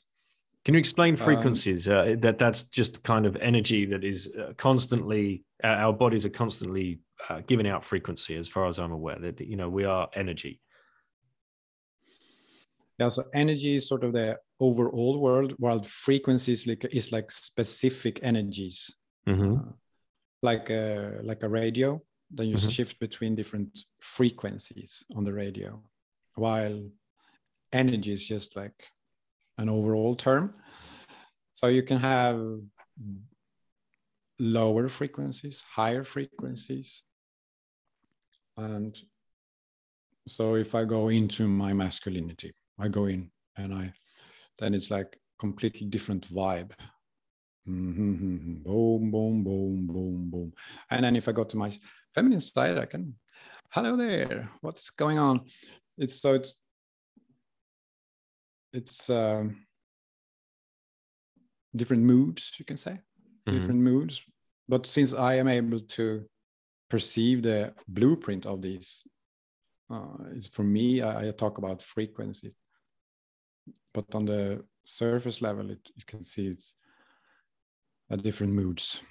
can 0.67 0.75
you 0.75 0.81
explain 0.81 1.15
um, 1.15 1.19
frequencies? 1.19 1.87
Um, 1.87 1.95
uh, 1.95 2.05
that 2.23 2.39
that's 2.39 2.65
just 2.65 3.05
kind 3.05 3.25
of 3.25 3.37
energy 3.37 3.87
that 3.87 4.03
is 4.03 4.29
uh, 4.37 4.53
constantly. 4.57 5.45
Uh, 5.63 5.69
our 5.69 5.93
bodies 5.93 6.27
are 6.27 6.31
constantly 6.31 6.99
uh, 7.29 7.41
giving 7.47 7.69
out 7.69 7.85
frequency, 7.85 8.35
as 8.35 8.49
far 8.49 8.67
as 8.67 8.81
I'm 8.81 8.91
aware. 8.91 9.17
That 9.17 9.41
you 9.41 9.57
know 9.57 9.69
we 9.69 9.85
are 9.85 10.09
energy. 10.15 10.61
Yeah, 12.99 13.11
so 13.11 13.23
energy 13.33 13.77
is 13.77 13.87
sort 13.87 14.03
of 14.03 14.13
the 14.13 14.41
overall 14.59 15.21
world, 15.21 15.55
while 15.59 15.85
frequencies 15.85 16.67
like 16.67 16.85
is 16.91 17.13
like 17.13 17.31
specific 17.31 18.19
energies, 18.23 18.93
mm-hmm. 19.29 19.71
Like 20.43 20.71
a 20.71 21.21
like 21.23 21.43
a 21.43 21.49
radio. 21.49 22.01
Then 22.31 22.49
you 22.49 22.57
mm-hmm. 22.57 22.69
shift 22.69 22.99
between 22.99 23.35
different 23.35 23.79
frequencies 24.01 25.05
on 25.15 25.25
the 25.25 25.33
radio, 25.33 25.81
while 26.35 26.91
energy 27.73 28.13
is 28.13 28.27
just 28.27 28.57
like 28.57 28.85
an 29.59 29.69
overall 29.69 30.15
term. 30.15 30.55
So 31.53 31.69
you 31.69 31.83
can 31.83 31.99
have 31.99 32.41
lower 34.39 34.89
frequencies, 34.89 35.63
higher 35.75 36.05
frequencies, 36.05 37.03
and 38.57 38.99
so 40.27 40.57
if 40.57 40.75
I 40.75 40.85
go 40.85 41.09
into 41.09 41.47
my 41.47 41.73
masculinity 41.73 42.53
I 42.79 42.89
go 42.89 43.07
in 43.07 43.31
and 43.57 43.75
I 43.75 43.93
then 44.59 44.75
it's 44.75 44.91
like 44.91 45.19
completely 45.39 45.87
different 45.87 46.29
vibe. 46.29 46.73
Mm-hmm. 47.69 48.63
Boom, 48.63 49.11
boom, 49.11 49.45
boom, 49.45 49.87
boom, 49.87 50.31
boom. 50.31 50.53
And 50.91 51.05
then 51.05 51.17
if 51.17 51.29
I 51.29 51.33
go 51.33 51.45
to 51.45 51.57
my 51.57 51.73
feminine 52.15 52.41
side, 52.41 52.79
I 52.79 52.87
can, 52.87 53.15
hello 53.71 53.97
there, 53.97 54.49
what's 54.61 54.91
going 54.91 55.19
on? 55.19 55.41
It's 55.99 56.21
so 56.21 56.35
it's 56.35 56.55
it's 58.73 59.09
um, 59.09 59.67
different 61.75 62.03
moods, 62.03 62.53
you 62.59 62.65
can 62.65 62.77
say, 62.77 62.93
mm-hmm. 62.93 63.59
different 63.59 63.81
moods. 63.81 64.23
But 64.69 64.87
since 64.87 65.15
I 65.15 65.35
am 65.35 65.49
able 65.49 65.81
to 65.81 66.27
perceive 66.91 67.43
the 67.43 67.73
blueprint 67.89 68.45
of 68.47 68.61
these, 68.61 69.03
uh, 69.91 70.19
it's 70.35 70.49
for 70.49 70.65
me, 70.65 71.01
I, 71.01 71.29
I 71.29 71.31
talk 71.31 71.59
about 71.59 71.83
frequencies 71.83 72.61
but 73.93 74.15
on 74.15 74.27
the 74.27 74.65
surface 74.85 75.43
level, 75.43 75.71
it, 75.71 75.81
you 75.95 76.05
can 76.07 76.23
see 76.23 76.49
it's 76.49 76.75
at 78.11 78.23
different 78.23 78.53
moods, 78.53 79.03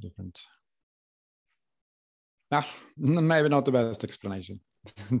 different. 0.00 0.40
Ah, 2.50 2.66
maybe 2.96 3.48
not 3.48 3.64
the 3.64 3.72
best 3.72 4.04
explanation. 4.04 4.60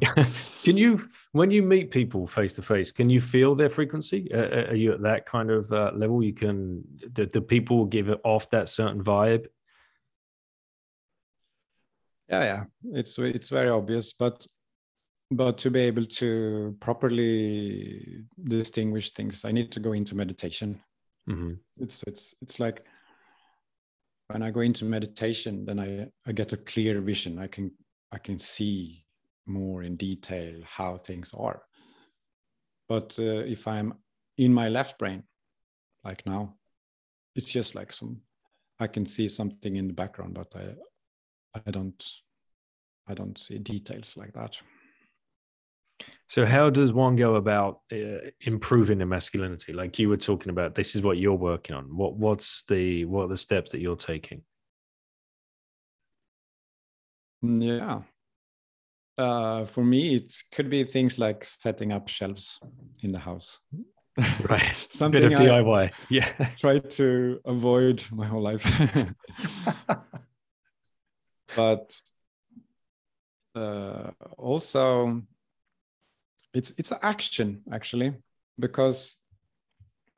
can 0.62 0.76
you, 0.76 1.08
when 1.32 1.50
you 1.50 1.62
meet 1.62 1.90
people 1.90 2.26
face 2.26 2.54
to 2.54 2.62
face, 2.62 2.90
can 2.90 3.10
you 3.10 3.20
feel 3.20 3.54
their 3.54 3.68
frequency? 3.68 4.30
Uh, 4.32 4.70
are 4.70 4.74
you 4.74 4.92
at 4.92 5.02
that 5.02 5.26
kind 5.26 5.50
of 5.50 5.70
uh, 5.72 5.90
level? 5.94 6.22
You 6.22 6.32
can, 6.32 6.84
the, 7.12 7.26
the 7.26 7.42
people 7.42 7.84
give 7.84 8.08
it 8.08 8.20
off 8.24 8.48
that 8.50 8.68
certain 8.68 9.02
vibe. 9.02 9.46
Yeah, 12.30 12.42
yeah, 12.42 12.64
it's 12.92 13.18
it's 13.18 13.48
very 13.48 13.70
obvious, 13.70 14.12
but 14.12 14.46
but 15.30 15.58
to 15.58 15.70
be 15.70 15.80
able 15.80 16.04
to 16.04 16.76
properly 16.80 18.24
distinguish 18.44 19.10
things 19.12 19.44
i 19.44 19.52
need 19.52 19.70
to 19.70 19.80
go 19.80 19.92
into 19.92 20.14
meditation 20.14 20.80
mm-hmm. 21.28 21.52
it's 21.78 22.02
it's 22.04 22.34
it's 22.42 22.58
like 22.58 22.84
when 24.28 24.42
i 24.42 24.50
go 24.50 24.60
into 24.60 24.84
meditation 24.84 25.64
then 25.64 25.78
i 25.78 26.08
i 26.26 26.32
get 26.32 26.52
a 26.52 26.56
clear 26.56 27.00
vision. 27.00 27.38
I 27.38 27.46
can 27.46 27.70
i 28.12 28.18
can 28.18 28.38
see 28.38 29.04
more 29.46 29.82
in 29.82 29.96
detail 29.96 30.60
how 30.64 30.98
things 30.98 31.32
are. 31.34 31.62
But 32.88 33.18
uh, 33.18 33.44
if 33.56 33.68
i'm 33.68 33.94
in 34.36 34.54
my 34.54 34.68
left 34.68 34.98
brain 34.98 35.24
like 36.04 36.24
now 36.24 36.54
it's 37.34 37.52
just 37.52 37.74
like 37.74 37.92
some 37.92 38.20
i 38.78 38.86
can 38.86 39.04
see 39.04 39.28
something 39.28 39.76
in 39.76 39.88
the 39.88 39.92
background 39.92 40.34
but 40.34 40.50
i 40.56 41.60
i 41.66 41.70
don't 41.70 42.02
i 43.08 43.14
don't 43.14 43.38
see 43.38 43.58
details 43.58 44.16
like 44.16 44.32
that 44.32 44.56
so, 46.26 46.44
how 46.44 46.68
does 46.70 46.92
one 46.92 47.16
go 47.16 47.36
about 47.36 47.80
uh, 47.92 48.30
improving 48.40 48.98
the 48.98 49.06
masculinity? 49.06 49.72
Like 49.72 49.98
you 49.98 50.08
were 50.08 50.16
talking 50.16 50.50
about, 50.50 50.74
this 50.74 50.94
is 50.94 51.02
what 51.02 51.18
you're 51.18 51.34
working 51.34 51.74
on. 51.74 51.84
What 51.96 52.16
what's 52.16 52.64
the 52.64 53.04
what 53.06 53.24
are 53.24 53.28
the 53.28 53.36
steps 53.36 53.70
that 53.72 53.80
you're 53.80 53.96
taking? 53.96 54.42
Yeah, 57.40 58.02
uh, 59.18 59.64
for 59.64 59.84
me, 59.84 60.14
it 60.14 60.32
could 60.52 60.70
be 60.70 60.84
things 60.84 61.18
like 61.18 61.44
setting 61.44 61.92
up 61.92 62.08
shelves 62.08 62.60
in 63.02 63.12
the 63.12 63.18
house. 63.18 63.58
Right, 64.48 64.74
something 64.90 65.20
bit 65.28 65.32
of 65.32 65.40
DIY. 65.40 65.92
Yeah, 66.08 66.30
try 66.56 66.78
to 66.78 67.40
avoid 67.44 68.02
my 68.12 68.26
whole 68.26 68.42
life. 68.42 68.64
but 71.56 72.00
uh, 73.54 74.10
also 74.36 75.22
it's 76.58 76.70
it's 76.80 76.90
an 76.90 77.02
action 77.02 77.48
actually 77.72 78.10
because 78.58 78.98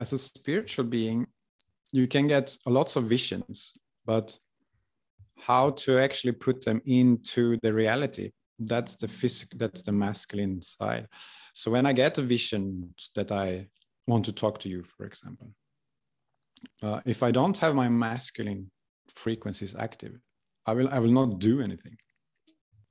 as 0.03 0.11
a 0.13 0.17
spiritual 0.17 0.85
being 0.97 1.19
you 1.91 2.07
can 2.07 2.25
get 2.27 2.57
lots 2.65 2.95
of 2.95 3.03
visions 3.17 3.73
but 4.05 4.27
how 5.49 5.63
to 5.83 5.99
actually 5.99 6.35
put 6.47 6.57
them 6.65 6.81
into 6.85 7.41
the 7.63 7.71
reality 7.71 8.27
that's 8.71 8.95
the 9.01 9.07
physical 9.07 9.57
that's 9.57 9.81
the 9.83 9.91
masculine 9.91 10.61
side. 10.61 11.05
So 11.53 11.65
when 11.71 11.85
i 11.85 11.93
get 11.93 12.17
a 12.17 12.25
vision 12.35 12.93
that 13.15 13.31
i 13.31 13.67
want 14.07 14.25
to 14.25 14.33
talk 14.43 14.55
to 14.61 14.69
you 14.73 14.81
for 14.83 15.03
example 15.05 15.49
uh, 16.85 16.99
if 17.13 17.19
i 17.27 17.31
don't 17.31 17.57
have 17.63 17.75
my 17.75 17.89
masculine 18.07 18.63
frequencies 19.25 19.75
active 19.87 20.15
i 20.69 20.73
will 20.77 20.89
i 20.95 20.99
will 21.03 21.15
not 21.21 21.39
do 21.49 21.61
anything. 21.61 21.97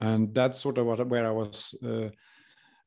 And 0.09 0.35
that's 0.35 0.59
sort 0.65 0.79
of 0.79 0.87
what 0.87 1.07
where 1.13 1.27
i 1.27 1.35
was 1.43 1.75
uh, 1.91 2.09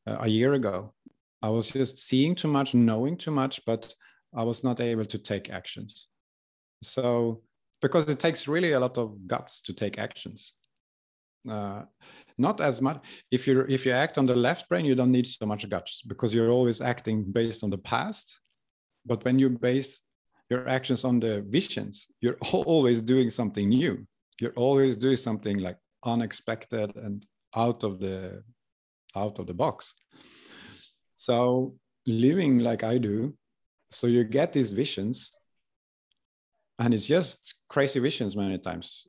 a 0.05 0.27
year 0.27 0.53
ago. 0.53 0.93
I 1.41 1.49
was 1.49 1.69
just 1.69 1.97
seeing 1.99 2.35
too 2.35 2.47
much, 2.47 2.73
knowing 2.73 3.17
too 3.17 3.31
much, 3.31 3.61
but 3.65 3.93
I 4.35 4.43
was 4.43 4.63
not 4.63 4.79
able 4.79 5.05
to 5.05 5.17
take 5.17 5.49
actions. 5.49 6.07
So, 6.81 7.41
because 7.81 8.09
it 8.09 8.19
takes 8.19 8.47
really 8.47 8.71
a 8.71 8.79
lot 8.79 8.97
of 8.97 9.27
guts 9.27 9.61
to 9.63 9.73
take 9.73 9.99
actions. 9.99 10.53
Uh, 11.49 11.83
not 12.37 12.61
as 12.61 12.81
much 12.81 13.03
if 13.29 13.45
you 13.47 13.65
if 13.67 13.85
you 13.85 13.91
act 13.91 14.17
on 14.17 14.25
the 14.25 14.35
left 14.35 14.69
brain, 14.69 14.85
you 14.85 14.95
don't 14.95 15.11
need 15.11 15.27
so 15.27 15.45
much 15.45 15.67
guts 15.67 16.01
because 16.07 16.33
you're 16.33 16.49
always 16.49 16.79
acting 16.79 17.23
based 17.31 17.63
on 17.63 17.69
the 17.69 17.77
past. 17.77 18.39
But 19.05 19.25
when 19.25 19.37
you 19.39 19.49
base 19.49 19.99
your 20.49 20.69
actions 20.69 21.03
on 21.03 21.19
the 21.19 21.41
visions, 21.49 22.07
you're 22.21 22.37
always 22.53 23.01
doing 23.01 23.29
something 23.29 23.67
new. 23.67 24.07
You're 24.39 24.53
always 24.55 24.95
doing 24.95 25.17
something 25.17 25.57
like 25.57 25.77
unexpected 26.05 26.95
and 26.95 27.25
out 27.55 27.83
of 27.83 27.99
the 27.99 28.43
out 29.15 29.39
of 29.39 29.47
the 29.47 29.53
box. 29.53 29.93
So 31.15 31.75
living 32.05 32.59
like 32.59 32.83
I 32.83 32.97
do, 32.97 33.35
so 33.89 34.07
you 34.07 34.23
get 34.23 34.53
these 34.53 34.71
visions, 34.71 35.31
and 36.79 36.93
it's 36.93 37.07
just 37.07 37.55
crazy 37.69 37.99
visions 37.99 38.35
many 38.35 38.57
times. 38.57 39.07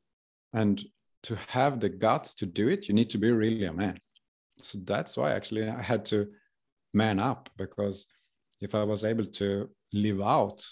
And 0.53 0.83
to 1.23 1.35
have 1.47 1.79
the 1.79 1.89
guts 1.89 2.35
to 2.35 2.45
do 2.45 2.67
it, 2.69 2.87
you 2.87 2.93
need 2.93 3.09
to 3.09 3.17
be 3.17 3.31
really 3.31 3.65
a 3.65 3.73
man. 3.73 3.97
So 4.57 4.77
that's 4.85 5.17
why 5.17 5.31
actually 5.31 5.67
I 5.67 5.81
had 5.81 6.05
to 6.05 6.27
man 6.93 7.19
up 7.19 7.49
because 7.57 8.05
if 8.61 8.73
I 8.73 8.83
was 8.83 9.03
able 9.03 9.25
to 9.25 9.69
live 9.91 10.21
out 10.21 10.65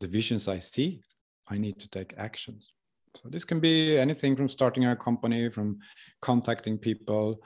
the 0.00 0.08
visions 0.08 0.48
I 0.48 0.58
see, 0.58 1.02
I 1.48 1.58
need 1.58 1.78
to 1.78 1.90
take 1.90 2.14
actions. 2.16 2.72
So 3.14 3.28
this 3.28 3.44
can 3.44 3.60
be 3.60 3.98
anything 3.98 4.36
from 4.36 4.48
starting 4.48 4.86
a 4.86 4.96
company, 4.96 5.48
from 5.50 5.78
contacting 6.20 6.78
people, 6.78 7.42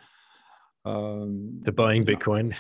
um, 0.85 1.61
the 1.63 1.73
buying 1.73 2.05
Bitcoin. 2.05 2.55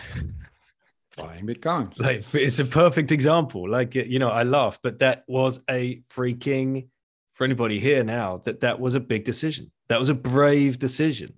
buying 1.16 1.47
Bitcoin. 1.47 1.99
Like 2.01 2.25
it's 2.35 2.59
a 2.59 2.64
perfect 2.64 3.12
example. 3.12 3.68
Like 3.68 3.95
you 3.95 4.18
know, 4.18 4.31
I 4.31 4.43
laugh, 4.43 4.79
but 4.83 4.99
that 5.01 5.25
was 5.27 5.61
a 5.70 6.03
freaking 6.11 6.89
for 7.35 7.45
anybody 7.45 7.81
here 7.81 8.03
now 8.03 8.39
that 8.45 8.61
that 8.61 8.81
was 8.81 8.95
a 8.95 9.01
big 9.01 9.25
decision. 9.25 9.70
That 9.89 9.99
was 9.99 10.09
a 10.09 10.14
brave 10.14 10.79
decision. 10.79 11.35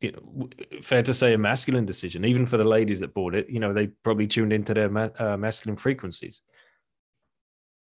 You 0.00 0.12
know, 0.12 0.48
fair 0.82 1.02
to 1.02 1.14
say 1.14 1.32
a 1.32 1.38
masculine 1.38 1.86
decision, 1.86 2.24
even 2.24 2.46
for 2.46 2.58
the 2.58 2.64
ladies 2.64 3.00
that 3.00 3.14
bought 3.14 3.34
it. 3.34 3.48
You 3.48 3.60
know, 3.60 3.72
they 3.72 3.86
probably 3.86 4.26
tuned 4.26 4.52
into 4.52 4.74
their 4.74 4.90
ma- 4.90 5.08
uh, 5.18 5.36
masculine 5.38 5.78
frequencies. 5.78 6.42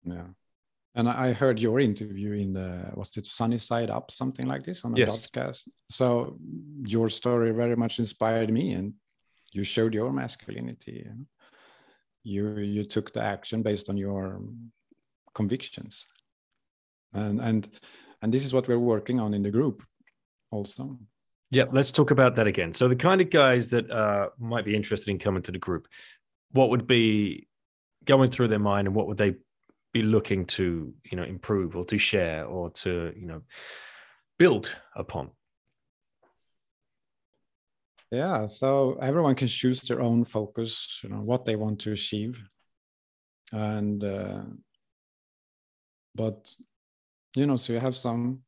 Yeah, 0.02 0.26
And 0.94 1.08
I 1.08 1.32
heard 1.32 1.60
your 1.60 1.78
interview 1.78 2.32
in 2.32 2.52
the 2.52 2.90
was 2.94 3.16
it 3.16 3.26
Sunny 3.26 3.58
Side 3.58 3.90
Up, 3.90 4.10
something 4.10 4.46
like 4.46 4.64
this 4.64 4.84
on 4.84 4.94
a 4.94 4.96
Yes. 4.96 5.28
podcast. 5.28 5.68
So 5.88 6.36
your 6.84 7.08
story 7.08 7.52
very 7.52 7.76
much 7.76 7.98
inspired 7.98 8.52
me, 8.52 8.72
and 8.72 8.94
you 9.52 9.64
showed 9.64 9.94
your 9.94 10.12
masculinity. 10.12 11.06
You 12.24 12.48
you 12.48 12.60
you 12.60 12.84
took 12.84 13.12
the 13.12 13.22
action 13.22 13.62
based 13.62 13.88
on 13.88 13.96
your 13.96 14.42
convictions, 15.32 16.06
and 17.12 17.40
and 17.40 17.68
and 18.22 18.34
this 18.34 18.44
is 18.44 18.52
what 18.52 18.66
we're 18.66 18.78
working 18.78 19.20
on 19.20 19.32
in 19.32 19.42
the 19.42 19.50
group, 19.50 19.84
also. 20.50 20.98
Yeah, 21.52 21.64
let's 21.72 21.90
talk 21.90 22.10
about 22.10 22.36
that 22.36 22.46
again. 22.46 22.72
So 22.72 22.88
the 22.88 22.96
kind 22.96 23.20
of 23.20 23.30
guys 23.30 23.68
that 23.68 23.90
uh, 23.90 24.28
might 24.38 24.64
be 24.64 24.74
interested 24.76 25.10
in 25.10 25.18
coming 25.18 25.42
to 25.42 25.52
the 25.52 25.58
group, 25.58 25.88
what 26.52 26.70
would 26.70 26.86
be 26.86 27.48
going 28.04 28.30
through 28.30 28.48
their 28.48 28.58
mind, 28.60 28.86
and 28.88 28.94
what 28.94 29.06
would 29.06 29.18
they 29.18 29.34
be 29.92 30.02
looking 30.02 30.46
to, 30.46 30.94
you 31.04 31.16
know, 31.16 31.24
improve 31.24 31.76
or 31.76 31.84
to 31.84 31.98
share 31.98 32.44
or 32.44 32.70
to, 32.70 33.12
you 33.16 33.26
know, 33.26 33.42
build 34.38 34.74
upon? 34.96 35.30
Yeah, 38.10 38.46
so 38.46 38.98
everyone 39.00 39.36
can 39.36 39.46
choose 39.46 39.80
their 39.82 40.00
own 40.00 40.24
focus, 40.24 41.00
you 41.04 41.10
know, 41.10 41.20
what 41.20 41.44
they 41.44 41.54
want 41.54 41.78
to 41.80 41.92
achieve, 41.92 42.42
and 43.52 44.02
uh, 44.02 44.42
but 46.14 46.52
you 47.36 47.46
know, 47.46 47.56
so 47.56 47.72
you 47.72 47.78
have 47.78 47.94
some 47.94 48.40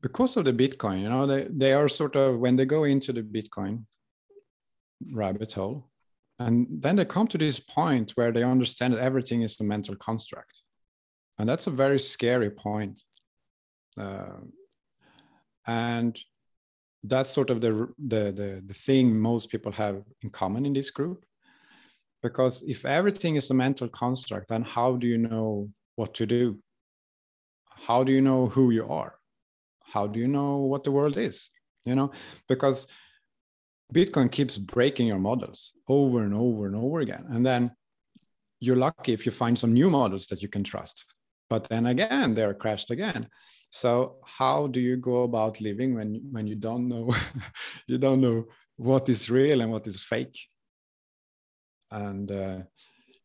because 0.00 0.36
of 0.38 0.46
the 0.46 0.52
Bitcoin, 0.52 1.02
you 1.02 1.08
know, 1.10 1.26
they 1.26 1.46
they 1.50 1.72
are 1.74 1.88
sort 1.88 2.16
of 2.16 2.38
when 2.38 2.56
they 2.56 2.64
go 2.64 2.84
into 2.84 3.12
the 3.12 3.22
Bitcoin 3.22 3.84
rabbit 5.12 5.52
hole, 5.52 5.90
and 6.38 6.66
then 6.70 6.96
they 6.96 7.04
come 7.04 7.26
to 7.28 7.38
this 7.38 7.58
point 7.58 8.12
where 8.12 8.30
they 8.30 8.44
understand 8.44 8.94
that 8.94 9.00
everything 9.00 9.42
is 9.42 9.58
a 9.60 9.64
mental 9.64 9.96
construct, 9.96 10.62
and 11.38 11.48
that's 11.48 11.66
a 11.66 11.70
very 11.70 11.98
scary 11.98 12.50
point. 12.50 13.02
Uh, 13.98 14.40
and 15.66 16.18
that's 17.04 17.30
sort 17.30 17.50
of 17.50 17.60
the, 17.60 17.88
the 17.98 18.32
the 18.32 18.62
the 18.66 18.74
thing 18.74 19.18
most 19.18 19.50
people 19.50 19.72
have 19.72 20.02
in 20.22 20.30
common 20.30 20.66
in 20.66 20.72
this 20.72 20.90
group. 20.90 21.24
Because 22.22 22.64
if 22.64 22.84
everything 22.84 23.36
is 23.36 23.50
a 23.50 23.54
mental 23.54 23.88
construct 23.88 24.48
then 24.48 24.62
how 24.62 24.96
do 24.96 25.06
you 25.06 25.18
know 25.18 25.70
what 25.94 26.14
to 26.14 26.26
do? 26.26 26.58
How 27.86 28.02
do 28.02 28.10
you 28.12 28.20
know 28.20 28.48
who 28.48 28.70
you 28.70 28.88
are? 28.88 29.14
How 29.84 30.08
do 30.08 30.18
you 30.18 30.26
know 30.26 30.58
what 30.58 30.82
the 30.82 30.90
world 30.90 31.16
is? 31.16 31.50
You 31.86 31.94
know 31.94 32.10
because 32.48 32.86
bitcoin 33.92 34.30
keeps 34.30 34.58
breaking 34.58 35.06
your 35.06 35.18
models 35.18 35.72
over 35.88 36.22
and 36.22 36.34
over 36.34 36.66
and 36.66 36.76
over 36.76 37.00
again. 37.00 37.24
And 37.30 37.44
then 37.44 37.70
you're 38.60 38.76
lucky 38.76 39.12
if 39.12 39.24
you 39.24 39.32
find 39.32 39.58
some 39.58 39.72
new 39.72 39.90
models 39.90 40.26
that 40.26 40.42
you 40.42 40.48
can 40.48 40.64
trust. 40.64 41.04
But 41.48 41.68
then 41.68 41.86
again 41.86 42.32
they're 42.32 42.54
crashed 42.54 42.90
again. 42.90 43.28
So 43.70 44.16
how 44.24 44.66
do 44.66 44.80
you 44.80 44.96
go 44.96 45.22
about 45.22 45.60
living 45.60 45.94
when 45.94 46.20
when 46.30 46.46
you 46.46 46.56
don't 46.56 46.88
know 46.88 47.14
you 47.86 47.98
don't 47.98 48.20
know 48.20 48.46
what 48.76 49.08
is 49.08 49.30
real 49.30 49.60
and 49.60 49.70
what 49.70 49.86
is 49.86 50.02
fake? 50.02 50.38
And 51.90 52.30
uh, 52.30 52.58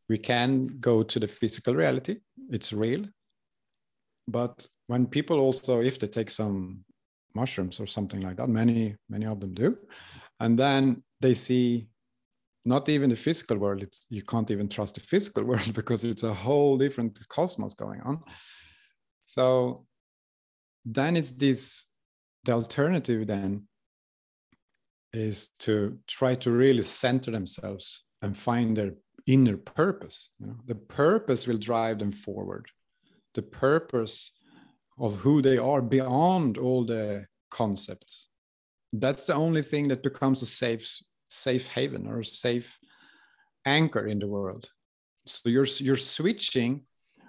we 0.07 0.18
can 0.18 0.68
go 0.80 1.03
to 1.03 1.20
the 1.20 1.28
physical 1.28 1.76
reality. 1.76 2.18
It's 2.49 2.72
real. 2.72 3.05
But 4.28 4.68
when 4.88 5.07
people 5.07 5.39
also 5.39 5.82
if 5.82 5.99
they 5.99 6.07
take 6.07 6.32
some 6.32 6.86
mushrooms 7.36 7.80
or 7.80 7.88
something 7.88 8.22
like 8.22 8.38
that 8.38 8.47
many 8.47 8.95
many 9.09 9.26
of 9.26 9.39
them 9.39 9.53
do 9.53 9.78
and 10.43 10.59
then 10.59 11.01
they 11.21 11.33
see 11.33 11.87
not 12.65 12.89
even 12.89 13.09
the 13.09 13.15
physical 13.15 13.57
world. 13.57 13.81
It's 13.81 14.05
you 14.09 14.21
can't 14.21 14.51
even 14.51 14.67
trust 14.67 14.95
the 14.95 15.01
physical 15.01 15.43
world 15.49 15.73
because 15.73 16.03
it's 16.03 16.23
a 16.23 16.33
whole 16.33 16.77
different 16.77 17.17
cosmos 17.29 17.73
going 17.73 18.01
on. 18.01 18.21
So 19.19 19.85
then 20.85 21.15
it's 21.15 21.31
this 21.31 21.85
the 22.43 22.51
alternative 22.51 23.25
then 23.25 23.67
is 25.13 25.49
to 25.59 25.97
try 26.07 26.35
to 26.35 26.51
really 26.51 26.83
center 26.83 27.31
themselves 27.31 28.03
and 28.21 28.35
find 28.35 28.75
their 28.75 28.93
inner 29.25 29.55
purpose 29.55 30.33
you 30.39 30.47
know? 30.47 30.57
The 30.65 30.75
purpose 30.75 31.47
will 31.47 31.57
drive 31.57 31.99
them 31.99 32.11
forward. 32.11 32.65
The 33.33 33.43
purpose 33.43 34.33
of 34.99 35.15
who 35.21 35.41
they 35.41 35.57
are 35.57 35.81
beyond 35.81 36.57
all 36.57 36.83
the 36.83 37.27
concepts 37.49 38.27
that's 38.93 39.25
the 39.25 39.33
only 39.33 39.63
thing 39.63 39.87
that 39.87 40.03
becomes 40.03 40.41
a 40.41 40.45
safe 40.45 40.99
safe 41.29 41.67
haven 41.67 42.07
or 42.07 42.19
a 42.19 42.25
safe 42.25 42.79
anchor 43.65 44.05
in 44.07 44.19
the 44.19 44.27
world. 44.27 44.69
So 45.25 45.49
you're 45.49 45.65
you're 45.79 45.95
switching 45.95 46.81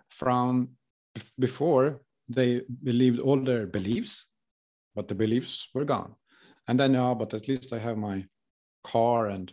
from 0.08 0.70
before 1.38 2.00
they 2.28 2.62
believed 2.82 3.20
all 3.20 3.40
their 3.40 3.66
beliefs 3.66 4.26
but 4.94 5.08
the 5.08 5.14
beliefs 5.14 5.68
were 5.74 5.84
gone. 5.84 6.14
And 6.68 6.78
then 6.78 6.96
oh 6.96 7.14
but 7.14 7.34
at 7.34 7.48
least 7.48 7.72
i 7.72 7.78
have 7.78 7.96
my 7.96 8.24
car 8.82 9.28
and 9.28 9.52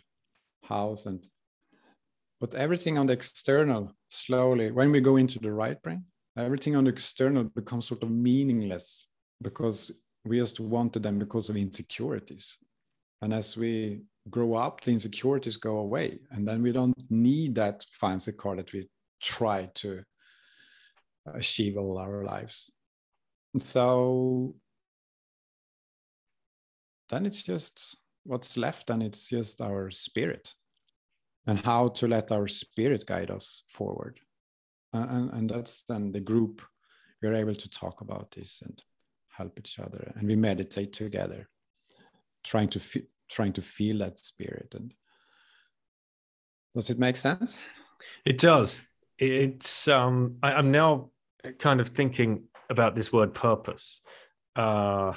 house 0.63 1.05
and 1.05 1.25
but 2.39 2.55
everything 2.55 2.97
on 2.97 3.07
the 3.07 3.13
external 3.13 3.93
slowly. 4.09 4.71
When 4.71 4.91
we 4.91 4.99
go 4.99 5.17
into 5.17 5.39
the 5.39 5.51
right 5.51 5.81
brain 5.81 6.05
everything 6.37 6.75
on 6.75 6.85
the 6.85 6.89
external 6.89 7.43
becomes 7.43 7.87
sort 7.87 8.03
of 8.03 8.09
meaningless 8.09 9.07
because 9.41 10.01
we 10.25 10.37
just 10.37 10.59
wanted 10.59 11.03
them 11.03 11.19
because 11.19 11.49
of 11.49 11.57
insecurities. 11.57 12.57
And 13.21 13.33
as 13.33 13.57
we 13.57 14.01
grow 14.29 14.55
up 14.55 14.81
the 14.81 14.91
insecurities 14.91 15.57
go 15.57 15.77
away. 15.77 16.19
And 16.31 16.47
then 16.47 16.61
we 16.61 16.71
don't 16.71 16.95
need 17.09 17.55
that 17.55 17.85
fancy 17.91 18.33
car 18.33 18.55
that 18.57 18.71
we 18.73 18.89
try 19.21 19.69
to 19.75 20.03
achieve 21.33 21.77
all 21.77 21.97
our 21.97 22.23
lives. 22.23 22.71
So 23.57 24.55
then 27.09 27.25
it's 27.25 27.43
just 27.43 27.97
what's 28.23 28.57
left 28.57 28.89
and 28.89 29.03
it's 29.03 29.27
just 29.27 29.61
our 29.61 29.89
spirit 29.91 30.53
and 31.47 31.59
how 31.59 31.89
to 31.89 32.07
let 32.07 32.31
our 32.31 32.47
spirit 32.47 33.05
guide 33.05 33.31
us 33.31 33.63
forward. 33.67 34.19
And, 34.93 35.31
and 35.31 35.49
that's 35.49 35.83
then 35.83 36.11
the 36.11 36.19
group 36.19 36.61
we're 37.21 37.35
able 37.35 37.55
to 37.55 37.69
talk 37.69 38.01
about 38.01 38.31
this 38.31 38.61
and 38.61 38.81
help 39.37 39.57
each 39.59 39.79
other 39.79 40.11
and 40.15 40.27
we 40.27 40.35
meditate 40.35 40.93
together 40.93 41.47
trying 42.43 42.69
to 42.69 42.79
fe- 42.79 43.07
trying 43.29 43.53
to 43.53 43.61
feel 43.61 43.97
that 43.99 44.19
spirit 44.19 44.73
and 44.75 44.93
does 46.75 46.89
it 46.89 46.99
make 46.99 47.17
sense 47.17 47.57
It 48.25 48.37
does. 48.39 48.81
It's 49.19 49.87
um 49.87 50.37
I, 50.41 50.53
I'm 50.53 50.71
now 50.71 51.11
kind 51.59 51.79
of 51.79 51.89
thinking 51.89 52.43
about 52.69 52.95
this 52.95 53.13
word 53.13 53.33
purpose. 53.33 54.01
Uh 54.55 55.13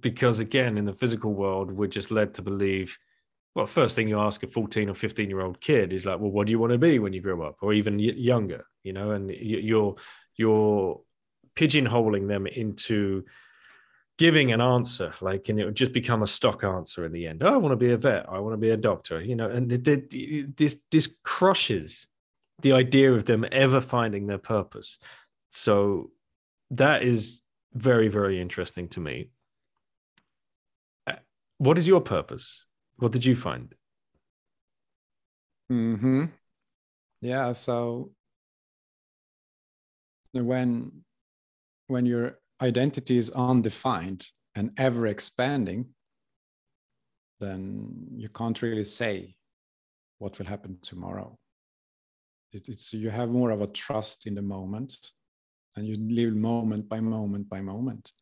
because 0.00 0.38
again, 0.38 0.78
in 0.78 0.84
the 0.84 0.92
physical 0.92 1.34
world, 1.34 1.72
we're 1.72 1.88
just 1.88 2.10
led 2.10 2.34
to 2.34 2.42
believe 2.42 2.96
well, 3.54 3.66
first 3.66 3.96
thing 3.96 4.08
you 4.08 4.18
ask 4.18 4.42
a 4.44 4.46
14 4.46 4.88
or 4.88 4.94
15 4.94 5.28
year 5.28 5.40
old 5.42 5.60
kid 5.60 5.92
is 5.92 6.06
like, 6.06 6.18
well, 6.18 6.30
what 6.30 6.46
do 6.46 6.52
you 6.52 6.58
want 6.58 6.72
to 6.72 6.78
be 6.78 6.98
when 6.98 7.12
you 7.12 7.20
grow 7.20 7.42
up, 7.42 7.56
or 7.60 7.74
even 7.74 7.98
y- 7.98 8.14
younger, 8.16 8.64
you 8.82 8.94
know, 8.94 9.10
and 9.10 9.28
y- 9.28 9.36
you're 9.40 9.94
you're 10.36 11.00
pigeonholing 11.56 12.28
them 12.28 12.46
into 12.46 13.24
giving 14.18 14.52
an 14.52 14.60
answer, 14.60 15.14
like, 15.20 15.48
and 15.48 15.58
it 15.58 15.64
would 15.64 15.74
just 15.74 15.92
become 15.92 16.22
a 16.22 16.26
stock 16.26 16.64
answer 16.64 17.04
in 17.04 17.12
the 17.12 17.26
end. 17.26 17.42
Oh, 17.42 17.52
I 17.52 17.56
want 17.56 17.72
to 17.72 17.76
be 17.76 17.92
a 17.92 17.96
vet. 17.96 18.26
I 18.28 18.38
want 18.38 18.52
to 18.52 18.58
be 18.58 18.70
a 18.70 18.76
doctor, 18.76 19.20
you 19.20 19.34
know, 19.36 19.50
and 19.50 19.68
th- 19.68 20.10
th- 20.10 20.46
this 20.56 20.76
this 20.90 21.08
crushes 21.24 22.06
the 22.60 22.72
idea 22.72 23.12
of 23.12 23.24
them 23.24 23.44
ever 23.50 23.80
finding 23.80 24.26
their 24.26 24.38
purpose. 24.38 24.98
So 25.50 26.10
that 26.70 27.02
is 27.02 27.42
very 27.74 28.08
very 28.08 28.40
interesting 28.40 28.88
to 28.90 29.00
me. 29.00 29.30
Uh, 31.06 31.14
What 31.58 31.78
is 31.78 31.88
your 31.88 32.00
purpose? 32.00 32.64
What 32.96 33.12
did 33.12 33.24
you 33.24 33.34
find? 33.34 33.74
hmm 35.68 36.26
Yeah. 37.20 37.52
So 37.52 38.12
when 40.32 41.04
when 41.92 42.06
your 42.06 42.38
identity 42.62 43.18
is 43.18 43.30
undefined 43.30 44.26
and 44.54 44.72
ever 44.78 45.06
expanding, 45.06 45.86
then 47.38 48.06
you 48.16 48.28
can't 48.28 48.62
really 48.62 48.84
say 48.84 49.36
what 50.18 50.38
will 50.38 50.46
happen 50.46 50.78
tomorrow. 50.82 51.38
It, 52.52 52.68
it's 52.68 52.92
you 52.92 53.10
have 53.10 53.28
more 53.28 53.50
of 53.50 53.60
a 53.60 53.66
trust 53.66 54.26
in 54.26 54.34
the 54.34 54.42
moment, 54.42 54.96
and 55.76 55.86
you 55.86 55.96
live 55.96 56.34
moment 56.34 56.88
by 56.88 57.00
moment 57.00 57.48
by 57.48 57.60
moment. 57.60 58.12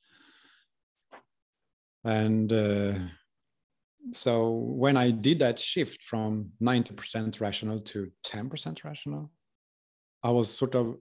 And 2.05 2.53
uh, 2.53 2.95
so 4.13 4.51
when 4.85 4.97
I 4.97 5.11
did 5.11 5.41
that 5.41 5.59
shift 5.59 6.03
from 6.03 6.51
90% 6.63 7.41
rational 7.41 7.79
to 7.79 8.11
10% 8.27 8.85
rational, 8.85 9.31
I 10.23 10.31
was 10.31 10.49
sort 10.49 10.75
of 10.75 10.97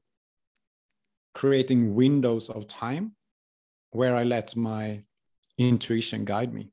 creating 1.40 1.96
windows 1.96 2.50
of 2.50 2.68
time 2.68 3.16
where 3.92 4.14
I 4.14 4.24
let 4.24 4.58
my 4.58 5.02
intuition 5.58 6.26
guide 6.26 6.54
me. 6.54 6.66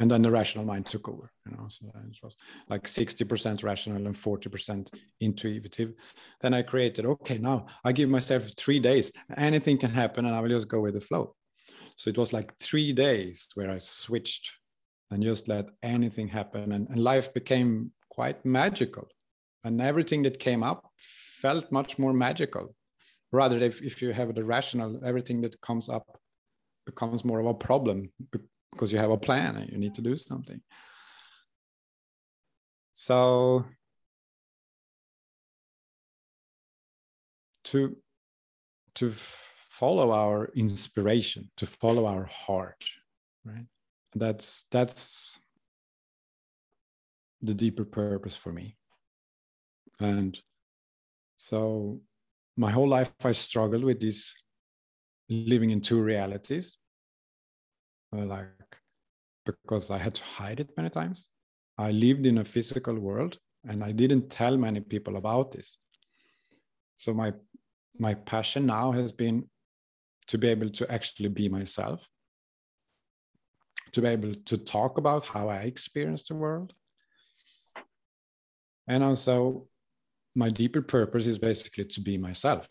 and 0.00 0.10
then 0.10 0.22
the 0.22 0.30
rational 0.40 0.66
mind 0.70 0.84
took 0.92 1.04
over 1.12 1.26
you 1.46 1.52
know 1.52 1.66
so 1.74 1.82
it 2.12 2.24
was 2.26 2.36
like 2.72 2.84
60% 2.84 3.62
rational 3.70 4.04
and 4.08 4.14
40% 4.14 4.94
intuitive. 5.26 5.90
Then 6.40 6.52
i 6.58 6.62
created 6.72 7.04
okay 7.12 7.38
now 7.50 7.58
i 7.88 7.90
give 7.98 8.10
myself 8.16 8.42
three 8.62 8.80
days. 8.90 9.06
Anything 9.50 9.78
can 9.84 9.92
happen 10.02 10.22
and 10.26 10.34
i 10.36 10.40
will 10.40 10.56
just 10.58 10.72
go 10.74 10.80
with 10.84 10.94
the 10.94 11.06
flow. 11.08 11.24
So 12.00 12.04
it 12.12 12.18
was 12.22 12.32
like 12.38 12.50
three 12.68 12.90
days 13.06 13.36
where 13.56 13.70
i 13.76 13.78
switched 13.78 14.46
and 15.10 15.22
just 15.30 15.44
let 15.54 15.66
anything 15.96 16.28
happen. 16.38 16.64
And, 16.74 16.84
and 16.90 17.00
life 17.12 17.28
became 17.38 17.70
quite 18.16 18.38
magical. 18.60 19.06
And 19.64 19.80
everything 19.90 20.20
that 20.24 20.46
came 20.48 20.62
up 20.70 20.80
felt 21.42 21.70
much 21.78 21.92
more 22.02 22.14
magical 22.28 22.66
rather 23.32 23.56
if, 23.56 23.82
if 23.82 24.02
you 24.02 24.12
have 24.12 24.34
the 24.34 24.44
rational 24.44 25.00
everything 25.04 25.40
that 25.40 25.60
comes 25.60 25.88
up 25.88 26.20
becomes 26.84 27.24
more 27.24 27.40
of 27.40 27.46
a 27.46 27.54
problem 27.54 28.10
because 28.72 28.92
you 28.92 28.98
have 28.98 29.10
a 29.10 29.18
plan 29.18 29.56
and 29.56 29.70
you 29.70 29.78
need 29.78 29.94
to 29.94 30.02
do 30.02 30.16
something. 30.16 30.60
So 32.92 33.64
to 37.64 37.96
to 38.94 39.10
follow 39.10 40.10
our 40.12 40.50
inspiration, 40.54 41.50
to 41.56 41.66
follow 41.66 42.06
our 42.06 42.24
heart, 42.24 42.82
right? 43.44 43.66
That's 44.14 44.64
that's 44.70 45.38
the 47.42 47.54
deeper 47.54 47.84
purpose 47.84 48.36
for 48.36 48.52
me. 48.52 48.76
And 50.00 50.38
so 51.36 52.00
my 52.56 52.70
whole 52.70 52.88
life 52.88 53.12
I 53.24 53.32
struggled 53.32 53.84
with 53.84 54.00
this 54.00 54.32
living 55.28 55.70
in 55.70 55.80
two 55.80 56.00
realities 56.00 56.78
uh, 58.14 58.24
like 58.24 58.78
because 59.44 59.90
I 59.90 59.98
had 59.98 60.14
to 60.14 60.24
hide 60.24 60.60
it 60.60 60.70
many 60.76 60.90
times. 60.90 61.28
I 61.78 61.90
lived 61.90 62.26
in 62.26 62.38
a 62.38 62.44
physical 62.44 62.98
world 62.98 63.38
and 63.64 63.84
I 63.84 63.92
didn't 63.92 64.30
tell 64.30 64.56
many 64.56 64.80
people 64.80 65.16
about 65.16 65.52
this. 65.52 65.78
So 66.94 67.12
my 67.12 67.32
my 67.98 68.14
passion 68.14 68.66
now 68.66 68.92
has 68.92 69.12
been 69.12 69.48
to 70.26 70.38
be 70.38 70.48
able 70.48 70.70
to 70.70 70.92
actually 70.92 71.28
be 71.28 71.48
myself, 71.48 72.06
to 73.92 74.02
be 74.02 74.08
able 74.08 74.34
to 74.34 74.56
talk 74.58 74.98
about 74.98 75.26
how 75.26 75.48
I 75.48 75.58
experience 75.58 76.24
the 76.24 76.34
world. 76.34 76.72
And 78.88 79.02
also 79.02 79.68
my 80.36 80.48
deeper 80.50 80.82
purpose 80.82 81.26
is 81.26 81.38
basically 81.38 81.86
to 81.86 82.00
be 82.00 82.18
myself 82.18 82.68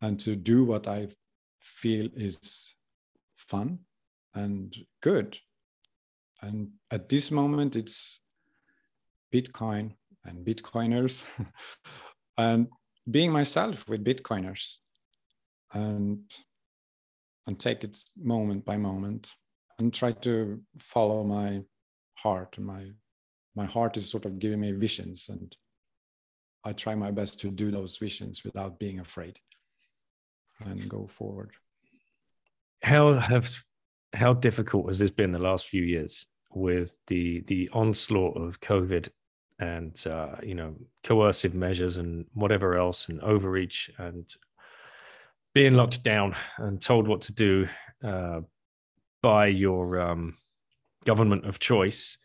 and 0.00 0.20
to 0.20 0.36
do 0.36 0.64
what 0.64 0.86
I 0.86 1.08
feel 1.60 2.08
is 2.14 2.74
fun 3.36 3.80
and 4.34 4.74
good. 5.02 5.36
And 6.40 6.70
at 6.92 7.08
this 7.08 7.30
moment, 7.32 7.74
it's 7.74 8.20
Bitcoin 9.34 9.94
and 10.24 10.46
Bitcoiners 10.46 11.24
and 12.38 12.68
being 13.10 13.32
myself 13.32 13.88
with 13.88 14.04
Bitcoiners 14.04 14.74
and 15.72 16.20
and 17.48 17.58
take 17.58 17.84
it 17.84 17.96
moment 18.16 18.64
by 18.64 18.76
moment 18.76 19.32
and 19.78 19.92
try 19.92 20.12
to 20.12 20.60
follow 20.78 21.22
my 21.24 21.62
heart 22.14 22.54
and 22.56 22.66
my 22.66 22.90
my 23.54 23.64
heart 23.64 23.96
is 23.96 24.10
sort 24.10 24.24
of 24.24 24.38
giving 24.38 24.60
me 24.60 24.72
visions 24.72 25.28
and 25.28 25.56
I 26.66 26.72
try 26.72 26.96
my 26.96 27.12
best 27.12 27.38
to 27.40 27.50
do 27.50 27.70
those 27.70 27.96
visions 27.96 28.42
without 28.42 28.80
being 28.80 28.98
afraid 28.98 29.38
and 30.64 30.88
go 30.88 31.06
forward. 31.06 31.52
How 32.82 33.14
have 33.14 33.50
how 34.12 34.32
difficult 34.32 34.88
has 34.88 34.98
this 34.98 35.12
been 35.12 35.30
the 35.30 35.38
last 35.38 35.68
few 35.68 35.84
years 35.84 36.26
with 36.50 36.92
the 37.06 37.42
the 37.46 37.70
onslaught 37.72 38.36
of 38.36 38.60
COVID 38.60 39.08
and 39.60 40.06
uh, 40.06 40.34
you 40.42 40.56
know 40.56 40.74
coercive 41.04 41.54
measures 41.54 41.98
and 41.98 42.26
whatever 42.34 42.76
else 42.76 43.08
and 43.08 43.20
overreach 43.20 43.88
and 43.98 44.28
being 45.54 45.74
locked 45.74 46.02
down 46.02 46.34
and 46.58 46.82
told 46.82 47.06
what 47.06 47.20
to 47.22 47.32
do 47.32 47.68
uh, 48.04 48.40
by 49.22 49.46
your 49.46 50.00
um, 50.00 50.34
government 51.04 51.46
of 51.46 51.60
choice. 51.60 52.18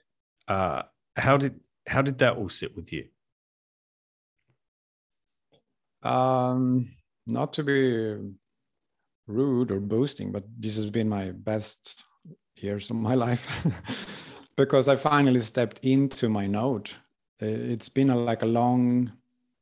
Uh, 0.47 0.81
how 1.15 1.37
did 1.37 1.59
how 1.87 2.01
did 2.01 2.17
that 2.17 2.37
all 2.37 2.49
sit 2.49 2.75
with 2.75 2.91
you? 2.91 3.05
Um, 6.03 6.91
not 7.27 7.53
to 7.53 7.63
be 7.63 8.17
rude 9.27 9.71
or 9.71 9.79
boasting, 9.79 10.31
but 10.31 10.43
this 10.57 10.75
has 10.75 10.89
been 10.89 11.09
my 11.09 11.31
best 11.31 12.03
years 12.55 12.89
of 12.89 12.95
my 12.95 13.15
life 13.27 13.47
because 14.57 14.87
I 14.87 14.95
finally 14.95 15.41
stepped 15.41 15.79
into 15.83 16.29
my 16.29 16.47
node. 16.47 16.89
It's 17.39 17.89
been 17.89 18.09
a, 18.09 18.15
like 18.15 18.43
a 18.43 18.47
long, 18.47 19.11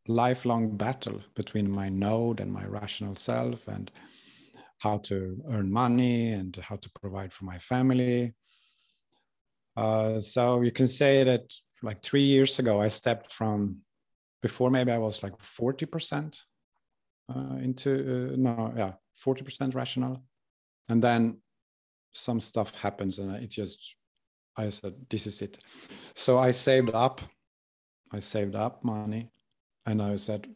lifelong 0.08 0.76
battle 0.76 1.22
between 1.36 1.70
my 1.70 1.90
node 1.90 2.40
and 2.40 2.52
my 2.52 2.66
rational 2.66 3.16
self, 3.16 3.68
and 3.68 3.90
how 4.80 4.98
to 4.98 5.42
earn 5.50 5.72
money 5.72 6.32
and 6.32 6.56
how 6.58 6.78
to 6.78 6.90
provide 7.02 7.34
for 7.34 7.46
my 7.46 7.58
family. 7.58 8.34
Uh, 9.78 10.20
so 10.20 10.62
you 10.62 10.72
can 10.72 10.88
say 10.88 11.24
that 11.24 11.54
like 11.82 12.02
three 12.02 12.26
years 12.26 12.60
ago, 12.60 12.82
I 12.82 12.88
stepped 12.88 13.32
from 13.32 13.78
before 14.42 14.70
maybe 14.70 14.92
I 14.92 14.98
was 14.98 15.24
like 15.24 15.38
40% 15.38 16.40
uh, 17.34 17.56
into, 17.62 17.92
uh, 18.34 18.36
no, 18.38 18.74
yeah, 18.76 18.94
40% 19.24 19.76
rational. 19.76 20.24
And 20.88 21.02
then 21.02 21.42
some 22.12 22.40
stuff 22.40 22.74
happens 22.76 23.20
and 23.20 23.36
it 23.36 23.50
just, 23.50 23.96
I 24.58 24.70
said, 24.70 24.94
this 25.10 25.28
is 25.28 25.42
it. 25.42 25.60
So 26.16 26.40
I 26.40 26.52
saved 26.52 26.92
up, 26.94 27.22
I 28.12 28.20
saved 28.20 28.56
up 28.56 28.84
money 28.84 29.30
and 29.86 30.02
I 30.02 30.16
said, 30.16 30.48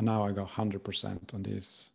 now 0.00 0.24
I 0.24 0.30
go 0.30 0.44
100% 0.44 1.34
on 1.34 1.42
this 1.42 1.90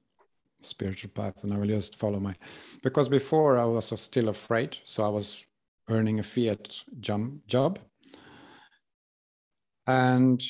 spiritual 0.62 1.12
path 1.14 1.43
and 1.43 1.54
I 1.54 1.58
will 1.58 1.68
just 1.68 1.95
follow 1.95 2.20
my, 2.20 2.36
because 2.84 3.10
before 3.10 3.58
I 3.58 3.66
was 3.66 3.88
still 4.00 4.30
afraid. 4.30 4.78
So 4.86 5.04
I 5.04 5.10
was 5.10 5.45
earning 5.89 6.20
a 6.20 6.24
fiat 6.24 6.84
job 7.00 7.80
and 9.88 10.43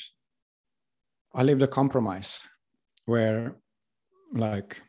I 1.34 1.42
lived 1.42 1.62
a 1.62 1.66
compromise 1.66 2.40
where 3.06 3.56
like 4.32 4.82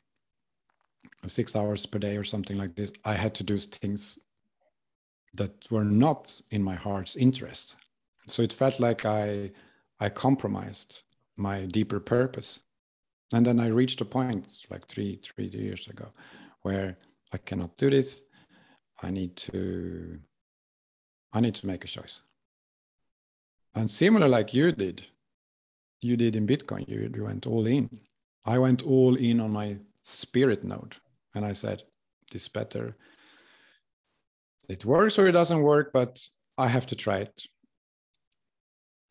six 1.28 1.56
hours 1.56 1.86
per 1.86 2.00
day 2.00 2.18
or 2.18 2.24
something 2.24 2.58
like 2.58 2.76
this, 2.76 2.92
I 3.06 3.14
had 3.14 3.36
to 3.36 3.44
do 3.44 3.58
things 3.58 4.20
that 5.34 5.70
were 5.70 5.84
not 5.84 6.42
in 6.52 6.64
my 6.64 6.76
heart's 6.76 7.16
interest. 7.16 7.76
So 8.28 8.42
it 8.42 8.54
felt 8.54 8.80
like 8.80 9.06
I 9.06 9.52
I 10.00 10.10
compromised 10.10 11.04
my 11.38 11.66
deeper 11.66 12.00
purpose. 12.00 12.62
And 13.34 13.46
then 13.46 13.60
I 13.60 13.68
reached 13.68 14.02
a 14.02 14.06
point 14.06 14.48
like 14.70 14.88
three 14.88 15.20
three 15.24 15.48
years 15.48 15.88
ago 15.88 16.08
where 16.62 16.98
I 17.34 17.38
cannot 17.38 17.78
do 17.78 17.90
this. 17.90 18.22
I 19.02 19.12
need 19.12 19.36
to 19.38 20.20
I 21.34 21.40
need 21.42 21.56
to 21.56 21.68
make 21.68 21.84
a 21.84 21.88
choice. 21.88 22.22
And 23.76 23.90
similar 23.90 24.28
like 24.28 24.54
you 24.54 24.72
did, 24.72 25.06
you 26.02 26.18
did 26.18 26.36
in 26.36 26.48
Bitcoin, 26.48 26.88
you, 26.88 27.12
you 27.14 27.24
went 27.24 27.46
all 27.48 27.68
in. 27.68 27.90
I 28.46 28.58
went 28.58 28.84
all 28.84 29.16
in 29.16 29.40
on 29.40 29.52
my 29.52 29.78
spirit 30.04 30.64
node. 30.64 30.96
And 31.36 31.46
I 31.46 31.54
said, 31.54 31.84
this 32.32 32.48
better. 32.48 32.96
It 34.68 34.86
works 34.86 35.18
or 35.18 35.28
it 35.28 35.34
doesn't 35.34 35.62
work, 35.62 35.92
but 35.94 36.22
I 36.58 36.68
have 36.68 36.86
to 36.88 36.96
try 36.96 37.20
it. 37.20 37.44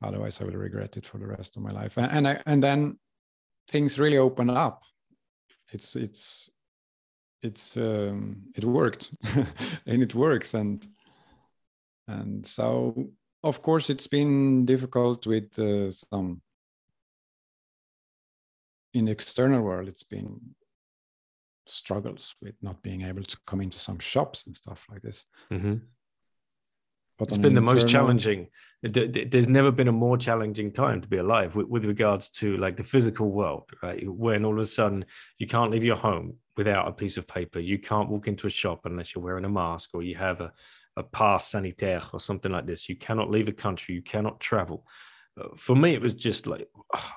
Otherwise, 0.03 0.41
I 0.41 0.45
will 0.45 0.53
regret 0.53 0.97
it 0.97 1.07
for 1.07 1.19
the 1.19 1.27
rest 1.27 1.57
of 1.57 1.63
my 1.63 1.73
life. 1.73 1.97
And, 1.97 2.11
and 2.13 2.29
I, 2.29 2.41
and 2.47 2.63
then 2.63 2.99
things 3.69 3.99
really 3.99 4.19
open 4.19 4.49
up. 4.49 4.83
It's 5.73 5.97
it's 5.97 6.51
it's 7.43 7.77
um, 7.77 8.43
it 8.55 8.65
worked, 8.65 9.11
and 9.87 10.03
it 10.03 10.15
works. 10.15 10.55
And 10.55 10.87
and 12.07 12.47
so 12.47 13.11
of 13.43 13.61
course 13.63 13.91
it's 13.91 14.07
been 14.07 14.65
difficult 14.65 15.27
with 15.27 15.59
uh, 15.59 15.91
some 15.91 16.41
in 18.95 19.07
the 19.07 19.13
external 19.13 19.63
world. 19.63 19.89
It's 19.89 20.03
been 20.03 20.41
struggles 21.67 22.35
with 22.41 22.55
not 22.63 22.83
being 22.83 23.03
able 23.03 23.23
to 23.23 23.37
come 23.47 23.61
into 23.61 23.79
some 23.79 23.99
shops 23.99 24.47
and 24.47 24.57
stuff 24.57 24.87
like 24.91 25.03
this. 25.03 25.27
Mm-hmm. 25.53 25.77
But 27.19 27.29
it's 27.29 27.39
been 27.39 27.53
the 27.53 27.61
internal... 27.61 27.75
most 27.75 27.89
challenging. 27.89 28.49
There's 28.83 29.49
never 29.49 29.73
been 29.73 29.89
a 29.89 29.93
more 29.93 30.17
challenging 30.17 30.73
time 30.73 31.01
to 31.01 31.09
be 31.09 31.17
alive 31.17 31.57
with, 31.57 31.67
with, 31.67 31.85
regards 31.85 32.29
to 32.31 32.57
like 32.59 32.77
the 32.77 32.85
physical 32.85 33.31
world, 33.33 33.65
right? 33.83 34.09
When 34.09 34.45
all 34.45 34.53
of 34.53 34.61
a 34.61 34.65
sudden 34.67 35.05
you 35.39 35.49
can't 35.49 35.73
leave 35.73 35.83
your 35.83 35.97
home 35.97 36.37
without 36.57 36.87
a 36.87 36.93
piece 36.93 37.17
of 37.17 37.27
paper. 37.27 37.59
You 37.59 37.79
can't 37.79 38.09
walk 38.09 38.29
into 38.29 38.47
a 38.47 38.51
shop 38.51 38.83
unless 38.85 39.15
you're 39.15 39.25
wearing 39.25 39.45
a 39.45 39.49
mask 39.49 39.91
or 39.95 40.03
you 40.03 40.15
have 40.15 40.41
a, 40.41 40.53
a 40.97 41.03
pass 41.03 41.49
sanitaire 41.49 42.03
or 42.13 42.21
something 42.21 42.53
like 42.53 42.67
this. 42.67 42.89
You 42.89 42.97
cannot 42.97 43.31
leave 43.31 43.49
a 43.49 43.53
country. 43.53 43.97
You 43.97 44.03
cannot 44.03 44.39
travel. 44.39 44.87
Uh, 45.41 45.49
for 45.57 45.75
me, 45.75 45.95
it 45.95 46.01
was 46.01 46.15
just 46.15 46.47
like, 46.47 46.69
oh, 46.95 47.11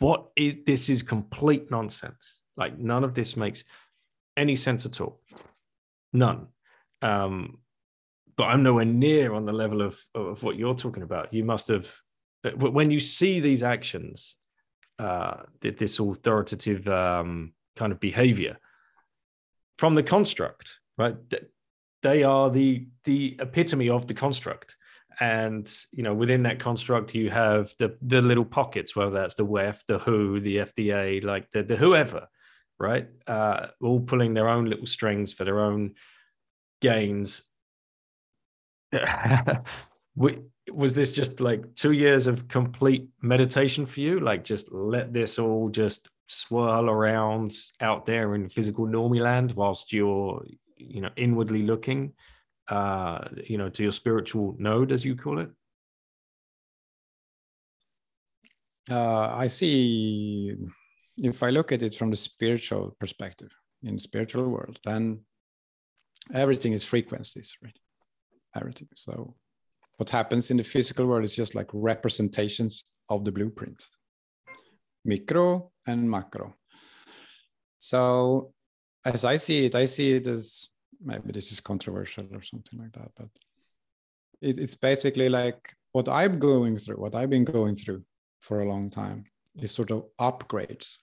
what 0.00 0.30
is 0.36 0.54
this 0.66 0.90
is 0.90 1.02
complete 1.02 1.70
nonsense 1.70 2.40
like 2.56 2.78
none 2.78 3.04
of 3.04 3.14
this 3.14 3.36
makes 3.36 3.64
any 4.36 4.56
sense 4.56 4.86
at 4.86 5.00
all. 5.00 5.20
None. 6.12 6.46
Um, 7.02 7.58
but 8.36 8.44
I'm 8.44 8.62
nowhere 8.62 8.84
near 8.84 9.32
on 9.34 9.44
the 9.44 9.52
level 9.52 9.82
of 9.82 9.98
of 10.14 10.42
what 10.42 10.56
you're 10.56 10.74
talking 10.74 11.02
about. 11.02 11.32
You 11.32 11.44
must 11.44 11.68
have 11.68 11.86
when 12.56 12.90
you 12.90 13.00
see 13.00 13.40
these 13.40 13.62
actions, 13.62 14.36
uh, 14.98 15.42
this 15.60 15.98
authoritative 15.98 16.88
um, 16.88 17.52
kind 17.76 17.92
of 17.92 18.00
behavior 18.00 18.56
from 19.78 19.94
the 19.94 20.02
construct, 20.02 20.74
right? 20.96 21.16
They 22.02 22.22
are 22.22 22.50
the 22.50 22.88
the 23.04 23.36
epitome 23.40 23.90
of 23.90 24.06
the 24.06 24.14
construct 24.14 24.76
and 25.20 25.70
you 25.92 26.02
know 26.02 26.14
within 26.14 26.44
that 26.44 26.58
construct 26.58 27.14
you 27.14 27.28
have 27.28 27.74
the 27.78 27.96
the 28.00 28.22
little 28.22 28.44
pockets 28.44 28.96
whether 28.96 29.10
that's 29.10 29.34
the 29.34 29.44
WEF 29.44 29.84
the 29.86 29.98
WHO 29.98 30.40
the 30.40 30.56
FDA 30.56 31.22
like 31.22 31.50
the, 31.50 31.62
the 31.62 31.76
whoever 31.76 32.26
right? 32.80 33.06
Uh, 33.26 33.66
all 33.82 34.00
pulling 34.00 34.34
their 34.34 34.48
own 34.48 34.64
little 34.64 34.86
strings 34.86 35.32
for 35.32 35.44
their 35.44 35.60
own 35.60 35.94
gains. 36.80 37.42
Was 40.16 40.94
this 40.94 41.12
just 41.12 41.40
like 41.40 41.74
two 41.74 41.92
years 41.92 42.26
of 42.26 42.48
complete 42.48 43.08
meditation 43.20 43.86
for 43.86 44.00
you? 44.00 44.18
Like 44.18 44.42
just 44.44 44.72
let 44.72 45.12
this 45.12 45.38
all 45.38 45.68
just 45.68 46.08
swirl 46.26 46.88
around 46.88 47.54
out 47.80 48.06
there 48.06 48.34
in 48.34 48.48
physical 48.48 48.86
normie 48.86 49.20
land 49.20 49.52
whilst 49.52 49.92
you're 49.92 50.44
you 50.76 51.00
know 51.00 51.10
inwardly 51.16 51.62
looking 51.62 52.12
uh, 52.70 53.28
you 53.46 53.58
know, 53.58 53.68
to 53.68 53.82
your 53.82 53.92
spiritual 53.92 54.56
node, 54.58 54.92
as 54.92 55.04
you 55.04 55.16
call 55.16 55.40
it? 55.40 55.50
Uh, 58.90 59.28
I 59.34 59.46
see. 59.48 60.54
If 61.18 61.42
I 61.42 61.50
look 61.50 61.72
at 61.72 61.82
it 61.82 61.94
from 61.94 62.10
the 62.10 62.16
spiritual 62.16 62.96
perspective, 62.98 63.50
in 63.82 63.94
the 63.94 64.00
spiritual 64.00 64.48
world, 64.48 64.78
then 64.84 65.20
everything 66.32 66.72
is 66.72 66.84
frequencies, 66.84 67.56
right? 67.62 67.76
Everything. 68.56 68.88
So, 68.94 69.34
what 69.96 70.10
happens 70.10 70.50
in 70.50 70.56
the 70.56 70.62
physical 70.62 71.06
world 71.06 71.24
is 71.24 71.36
just 71.36 71.54
like 71.54 71.68
representations 71.72 72.84
of 73.08 73.24
the 73.24 73.32
blueprint, 73.32 73.84
micro 75.04 75.70
and 75.86 76.10
macro. 76.10 76.54
So, 77.78 78.52
as 79.04 79.24
I 79.24 79.36
see 79.36 79.66
it, 79.66 79.74
I 79.74 79.86
see 79.86 80.12
it 80.12 80.26
as 80.26 80.68
maybe 81.02 81.32
this 81.32 81.52
is 81.52 81.60
controversial 81.60 82.26
or 82.32 82.42
something 82.42 82.78
like 82.78 82.92
that 82.92 83.10
but 83.16 83.28
it, 84.40 84.58
it's 84.58 84.74
basically 84.74 85.28
like 85.28 85.74
what 85.92 86.08
i'm 86.08 86.38
going 86.38 86.78
through 86.78 86.96
what 86.96 87.14
i've 87.14 87.30
been 87.30 87.44
going 87.44 87.74
through 87.74 88.02
for 88.40 88.60
a 88.60 88.68
long 88.68 88.90
time 88.90 89.24
is 89.56 89.72
sort 89.72 89.90
of 89.90 90.04
upgrades. 90.20 90.96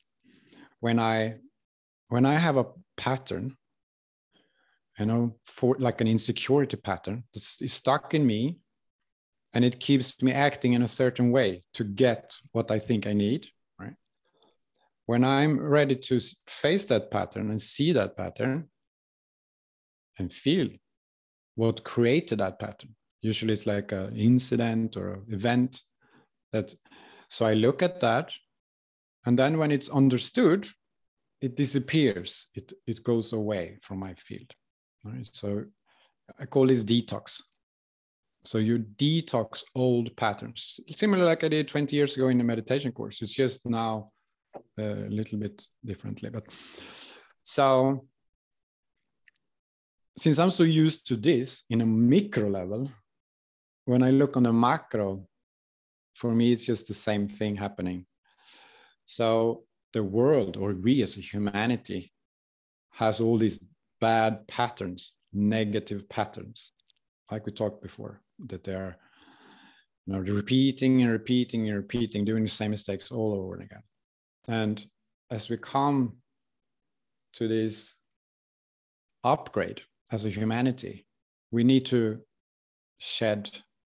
When 0.79 0.99
i 0.99 1.35
when 2.09 2.25
i 2.25 2.35
have 2.35 2.57
a 2.57 2.67
pattern 2.95 3.57
you 4.97 5.05
know 5.05 5.35
for 5.45 5.75
like 5.79 6.01
an 6.01 6.07
insecurity 6.07 6.77
pattern 6.77 7.23
that's 7.33 7.59
stuck 7.71 8.13
in 8.13 8.25
me 8.25 8.57
and 9.53 9.65
it 9.65 9.79
keeps 9.79 10.21
me 10.21 10.31
acting 10.31 10.73
in 10.73 10.83
a 10.83 10.87
certain 10.87 11.31
way 11.31 11.63
to 11.73 11.83
get 11.83 12.35
what 12.51 12.71
i 12.71 12.79
think 12.79 13.05
i 13.07 13.13
need 13.13 13.47
right? 13.79 13.95
When 15.05 15.23
i'm 15.23 15.59
ready 15.59 15.95
to 15.95 16.21
face 16.47 16.85
that 16.85 17.11
pattern 17.11 17.49
and 17.49 17.59
see 17.59 17.91
that 17.93 18.15
pattern 18.15 18.69
and 20.19 20.31
feel 20.31 20.69
what 21.55 21.83
created 21.83 22.39
that 22.39 22.59
pattern. 22.59 22.95
Usually 23.21 23.53
it's 23.53 23.65
like 23.65 23.91
an 23.91 24.15
incident 24.15 24.95
or 24.95 25.13
an 25.13 25.25
event 25.29 25.81
that 26.53 26.73
so 27.29 27.45
I 27.45 27.53
look 27.53 27.81
at 27.81 27.99
that 28.01 28.33
and 29.25 29.37
then 29.37 29.57
when 29.57 29.71
it's 29.71 29.89
understood, 29.89 30.67
it 31.41 31.57
disappears. 31.57 32.47
It 32.55 32.71
it 32.85 33.03
goes 33.03 33.33
away 33.33 33.77
from 33.81 33.99
my 33.99 34.13
field. 34.13 34.51
Right? 35.03 35.29
So 35.33 35.65
I 36.39 36.45
call 36.45 36.67
this 36.67 36.83
detox. 36.83 37.41
So 38.43 38.59
you 38.59 38.79
detox 38.79 39.63
old 39.75 40.15
patterns, 40.15 40.79
similar 40.91 41.25
like 41.25 41.43
I 41.43 41.49
did 41.49 41.67
20 41.67 41.95
years 41.95 42.15
ago 42.15 42.29
in 42.29 42.37
the 42.37 42.43
meditation 42.45 42.93
course. 42.93 43.21
It's 43.21 43.33
just 43.33 43.65
now 43.65 44.11
a 44.77 45.09
little 45.09 45.37
bit 45.37 45.67
differently. 45.83 46.29
But 46.29 46.45
so 47.43 48.07
since 50.17 50.39
I'm 50.39 50.51
so 50.51 50.63
used 50.63 51.07
to 51.07 51.15
this 51.15 51.63
in 51.69 51.81
a 51.81 51.85
micro 51.85 52.47
level, 52.49 52.91
when 53.85 54.01
I 54.03 54.09
look 54.09 54.35
on 54.35 54.47
a 54.47 54.53
macro, 54.53 55.27
for 56.15 56.33
me, 56.33 56.51
it's 56.51 56.65
just 56.65 56.87
the 56.87 56.93
same 56.93 57.29
thing 57.29 57.55
happening. 57.55 58.05
So 59.05 59.63
the 59.93 60.03
world, 60.03 60.57
or 60.57 60.73
we 60.73 61.03
as 61.03 61.17
a 61.17 61.21
humanity, 61.21 62.11
has 62.91 63.19
all 63.19 63.37
these 63.37 63.59
bad 64.01 64.47
patterns, 64.47 65.13
negative 65.31 66.09
patterns, 66.09 66.71
like 67.31 67.45
we 67.45 67.51
talked 67.51 67.83
before, 67.83 68.21
that 68.47 68.63
they 68.63 68.73
are 68.73 68.97
you 70.07 70.13
know, 70.13 70.19
repeating 70.19 71.01
and 71.03 71.11
repeating 71.11 71.67
and 71.67 71.77
repeating, 71.77 72.25
doing 72.25 72.43
the 72.43 72.49
same 72.49 72.71
mistakes 72.71 73.11
all 73.11 73.33
over 73.33 73.55
again. 73.55 73.83
And 74.47 74.83
as 75.29 75.49
we 75.49 75.57
come 75.57 76.17
to 77.33 77.47
this 77.47 77.95
upgrade, 79.23 79.81
as 80.11 80.25
a 80.25 80.29
humanity 80.29 81.05
we 81.51 81.63
need 81.63 81.85
to 81.85 82.19
shed 82.97 83.49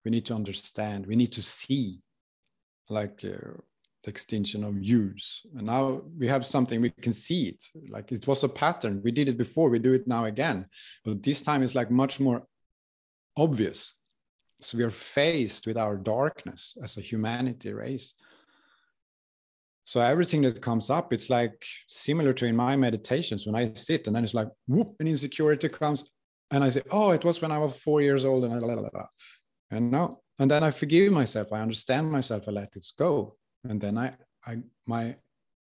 we 0.05 0.11
need 0.11 0.25
to 0.25 0.33
understand 0.33 1.05
we 1.05 1.15
need 1.15 1.31
to 1.31 1.41
see 1.41 2.01
like 2.89 3.23
uh, 3.23 3.51
the 4.03 4.09
extinction 4.09 4.63
of 4.63 4.81
use. 4.81 5.41
And 5.55 5.67
now 5.67 6.01
we 6.17 6.27
have 6.27 6.45
something 6.45 6.81
we 6.81 6.89
can 6.89 7.13
see 7.13 7.49
it. 7.49 7.63
Like 7.89 8.11
it 8.11 8.27
was 8.27 8.43
a 8.43 8.49
pattern. 8.49 9.01
We 9.03 9.11
did 9.11 9.27
it 9.27 9.37
before 9.37 9.69
we 9.69 9.79
do 9.79 9.93
it 9.93 10.07
now 10.07 10.25
again. 10.25 10.67
But 11.05 11.23
this 11.23 11.41
time 11.41 11.63
it's 11.63 11.75
like 11.75 11.91
much 11.91 12.19
more 12.19 12.43
obvious. 13.37 13.95
So 14.59 14.77
we 14.77 14.83
are 14.83 14.91
faced 14.91 15.67
with 15.67 15.77
our 15.77 15.97
darkness 15.97 16.77
as 16.83 16.97
a 16.97 17.01
humanity 17.01 17.73
race 17.73 18.15
so 19.83 19.99
everything 20.01 20.41
that 20.41 20.61
comes 20.61 20.89
up 20.89 21.11
it's 21.13 21.29
like 21.29 21.65
similar 21.87 22.33
to 22.33 22.45
in 22.45 22.55
my 22.55 22.75
meditations. 22.75 23.45
When 23.45 23.55
i 23.55 23.73
sit 23.73 24.07
and 24.07 24.15
then 24.15 24.23
it's 24.23 24.33
like 24.33 24.49
whoop 24.67 24.95
an 24.99 25.07
insecurity 25.07 25.69
comes 25.69 26.03
and 26.51 26.63
i 26.63 26.69
say 26.69 26.81
oh 26.91 27.11
it 27.11 27.23
was 27.23 27.41
when 27.41 27.51
i 27.51 27.57
was 27.57 27.77
four 27.77 28.01
years 28.01 28.25
old 28.25 28.43
and 28.43 28.59
blah, 28.59 28.75
blah, 28.75 28.89
blah. 28.89 29.07
and 29.71 29.91
now 29.91 30.17
and 30.39 30.49
then 30.49 30.63
i 30.63 30.71
forgive 30.71 31.11
myself. 31.11 31.53
I 31.53 31.61
understand 31.61 32.11
myself. 32.11 32.47
I 32.47 32.51
let 32.51 32.75
it 32.75 32.85
go. 32.97 33.33
And 33.63 33.79
then 33.79 33.97
i 33.97 34.13
i 34.45 34.57
my 34.85 35.15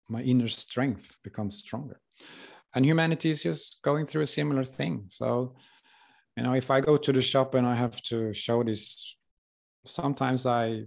my 0.09 0.21
inner 0.21 0.49
strength 0.49 1.17
becomes 1.23 1.57
stronger. 1.57 1.99
And 2.73 2.85
humanity 2.85 3.29
is 3.29 3.43
just 3.43 3.79
going 3.81 4.05
through 4.05 4.23
a 4.23 4.27
similar 4.27 4.63
thing. 4.63 5.05
So 5.09 5.55
you 6.37 6.43
know 6.43 6.53
if 6.53 6.71
i 6.71 6.79
go 6.81 6.97
to 6.97 7.11
the 7.11 7.21
shop 7.21 7.55
and 7.55 7.67
i 7.67 7.75
have 7.75 8.01
to 8.01 8.33
show 8.33 8.63
this 8.63 9.17
sometimes 9.85 10.45
i 10.45 10.83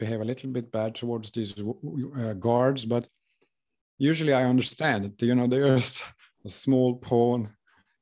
behave 0.00 0.20
a 0.22 0.24
little 0.24 0.50
bit 0.50 0.72
bad 0.72 0.94
towards 0.96 1.30
these 1.30 1.54
uh, 1.60 2.32
guards, 2.32 2.84
but 2.86 3.06
usually 3.98 4.32
I 4.32 4.44
understand 4.44 5.04
it. 5.04 5.22
You 5.22 5.34
know, 5.36 5.46
they're 5.46 5.76
just 5.76 6.02
a 6.44 6.48
small 6.48 6.96
pawn 6.96 7.50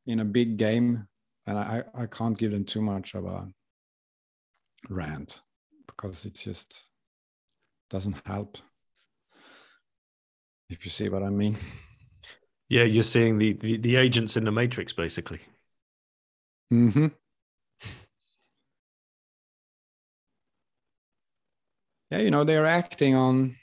in 0.06 0.20
a 0.20 0.24
big 0.24 0.56
game, 0.56 1.06
and 1.46 1.58
I, 1.58 1.82
I 1.94 2.06
can't 2.06 2.38
give 2.38 2.52
them 2.52 2.64
too 2.64 2.80
much 2.80 3.14
of 3.14 3.26
a 3.26 3.48
rant 4.88 5.42
because 5.86 6.24
it 6.24 6.34
just 6.34 6.86
doesn't 7.90 8.16
help. 8.24 8.58
If 10.70 10.84
you 10.84 10.90
see 10.90 11.08
what 11.08 11.22
I 11.22 11.30
mean. 11.30 11.56
Yeah, 12.68 12.84
you're 12.84 13.02
seeing 13.02 13.38
the, 13.38 13.54
the, 13.54 13.78
the 13.78 13.96
agents 13.96 14.36
in 14.36 14.44
the 14.44 14.52
matrix, 14.52 14.92
basically. 14.92 15.40
Mm-hmm. 16.72 17.06
Yeah 22.10 22.18
you 22.18 22.30
know 22.30 22.44
they're 22.44 22.66
acting 22.66 23.14
on 23.14 23.54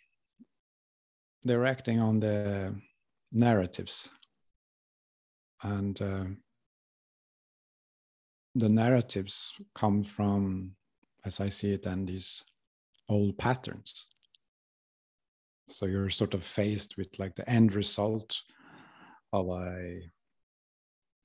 they're 1.45 1.67
acting 1.67 1.99
on 1.99 2.19
the 2.19 2.75
narratives. 3.31 4.09
And 5.61 6.01
uh, 6.01 6.25
the 8.55 8.69
narratives 8.69 9.53
come 9.73 10.03
from 10.03 10.75
as 11.25 11.39
i 11.39 11.49
see 11.49 11.73
it 11.73 11.85
and 11.85 12.07
these 12.07 12.43
old 13.09 13.37
patterns. 13.37 14.07
So 15.67 15.85
you're 15.85 16.09
sort 16.09 16.33
of 16.33 16.43
faced 16.43 16.97
with 16.97 17.19
like 17.19 17.35
the 17.35 17.49
end 17.49 17.73
result 17.75 18.41
of 19.33 19.49
a 19.49 20.01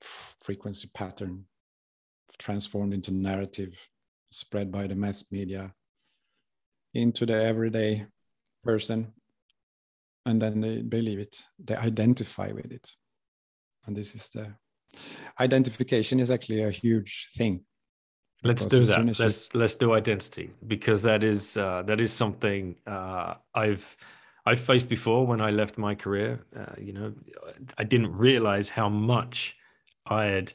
frequency 0.01 0.89
pattern 0.93 1.45
transformed 2.37 2.93
into 2.93 3.11
narrative 3.11 3.73
spread 4.31 4.71
by 4.71 4.87
the 4.87 4.95
mass 4.95 5.31
media 5.31 5.71
into 6.93 7.25
the 7.25 7.33
everyday 7.33 8.05
person 8.63 9.13
and 10.25 10.41
then 10.41 10.61
they 10.61 10.81
believe 10.81 11.19
it 11.19 11.41
they 11.59 11.75
identify 11.75 12.51
with 12.51 12.71
it. 12.71 12.91
And 13.85 13.95
this 13.95 14.13
is 14.15 14.29
the 14.29 14.53
identification 15.39 16.19
is 16.19 16.29
actually 16.29 16.63
a 16.63 16.69
huge 16.69 17.29
thing. 17.35 17.65
Let's 18.43 18.65
do 18.65 18.83
that. 18.83 19.19
let's 19.19 19.53
let's 19.55 19.75
do 19.75 19.93
identity 19.93 20.51
because 20.67 21.01
that 21.03 21.23
is 21.23 21.57
uh, 21.57 21.83
that 21.85 21.99
is 21.99 22.11
something 22.11 22.75
uh, 22.87 23.35
i've 23.53 23.95
i've 24.47 24.59
faced 24.59 24.89
before 24.89 25.27
when 25.27 25.41
i 25.41 25.51
left 25.51 25.77
my 25.77 25.93
career. 25.95 26.39
Uh, 26.55 26.73
you 26.79 26.93
know 26.93 27.13
i 27.77 27.83
didn't 27.83 28.11
realize 28.13 28.67
how 28.67 28.89
much 28.89 29.55
i 30.07 30.25
had 30.25 30.53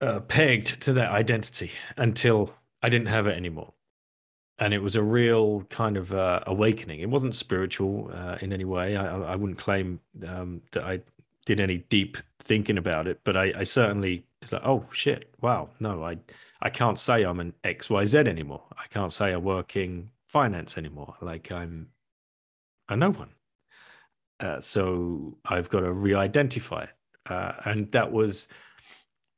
uh, 0.00 0.20
pegged 0.20 0.80
to 0.82 0.92
that 0.94 1.10
identity 1.10 1.70
until 1.96 2.52
I 2.82 2.88
didn't 2.88 3.08
have 3.08 3.26
it 3.26 3.36
anymore. 3.36 3.72
And 4.58 4.74
it 4.74 4.82
was 4.82 4.96
a 4.96 5.02
real 5.02 5.62
kind 5.70 5.96
of 5.96 6.12
uh, 6.12 6.40
awakening. 6.46 7.00
It 7.00 7.08
wasn't 7.08 7.36
spiritual 7.36 8.10
uh, 8.12 8.38
in 8.40 8.52
any 8.52 8.64
way. 8.64 8.96
I, 8.96 9.32
I 9.32 9.36
wouldn't 9.36 9.58
claim 9.58 10.00
um, 10.26 10.62
that 10.72 10.82
I 10.82 11.00
did 11.46 11.60
any 11.60 11.78
deep 11.88 12.18
thinking 12.40 12.76
about 12.76 13.06
it, 13.06 13.20
but 13.24 13.36
I, 13.36 13.52
I 13.56 13.62
certainly 13.62 14.24
it's 14.42 14.52
like, 14.52 14.62
oh 14.64 14.84
shit, 14.92 15.30
wow, 15.40 15.70
no, 15.80 16.04
I 16.04 16.18
I 16.60 16.70
can't 16.70 16.98
say 16.98 17.22
I'm 17.22 17.40
an 17.40 17.54
X 17.64 17.88
Y 17.88 18.04
Z 18.04 18.18
anymore. 18.18 18.64
I 18.72 18.86
can't 18.90 19.12
say 19.12 19.32
I 19.32 19.36
work 19.36 19.76
in 19.76 20.10
finance 20.26 20.76
anymore. 20.76 21.14
Like 21.20 21.50
I'm 21.50 21.88
a 22.88 22.96
no 22.96 23.10
one. 23.10 23.30
Uh, 24.40 24.60
so 24.60 25.36
I've 25.44 25.70
got 25.70 25.80
to 25.80 25.92
re-identify 25.92 26.84
it, 26.84 27.32
uh, 27.32 27.52
and 27.64 27.90
that 27.92 28.12
was 28.12 28.46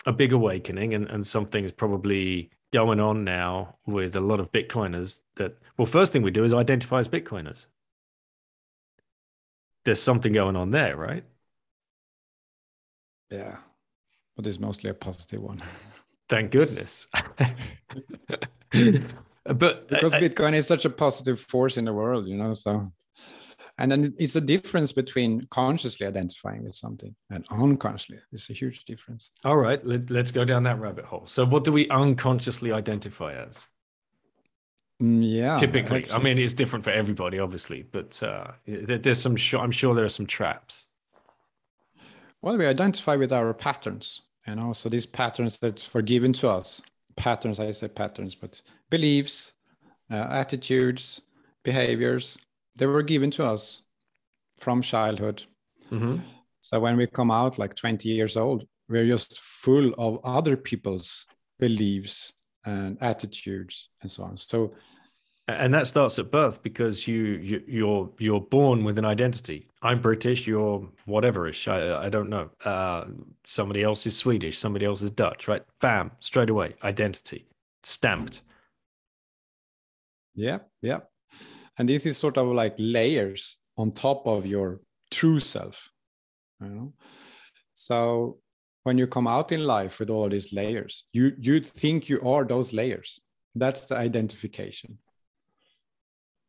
a 0.04 0.12
big 0.12 0.32
awakening, 0.32 0.94
and 0.94 1.08
and 1.08 1.26
something 1.26 1.64
is 1.64 1.72
probably 1.72 2.50
going 2.72 3.00
on 3.00 3.24
now 3.24 3.76
with 3.86 4.16
a 4.16 4.20
lot 4.20 4.40
of 4.40 4.52
Bitcoiners. 4.52 5.20
That 5.36 5.56
well, 5.76 5.86
first 5.86 6.12
thing 6.12 6.22
we 6.22 6.30
do 6.30 6.44
is 6.44 6.54
identify 6.54 6.98
as 7.00 7.08
Bitcoiners. 7.08 7.66
There's 9.84 10.02
something 10.02 10.32
going 10.32 10.56
on 10.56 10.70
there, 10.70 10.96
right? 10.96 11.24
Yeah, 13.30 13.56
but 14.36 14.46
it's 14.46 14.58
mostly 14.58 14.90
a 14.90 14.94
positive 14.94 15.42
one. 15.42 15.60
Thank 16.28 16.52
goodness. 16.52 17.06
but 19.44 19.88
because 19.88 20.14
I, 20.14 20.20
Bitcoin 20.20 20.54
is 20.54 20.66
such 20.66 20.84
a 20.84 20.90
positive 20.90 21.40
force 21.40 21.76
in 21.76 21.84
the 21.84 21.92
world, 21.92 22.28
you 22.28 22.36
know, 22.36 22.54
so 22.54 22.92
and 23.80 23.90
then 23.90 24.14
it's 24.18 24.36
a 24.36 24.40
difference 24.42 24.92
between 24.92 25.42
consciously 25.50 26.06
identifying 26.06 26.64
with 26.64 26.74
something 26.74 27.14
and 27.30 27.44
unconsciously. 27.50 28.18
It's 28.30 28.50
a 28.50 28.52
huge 28.52 28.84
difference. 28.84 29.30
All 29.42 29.56
right 29.56 29.84
let, 29.84 30.10
us 30.10 30.30
go 30.30 30.44
down 30.44 30.62
that 30.64 30.78
rabbit 30.78 31.06
hole. 31.06 31.26
So 31.26 31.46
what 31.46 31.64
do 31.64 31.72
we 31.72 31.88
unconsciously 31.88 32.72
identify 32.72 33.32
as? 33.34 33.66
Mm, 35.02 35.20
yeah. 35.22 35.56
Typically 35.56 36.04
actually. 36.04 36.14
i 36.14 36.22
mean 36.22 36.38
it's 36.38 36.52
different 36.52 36.84
for 36.84 36.90
everybody 36.90 37.38
obviously 37.38 37.82
but 37.82 38.22
uh, 38.22 38.48
there's 38.66 39.20
some 39.20 39.36
i'm 39.58 39.72
sure 39.72 39.94
there 39.94 40.04
are 40.04 40.10
some 40.10 40.26
traps. 40.26 40.86
Well 42.42 42.58
we 42.58 42.66
identify 42.66 43.16
with 43.16 43.32
our 43.32 43.54
patterns 43.54 44.20
you 44.46 44.56
know 44.56 44.74
so 44.74 44.90
these 44.90 45.06
patterns 45.06 45.58
that 45.58 45.88
were 45.94 46.02
given 46.02 46.34
to 46.34 46.48
us 46.48 46.82
patterns 47.16 47.58
i 47.58 47.70
say 47.70 47.88
patterns 47.88 48.34
but 48.34 48.60
beliefs 48.90 49.52
uh, 50.10 50.26
attitudes 50.30 51.22
behaviors 51.64 52.36
they 52.76 52.86
were 52.86 53.02
given 53.02 53.30
to 53.32 53.44
us 53.44 53.82
from 54.58 54.82
childhood. 54.82 55.44
Mm-hmm. 55.90 56.18
So 56.60 56.80
when 56.80 56.96
we 56.96 57.06
come 57.06 57.30
out 57.30 57.58
like 57.58 57.74
20 57.74 58.08
years 58.08 58.36
old, 58.36 58.64
we're 58.88 59.06
just 59.06 59.40
full 59.40 59.92
of 59.98 60.20
other 60.24 60.56
people's 60.56 61.24
beliefs 61.58 62.32
and 62.64 62.98
attitudes 63.00 63.88
and 64.02 64.10
so 64.10 64.24
on. 64.24 64.36
So 64.36 64.74
and 65.48 65.74
that 65.74 65.88
starts 65.88 66.18
at 66.18 66.30
birth 66.30 66.62
because 66.62 67.08
you, 67.08 67.22
you 67.42 67.62
you're 67.66 68.10
you're 68.18 68.40
born 68.40 68.84
with 68.84 68.98
an 68.98 69.04
identity. 69.04 69.66
I'm 69.82 70.00
British. 70.00 70.46
You're 70.46 70.88
whateverish. 71.08 71.66
I 71.66 72.06
I 72.06 72.08
don't 72.08 72.28
know. 72.28 72.50
Uh, 72.64 73.06
somebody 73.44 73.82
else 73.82 74.06
is 74.06 74.16
Swedish. 74.16 74.58
Somebody 74.58 74.86
else 74.86 75.02
is 75.02 75.10
Dutch. 75.10 75.48
Right? 75.48 75.62
Bam! 75.80 76.12
Straight 76.20 76.50
away, 76.50 76.74
identity 76.84 77.46
stamped. 77.82 78.42
Yeah, 80.34 80.58
yeah 80.82 81.00
and 81.80 81.88
this 81.88 82.04
is 82.04 82.18
sort 82.18 82.36
of 82.36 82.46
like 82.48 82.74
layers 82.76 83.56
on 83.78 83.90
top 83.90 84.26
of 84.26 84.44
your 84.44 84.80
true 85.10 85.40
self 85.40 85.90
you 86.60 86.68
know? 86.68 86.92
So 87.72 88.36
when 88.82 88.98
you 88.98 89.06
come 89.06 89.26
out 89.26 89.50
in 89.50 89.64
life 89.64 89.98
with 89.98 90.10
all 90.10 90.28
these 90.28 90.52
layers 90.52 91.04
you 91.12 91.32
you 91.38 91.60
think 91.60 92.10
you 92.10 92.20
are 92.20 92.44
those 92.44 92.74
layers. 92.74 93.18
That's 93.54 93.86
the 93.86 93.96
identification. 93.96 94.98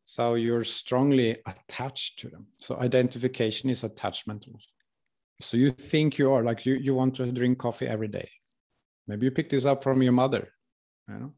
So 0.04 0.34
you're 0.34 0.64
strongly 0.64 1.38
attached 1.46 2.18
to 2.20 2.28
them. 2.28 2.46
So 2.58 2.76
identification 2.78 3.70
is 3.70 3.82
attachment. 3.84 4.46
So 5.40 5.56
you 5.56 5.70
think 5.70 6.18
you 6.18 6.30
are 6.32 6.44
like 6.44 6.66
you 6.66 6.74
you 6.74 6.94
want 6.94 7.14
to 7.16 7.32
drink 7.32 7.58
coffee 7.58 7.88
every 7.88 8.08
day. 8.08 8.28
Maybe 9.08 9.24
you 9.26 9.32
pick 9.32 9.48
this 9.48 9.64
up 9.64 9.82
from 9.82 10.02
your 10.02 10.12
mother 10.12 10.52
you 11.08 11.18
know 11.18 11.32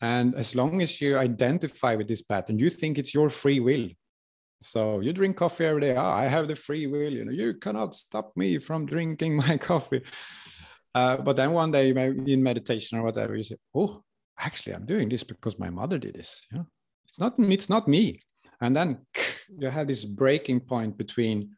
and 0.00 0.34
as 0.34 0.54
long 0.54 0.82
as 0.82 1.00
you 1.00 1.16
identify 1.18 1.94
with 1.94 2.08
this 2.08 2.22
pattern, 2.22 2.58
you 2.58 2.70
think 2.70 2.98
it's 2.98 3.14
your 3.14 3.30
free 3.30 3.60
will. 3.60 3.88
So 4.60 5.00
you 5.00 5.12
drink 5.12 5.36
coffee 5.36 5.66
every 5.66 5.82
day. 5.82 5.94
Oh, 5.96 6.02
I 6.02 6.24
have 6.24 6.48
the 6.48 6.56
free 6.56 6.86
will. 6.86 7.12
You 7.12 7.24
know, 7.24 7.32
you 7.32 7.54
cannot 7.54 7.94
stop 7.94 8.36
me 8.36 8.58
from 8.58 8.86
drinking 8.86 9.36
my 9.46 9.56
coffee. 9.58 10.02
Uh, 10.94 11.16
but 11.18 11.36
then 11.36 11.52
one 11.52 11.72
day, 11.72 11.90
in 11.90 12.42
meditation 12.42 12.98
or 12.98 13.02
whatever, 13.02 13.36
you 13.36 13.42
say, 13.42 13.56
"Oh, 13.74 14.02
actually, 14.38 14.74
I'm 14.74 14.86
doing 14.86 15.08
this 15.08 15.24
because 15.24 15.58
my 15.58 15.70
mother 15.70 15.98
did 15.98 16.14
this." 16.14 16.42
You 16.50 16.58
know, 16.58 16.66
it's 17.08 17.18
not 17.18 17.34
it's 17.38 17.68
not 17.68 17.88
me. 17.88 18.20
And 18.60 18.74
then 18.74 19.06
you 19.58 19.68
have 19.68 19.88
this 19.88 20.04
breaking 20.04 20.60
point 20.60 20.96
between 20.96 21.56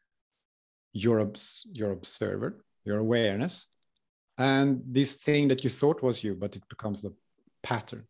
your 0.93 1.21
obs- 1.21 1.67
your 1.73 1.93
observer, 1.93 2.65
your 2.85 2.99
awareness, 2.99 3.67
and 4.39 4.83
this 4.87 5.17
thing 5.17 5.49
that 5.49 5.65
you 5.65 5.71
thought 5.71 6.03
was 6.03 6.25
you, 6.25 6.35
but 6.35 6.57
it 6.57 6.69
becomes 6.69 7.03
the 7.03 7.15
pattern 7.63 8.07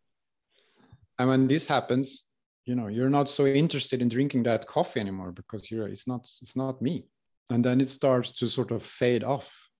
and 1.18 1.28
when 1.28 1.48
this 1.48 1.66
happens 1.66 2.26
you 2.66 2.74
know 2.74 2.88
you're 2.88 3.08
not 3.08 3.30
so 3.30 3.46
interested 3.46 4.02
in 4.02 4.08
drinking 4.08 4.42
that 4.42 4.66
coffee 4.66 5.00
anymore 5.00 5.32
because 5.32 5.70
you're 5.70 5.88
it's 5.88 6.06
not 6.06 6.28
it's 6.42 6.56
not 6.56 6.82
me. 6.82 7.06
And 7.48 7.64
then 7.64 7.80
it 7.80 7.88
starts 7.88 8.32
to 8.32 8.48
sort 8.48 8.72
of 8.72 8.82
fade 8.82 9.22
off. 9.22 9.70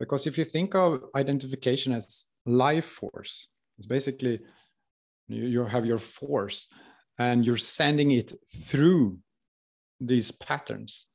Because 0.00 0.26
if 0.26 0.38
you 0.38 0.44
think 0.44 0.74
of 0.74 1.04
identification 1.14 1.92
as 1.92 2.26
life 2.46 2.86
force 2.86 3.48
it's 3.78 3.86
basically 3.86 4.40
you, 5.28 5.44
you 5.44 5.64
have 5.64 5.84
your 5.84 5.98
force 5.98 6.68
and 7.18 7.46
you're 7.46 7.58
sending 7.58 8.12
it 8.12 8.32
through 8.64 9.18
these 10.00 10.30
patterns. 10.30 11.06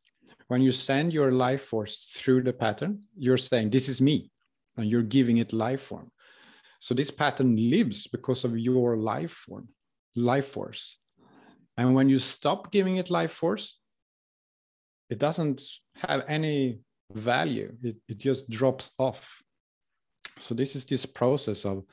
When 0.48 0.62
you 0.62 0.72
send 0.72 1.14
your 1.14 1.32
life 1.32 1.64
force 1.64 2.12
through 2.16 2.44
the 2.44 2.54
pattern 2.54 3.02
you're 3.18 3.38
saying 3.38 3.72
this 3.72 3.90
is 3.90 4.00
me 4.00 4.30
and 4.78 4.88
you're 4.88 5.02
giving 5.18 5.38
it 5.38 5.54
life 5.54 5.82
form 5.82 6.12
so 6.82 6.96
this 6.96 7.12
pattern 7.12 7.56
lives 7.70 8.08
because 8.08 8.44
of 8.44 8.58
your 8.58 8.98
life 8.98 9.32
form, 9.32 9.70
life 10.16 10.48
force. 10.48 10.98
And 11.78 11.94
when 11.94 12.10
you 12.10 12.18
stop 12.18 12.72
giving 12.72 12.98
it 12.98 13.12
life 13.12 13.32
force, 13.32 13.80
it 15.08 15.20
doesn't 15.20 15.62
have 15.98 16.26
any 16.28 16.80
value. 17.14 17.72
It, 17.84 17.98
it 18.10 18.18
just 18.18 18.50
drops 18.50 18.92
off. 18.98 19.44
So 20.40 20.56
this 20.56 20.76
is 20.76 20.84
this 20.86 21.06
process 21.06 21.66
of 21.66 21.84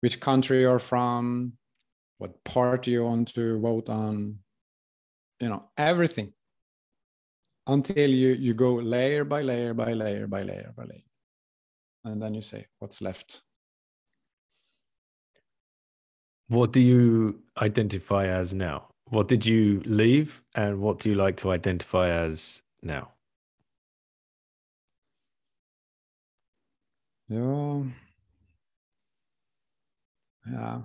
which 0.00 0.20
country 0.20 0.60
you're 0.60 0.78
from, 0.78 1.54
what 2.18 2.44
party 2.44 2.92
you 2.92 3.02
want 3.02 3.34
to 3.34 3.58
vote 3.58 3.88
on, 3.88 4.38
you 5.40 5.48
know, 5.48 5.68
everything 5.76 6.32
until 7.66 8.08
you, 8.08 8.34
you 8.34 8.54
go 8.54 8.74
layer 8.74 9.24
by 9.24 9.42
layer 9.42 9.74
by 9.74 9.94
layer 9.94 10.28
by 10.28 10.42
layer 10.42 10.72
by 10.76 10.84
layer 10.84 11.02
and 12.04 12.20
then 12.20 12.34
you 12.34 12.42
say 12.42 12.66
what's 12.78 13.00
left? 13.00 13.42
What 16.48 16.72
do 16.72 16.80
you 16.80 17.40
identify 17.56 18.26
as 18.26 18.52
now? 18.52 18.88
What 19.08 19.28
did 19.28 19.46
you 19.46 19.82
leave 19.84 20.42
and 20.54 20.80
what 20.80 20.98
do 21.00 21.10
you 21.10 21.14
like 21.14 21.36
to 21.38 21.50
identify 21.52 22.10
as 22.10 22.62
now? 22.82 23.10
Yeah 27.28 27.84
yeah. 30.50 30.80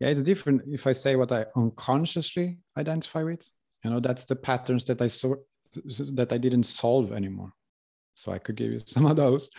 Yeah 0.00 0.08
it's 0.08 0.22
different 0.22 0.62
if 0.66 0.86
i 0.86 0.92
say 0.92 1.14
what 1.16 1.30
i 1.30 1.46
unconsciously 1.56 2.58
identify 2.76 3.22
with. 3.22 3.48
You 3.84 3.90
know 3.90 4.00
that's 4.00 4.24
the 4.24 4.36
patterns 4.36 4.84
that 4.86 5.00
i 5.00 5.06
saw 5.06 5.36
that 5.74 6.32
I 6.32 6.38
didn't 6.38 6.64
solve 6.64 7.12
anymore. 7.12 7.52
So 8.14 8.32
I 8.32 8.38
could 8.38 8.56
give 8.56 8.72
you 8.72 8.80
some 8.86 9.06
of 9.06 9.16
those. 9.16 9.50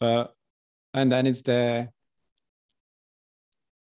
Uh, 0.00 0.24
and 0.94 1.10
then 1.10 1.26
it's 1.26 1.42
the 1.42 1.88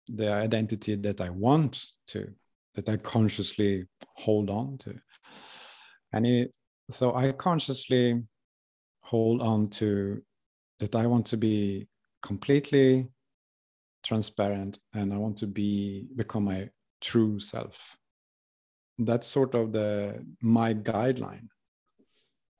the 0.09 0.31
identity 0.31 0.95
that 0.95 1.19
I 1.19 1.29
want 1.29 1.85
to, 2.07 2.33
that 2.75 2.87
I 2.87 2.95
consciously 2.95 3.85
hold 4.15 4.49
on 4.49 4.77
to. 4.79 4.95
And 6.13 6.25
it, 6.25 6.55
so 6.89 7.13
I 7.13 7.33
consciously 7.33 8.23
hold 9.01 9.41
on 9.41 9.69
to 9.69 10.21
that 10.79 10.95
I 10.95 11.05
want 11.07 11.25
to 11.27 11.37
be 11.37 11.87
completely 12.21 13.07
transparent 14.03 14.79
and 14.93 15.13
I 15.13 15.17
want 15.17 15.37
to 15.39 15.47
be 15.47 16.07
become 16.15 16.45
my 16.45 16.69
true 17.01 17.39
self 17.39 17.97
that's 18.97 19.27
sort 19.27 19.55
of 19.55 19.71
the 19.71 20.25
my 20.41 20.73
guideline. 20.73 21.47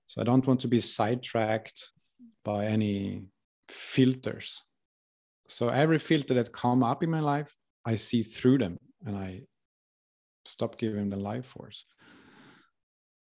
So 0.06 0.22
i 0.22 0.24
don't 0.24 0.48
want 0.48 0.62
to 0.62 0.68
be 0.68 0.80
sidetracked 0.80 1.90
by 2.44 2.66
any 2.66 3.24
filters. 3.70 4.64
So 5.48 5.70
every 5.70 6.00
filter 6.00 6.34
that 6.36 6.52
come 6.52 6.84
up 6.84 7.04
in 7.04 7.10
my 7.10 7.20
life 7.22 7.56
i 7.86 7.96
see 7.96 8.24
through 8.24 8.58
them 8.58 8.78
and 9.06 9.18
i 9.18 9.42
stop 10.46 10.78
giving 10.78 11.10
the 11.10 11.18
life 11.18 11.46
force. 11.46 11.86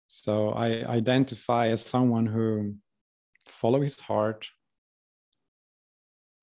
So 0.08 0.50
I 0.50 0.84
identify 0.86 1.68
as 1.68 1.86
someone 1.86 2.26
who 2.26 2.76
follow 3.46 3.82
his 3.82 4.00
heart, 4.00 4.50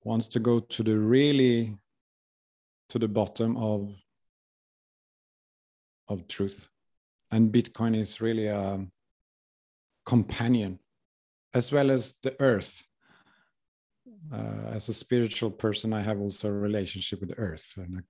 wants 0.03 0.27
to 0.29 0.39
go 0.39 0.59
to 0.59 0.83
the 0.83 0.97
really 0.97 1.75
to 2.89 2.97
the 2.97 3.07
bottom 3.07 3.57
of 3.57 3.95
of 6.09 6.27
truth. 6.27 6.67
And 7.31 7.53
bitcoin 7.53 7.95
is 7.97 8.21
really 8.21 8.47
a 8.47 8.85
companion 10.05 10.79
as 11.53 11.71
well 11.71 11.91
as 11.91 12.15
the 12.23 12.35
earth. 12.39 12.85
Uh, 14.33 14.71
as 14.73 14.89
a 14.89 14.93
spiritual 14.93 15.49
person 15.49 15.93
i 15.93 16.01
have 16.01 16.19
also 16.19 16.49
a 16.49 16.51
relationship 16.51 17.19
with 17.19 17.29
the 17.29 17.39
earth. 17.39 17.73
And 17.77 18.03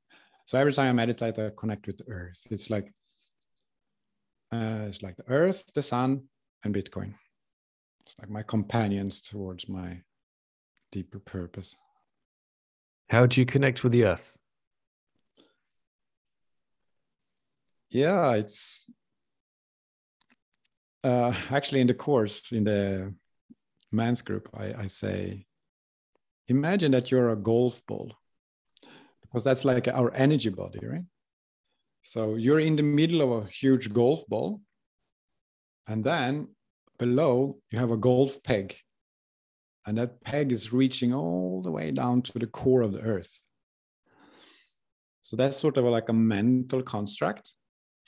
so 0.46 0.58
every 0.58 0.74
time 0.74 0.88
i 0.88 0.94
meditate 0.94 1.38
i 1.38 1.52
connect 1.56 1.88
with 1.88 1.98
the 1.98 2.10
earth. 2.10 2.48
It's 2.50 2.70
like 2.70 2.92
uh, 4.52 4.88
it's 4.88 5.04
like 5.04 5.16
the 5.18 5.30
earth 5.30 5.72
the 5.74 5.84
sun 5.84 6.24
and 6.64 6.74
bitcoin. 6.74 7.14
It's 8.06 8.16
like 8.20 8.30
my 8.30 8.42
companions 8.42 9.22
towards 9.22 9.70
my 9.70 10.02
deeper 10.92 11.20
purpose. 11.20 11.76
How 13.10 13.26
do 13.26 13.40
you 13.40 13.46
connect 13.46 13.84
with 13.84 13.94
the 13.94 14.06
earth 14.06 14.38
yeah 17.90 18.34
it's 18.34 18.92
uh, 21.04 21.34
actually 21.50 21.82
in 21.82 21.88
the 21.88 21.94
course 21.94 22.52
in 22.52 22.64
the 22.64 23.14
men's 23.92 24.22
group 24.22 24.50
I, 24.54 24.74
I 24.74 24.86
say 24.88 25.46
imagine 26.48 26.92
that 26.92 27.10
you're 27.10 27.30
a 27.30 27.36
golf 27.36 27.86
ball 27.88 28.12
because 29.22 29.44
that's 29.44 29.66
like 29.66 29.88
our 29.88 30.14
energy 30.14 30.50
body 30.50 30.80
right? 30.84 31.06
So 32.02 32.36
you're 32.36 32.60
in 32.60 32.76
the 32.76 32.84
middle 32.84 33.22
of 33.22 33.44
a 33.44 33.50
huge 33.50 33.94
golf 33.94 34.26
ball 34.28 34.62
and 35.88 36.04
then 36.04 36.50
below 36.98 37.58
you 37.72 37.80
have 37.80 37.92
a 37.92 37.98
golf 37.98 38.42
peg 38.44 38.76
and 39.86 39.98
that 39.98 40.22
peg 40.24 40.52
is 40.52 40.74
reaching 40.74 41.14
all 41.14 41.62
the 41.64 41.72
way 41.72 41.92
down 41.92 42.22
to 42.22 42.38
the 42.38 42.48
core 42.48 42.82
of 42.82 42.94
the 42.94 43.02
earth. 43.02 43.40
So 45.22 45.36
that's 45.36 45.58
sort 45.58 45.78
of 45.78 45.86
like 45.86 46.10
a 46.10 46.14
mental 46.14 46.82
construct 46.82 47.52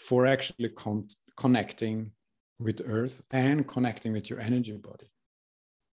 for 0.08 0.26
actually 0.26 0.70
con- 0.70 1.08
connecting 1.38 2.12
with 2.60 2.82
earth 2.86 3.22
and 3.32 3.68
connecting 3.68 4.14
with 4.14 4.30
your 4.30 4.40
energy 4.40 4.78
body. 4.78 5.10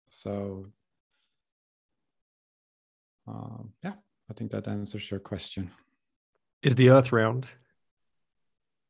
So 0.09 0.67
uh, 3.27 3.63
yeah 3.83 3.93
i 4.29 4.33
think 4.33 4.51
that 4.51 4.67
answers 4.67 5.09
your 5.09 5.19
question. 5.19 5.71
Is 6.61 6.75
the 6.75 6.89
earth 6.89 7.11
round? 7.11 7.45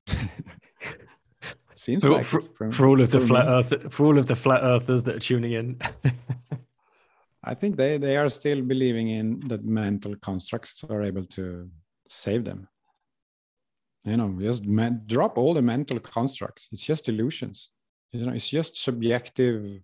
Seems 1.69 2.05
for, 2.05 2.11
like 2.11 2.25
for, 2.25 2.41
from, 2.41 2.71
for 2.71 2.87
all 2.87 3.01
of 3.01 3.11
the 3.11 3.19
flat 3.19 3.47
earth 3.47 3.93
for 3.93 4.05
all 4.05 4.17
of 4.17 4.27
the 4.27 4.35
flat 4.35 4.63
earthers 4.63 5.03
that 5.03 5.15
are 5.15 5.19
tuning 5.19 5.53
in. 5.53 5.79
I 7.43 7.53
think 7.53 7.75
they 7.75 7.97
they 7.97 8.15
are 8.15 8.29
still 8.29 8.61
believing 8.61 9.09
in 9.09 9.41
that 9.49 9.65
mental 9.65 10.15
constructs 10.15 10.83
are 10.89 11.03
able 11.03 11.25
to 11.37 11.69
save 12.07 12.45
them 12.45 12.69
you 14.05 14.17
know 14.17 14.35
just 14.39 14.65
man, 14.65 15.01
drop 15.07 15.37
all 15.37 15.53
the 15.53 15.61
mental 15.61 15.99
constructs. 15.99 16.69
It's 16.71 16.85
just 16.85 17.09
illusions. 17.09 17.71
You 18.11 18.25
know 18.25 18.33
it's 18.33 18.49
just 18.49 18.81
subjective 18.81 19.81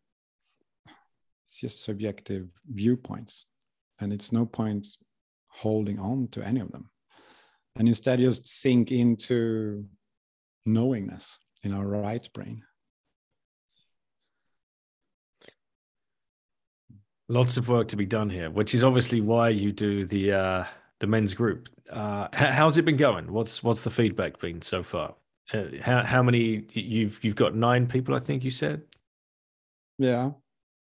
it's 1.51 1.59
just 1.59 1.83
subjective 1.83 2.47
viewpoints. 2.65 3.47
And 3.99 4.13
it's 4.13 4.31
no 4.31 4.45
point 4.45 4.87
holding 5.49 5.99
on 5.99 6.29
to 6.29 6.41
any 6.41 6.61
of 6.61 6.71
them. 6.71 6.89
And 7.75 7.89
instead 7.89 8.19
just 8.19 8.47
sink 8.47 8.91
into 8.91 9.83
knowingness 10.65 11.39
in 11.63 11.73
our 11.73 11.85
right 11.85 12.25
brain. 12.33 12.63
Lots 17.27 17.57
of 17.57 17.67
work 17.67 17.89
to 17.89 17.97
be 17.97 18.05
done 18.05 18.29
here 18.29 18.49
which 18.49 18.73
is 18.73 18.83
obviously 18.83 19.19
why 19.19 19.49
you 19.49 19.73
do 19.73 20.05
the 20.05 20.31
uh 20.31 20.63
the 21.01 21.07
men's 21.07 21.33
group. 21.33 21.67
Uh 21.91 22.27
how's 22.31 22.77
it 22.77 22.85
been 22.85 22.97
going? 22.97 23.31
What's 23.31 23.61
what's 23.61 23.83
the 23.83 23.91
feedback 23.91 24.39
been 24.39 24.61
so 24.61 24.81
far? 24.81 25.15
Uh, 25.53 25.65
how, 25.81 26.03
how 26.05 26.23
many 26.23 26.63
you've 26.73 27.21
you've 27.21 27.35
got 27.35 27.53
nine 27.53 27.85
people 27.85 28.15
i 28.15 28.19
think 28.19 28.45
you 28.45 28.51
said? 28.51 28.83
Yeah. 29.97 30.31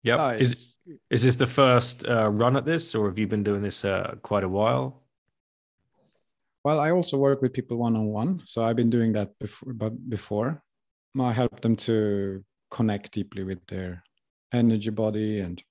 Yep. 0.04 0.18
Uh, 0.18 0.34
is 0.38 0.78
is 1.10 1.22
this 1.22 1.36
the 1.36 1.46
first 1.46 2.06
uh, 2.06 2.28
run 2.28 2.56
at 2.56 2.64
this 2.64 2.94
or 2.94 3.08
have 3.08 3.18
you 3.18 3.26
been 3.26 3.42
doing 3.42 3.62
this 3.62 3.84
uh, 3.84 4.14
quite 4.22 4.44
a 4.44 4.48
while? 4.48 5.02
Well, 6.64 6.78
I 6.78 6.92
also 6.92 7.18
work 7.18 7.42
with 7.42 7.52
people 7.52 7.76
one 7.76 7.96
on 7.96 8.06
one, 8.06 8.42
so 8.44 8.64
I've 8.64 8.76
been 8.76 8.90
doing 8.90 9.12
that 9.14 9.36
before. 9.40 9.72
But 9.72 10.08
before, 10.08 10.62
I 11.18 11.32
help 11.32 11.60
them 11.60 11.74
to 11.76 12.44
connect 12.70 13.12
deeply 13.12 13.42
with 13.42 13.66
their 13.66 14.02
energy 14.52 14.90
body 14.90 15.40
and 15.40 15.62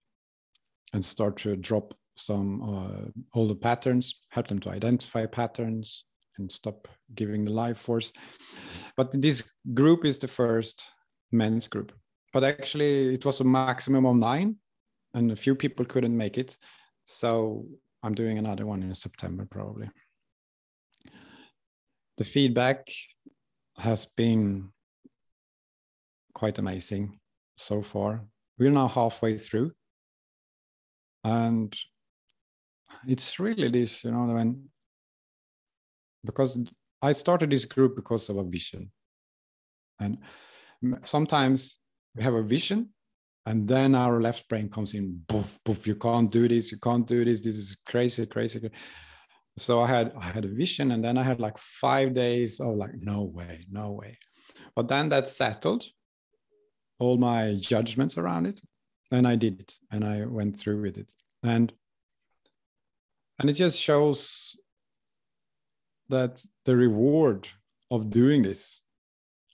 and 0.94 1.04
start 1.04 1.38
to 1.38 1.56
drop 1.56 1.94
some 2.26 2.62
uh, 2.62 3.40
older 3.40 3.56
patterns, 3.56 4.22
help 4.30 4.48
them 4.48 4.60
to 4.60 4.70
identify 4.70 5.26
patterns 5.26 6.06
and 6.38 6.52
stop 6.52 6.88
giving 7.16 7.46
the 7.46 7.52
life 7.52 7.78
force. 7.78 8.12
But 8.98 9.22
this 9.22 9.44
group 9.74 10.06
is 10.06 10.20
the 10.20 10.28
first 10.28 10.84
men's 11.32 11.68
group. 11.68 11.92
But 12.34 12.44
actually, 12.44 13.14
it 13.14 13.26
was 13.26 13.42
a 13.42 13.44
maximum 13.44 14.06
of 14.06 14.16
nine, 14.16 14.56
and 15.14 15.32
a 15.32 15.36
few 15.36 15.56
people 15.56 15.86
couldn't 15.86 16.16
make 16.16 16.38
it. 16.38 16.58
So 17.04 17.66
I'm 18.04 18.16
doing 18.16 18.38
another 18.38 18.66
one 18.66 18.84
in 18.84 18.96
September 18.96 19.46
probably 19.50 19.90
the 22.22 22.26
feedback 22.26 22.88
has 23.78 24.06
been 24.06 24.70
quite 26.36 26.60
amazing 26.60 27.20
so 27.58 27.82
far. 27.82 28.26
We're 28.60 28.70
now 28.70 28.88
halfway 28.88 29.40
through. 29.40 29.72
And 31.24 31.76
it's 33.08 33.40
really 33.40 33.70
this, 33.70 34.04
you 34.04 34.12
know, 34.12 34.26
when 34.26 34.70
because 36.24 36.60
I 37.02 37.14
started 37.14 37.50
this 37.50 37.66
group 37.66 37.96
because 37.96 38.30
of 38.30 38.38
a 38.38 38.44
vision. 38.44 38.92
And 40.00 40.18
sometimes 41.04 41.78
we 42.16 42.24
have 42.24 42.34
a 42.34 42.44
vision 42.44 42.90
and 43.46 43.68
then 43.68 43.96
our 43.96 44.22
left 44.22 44.48
brain 44.50 44.70
comes 44.70 44.94
in, 44.94 45.22
poof, 45.28 45.60
poof, 45.66 45.88
you 45.88 45.96
can't 45.96 46.32
do 46.32 46.48
this, 46.48 46.72
you 46.72 46.78
can't 46.78 47.08
do 47.08 47.26
this, 47.26 47.42
this 47.42 47.56
is 47.56 47.78
crazy, 47.86 48.26
crazy. 48.26 48.70
So 49.58 49.82
I 49.82 49.88
had 49.88 50.14
I 50.18 50.26
had 50.26 50.46
a 50.46 50.48
vision 50.48 50.92
and 50.92 51.04
then 51.04 51.18
I 51.18 51.24
had 51.24 51.40
like 51.40 51.58
five 51.58 52.14
days 52.14 52.60
of 52.60 52.76
like, 52.76 52.94
no 52.96 53.24
way, 53.24 53.66
no 53.70 53.92
way. 53.92 54.18
But 54.76 54.88
then 54.88 55.10
that 55.10 55.28
settled 55.28 55.84
all 57.00 57.18
my 57.18 57.56
judgments 57.60 58.18
around 58.18 58.46
it. 58.46 58.62
And 59.12 59.28
I 59.28 59.36
did 59.36 59.60
it 59.60 59.74
and 59.92 60.06
I 60.06 60.26
went 60.26 60.58
through 60.58 60.82
with 60.82 60.98
it. 60.98 61.12
And 61.44 61.74
and 63.42 63.50
it 63.50 63.54
just 63.54 63.82
shows 63.82 64.56
that 66.10 66.46
the 66.66 66.76
reward 66.76 67.48
of 67.90 68.12
doing 68.12 68.44
this, 68.44 68.82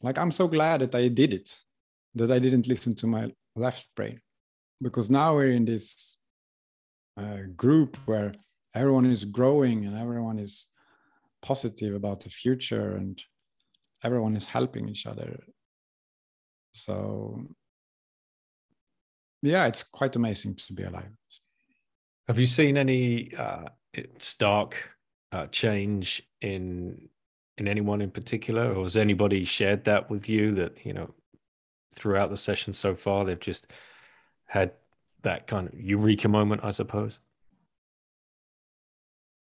like 0.01 0.17
I'm 0.17 0.31
so 0.31 0.45
glad 0.49 0.81
that 0.81 0.93
I 0.93 1.07
did 1.07 1.33
it, 1.33 1.57
that 2.15 2.29
I 2.29 2.37
didn't 2.37 2.67
listen 2.67 2.93
to 2.95 3.07
my 3.07 3.31
left 3.55 3.87
brain. 3.95 4.19
Because 4.81 5.09
now 5.09 5.35
we're 5.35 5.51
in 5.51 5.63
this 5.63 6.17
uh, 7.15 7.43
group 7.55 7.95
where 8.05 8.33
everyone 8.75 9.05
is 9.05 9.23
growing 9.23 9.85
and 9.85 9.97
everyone 9.97 10.37
is 10.37 10.67
positive 11.41 11.95
about 11.95 12.19
the 12.19 12.29
future 12.29 12.97
and 12.97 13.23
everyone 14.03 14.35
is 14.35 14.45
helping 14.45 14.89
each 14.89 15.05
other 15.07 15.39
so 16.73 17.41
yeah 19.41 19.65
it's 19.65 19.83
quite 19.83 20.15
amazing 20.15 20.55
to 20.55 20.73
be 20.73 20.83
alive 20.83 21.15
have 22.27 22.39
you 22.39 22.45
seen 22.45 22.77
any 22.77 23.33
uh 23.35 23.65
stark 24.19 24.89
uh, 25.31 25.47
change 25.47 26.23
in 26.41 27.09
in 27.57 27.67
anyone 27.67 28.01
in 28.01 28.11
particular? 28.11 28.73
Or 28.73 28.83
has 28.83 28.97
anybody 28.97 29.43
shared 29.43 29.85
that 29.85 30.09
with 30.09 30.29
you 30.29 30.53
that 30.55 30.85
you 30.85 30.93
know 30.93 31.13
throughout 31.93 32.29
the 32.29 32.37
session 32.37 32.73
so 32.73 32.95
far 32.95 33.25
they've 33.25 33.39
just 33.39 33.67
had 34.45 34.71
that 35.23 35.47
kind 35.47 35.67
of 35.67 35.73
eureka 35.79 36.27
moment 36.27 36.61
i 36.63 36.69
suppose? 36.69 37.19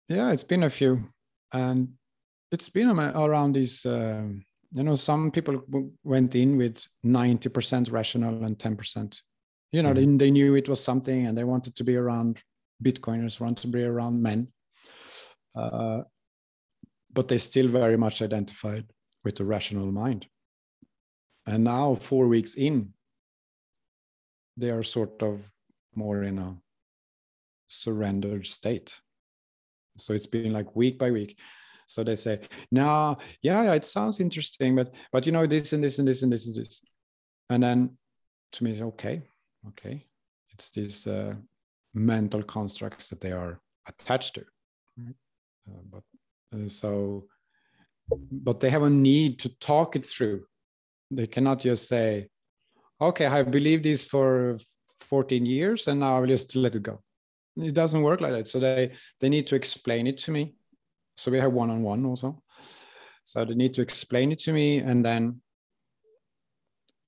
Yeah 0.09 0.31
it's 0.33 0.45
been 0.45 0.65
a 0.65 0.71
few. 0.71 1.01
And 1.53 1.95
it's 2.53 2.69
been 2.69 2.91
around 2.99 3.53
these 3.55 3.87
um, 3.87 4.45
you 4.73 4.83
know 4.83 4.95
some 4.97 5.31
people 5.31 5.59
w- 5.71 5.93
went 6.05 6.35
in 6.35 6.57
with 6.57 6.87
90% 7.05 7.91
rational 7.93 8.45
and 8.45 8.59
10% 8.59 9.21
you 9.73 9.83
know 9.83 9.93
Mhm. 9.93 10.19
they, 10.19 10.27
they 10.27 10.31
knew 10.31 10.55
it 10.57 10.69
was 10.69 10.83
something 10.83 11.27
and 11.27 11.37
they 11.39 11.45
wanted 11.45 11.75
to 11.77 11.85
be 11.85 11.97
around 11.97 12.43
bitcoiners 12.83 13.41
wanted 13.41 13.63
to 13.63 13.69
be 13.69 13.83
around 13.83 14.23
men 14.23 14.49
uh, 15.55 16.03
but 17.13 17.29
they 17.29 17.39
still 17.39 17.69
very 17.69 17.97
much 17.97 18.21
identified 18.23 18.85
with 19.25 19.37
the 19.37 19.45
rational 19.45 19.91
mind. 19.91 20.27
And 21.47 21.65
now 21.65 21.95
four 21.95 22.27
weeks 22.27 22.57
in 22.57 22.93
they 24.57 24.71
are 24.71 24.85
sort 24.85 25.21
of 25.23 25.49
more 25.97 26.23
in 26.23 26.39
a 26.39 26.57
surrendered 27.69 28.47
state. 28.47 29.01
So 29.97 30.15
it's 30.15 30.29
been 30.29 30.53
like 30.53 30.77
week 30.77 30.99
by 30.99 31.11
week. 31.11 31.39
So 31.87 32.05
they 32.05 32.15
say 32.15 32.41
now, 32.71 33.19
yeah, 33.43 33.65
yeah 33.65 33.73
it 33.75 33.85
sounds 33.85 34.21
interesting 34.21 34.75
but 34.77 34.95
but 35.13 35.27
you 35.27 35.33
know 35.33 35.47
this 35.47 35.73
and 35.73 35.83
this 35.83 35.99
and 35.99 36.09
this 36.09 36.23
and 36.23 36.33
this 36.33 36.47
and 36.47 36.57
this. 36.57 36.83
And 37.51 37.63
then 37.63 37.99
to 38.53 38.65
me 38.65 38.83
okay 38.83 39.23
okay 39.69 40.07
it's 40.53 40.71
this 40.71 41.07
uh, 41.07 41.35
mental 41.95 42.43
constructs 42.43 43.09
that 43.09 43.21
they 43.21 43.33
are 43.33 43.61
attached 43.87 44.35
to. 44.35 44.45
Uh, 45.01 45.83
but 45.91 46.03
uh, 46.55 46.69
so 46.69 47.27
but 48.31 48.61
they 48.61 48.69
have 48.69 48.83
a 48.83 48.91
need 48.91 49.39
to 49.39 49.49
talk 49.61 49.97
it 49.97 50.05
through. 50.05 50.45
They 51.11 51.27
cannot 51.27 51.61
just 51.61 51.89
say 51.89 52.29
okay 53.01 53.27
i 53.27 53.43
believe 53.43 53.83
this 53.83 54.05
for 54.05 54.57
14 55.01 55.45
years 55.45 55.89
and 55.89 56.01
now 56.01 56.17
i 56.17 56.21
will 56.21 56.29
just 56.29 56.55
let 56.57 56.75
it 56.75 56.83
go. 56.83 57.01
It 57.57 57.75
doesn't 57.75 58.03
work 58.03 58.21
like 58.21 58.33
that. 58.33 58.49
So 58.49 58.59
they 58.59 58.93
they 59.21 59.29
need 59.29 59.47
to 59.49 59.55
explain 59.55 60.07
it 60.07 60.19
to 60.19 60.31
me. 60.31 60.55
So 61.17 61.31
we 61.31 61.39
have 61.39 61.53
one-on-one 61.53 62.05
also. 62.05 62.43
So 63.23 63.45
they 63.45 63.55
need 63.55 63.75
to 63.75 63.83
explain 63.83 64.33
it 64.33 64.41
to 64.41 64.53
me 64.53 64.79
and 64.79 65.05
then 65.05 65.41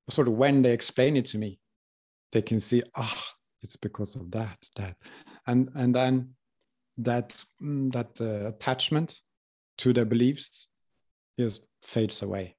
sort 0.08 0.28
of 0.28 0.34
when 0.34 0.62
they 0.62 0.72
explain 0.72 1.16
it 1.16 1.26
to 1.26 1.38
me 1.38 1.58
they 2.32 2.42
can 2.42 2.60
see 2.60 2.82
ah 2.94 3.35
it's 3.66 3.76
because 3.76 4.14
of 4.16 4.30
that 4.30 4.58
that. 4.76 4.96
And 5.46 5.68
and 5.74 5.94
then 5.94 6.34
that 6.98 7.44
mm, 7.62 7.92
that 7.92 8.20
uh, 8.20 8.48
attachment 8.48 9.20
to 9.78 9.92
their 9.92 10.04
beliefs 10.04 10.68
just 11.38 11.66
fades 11.82 12.22
away 12.22 12.56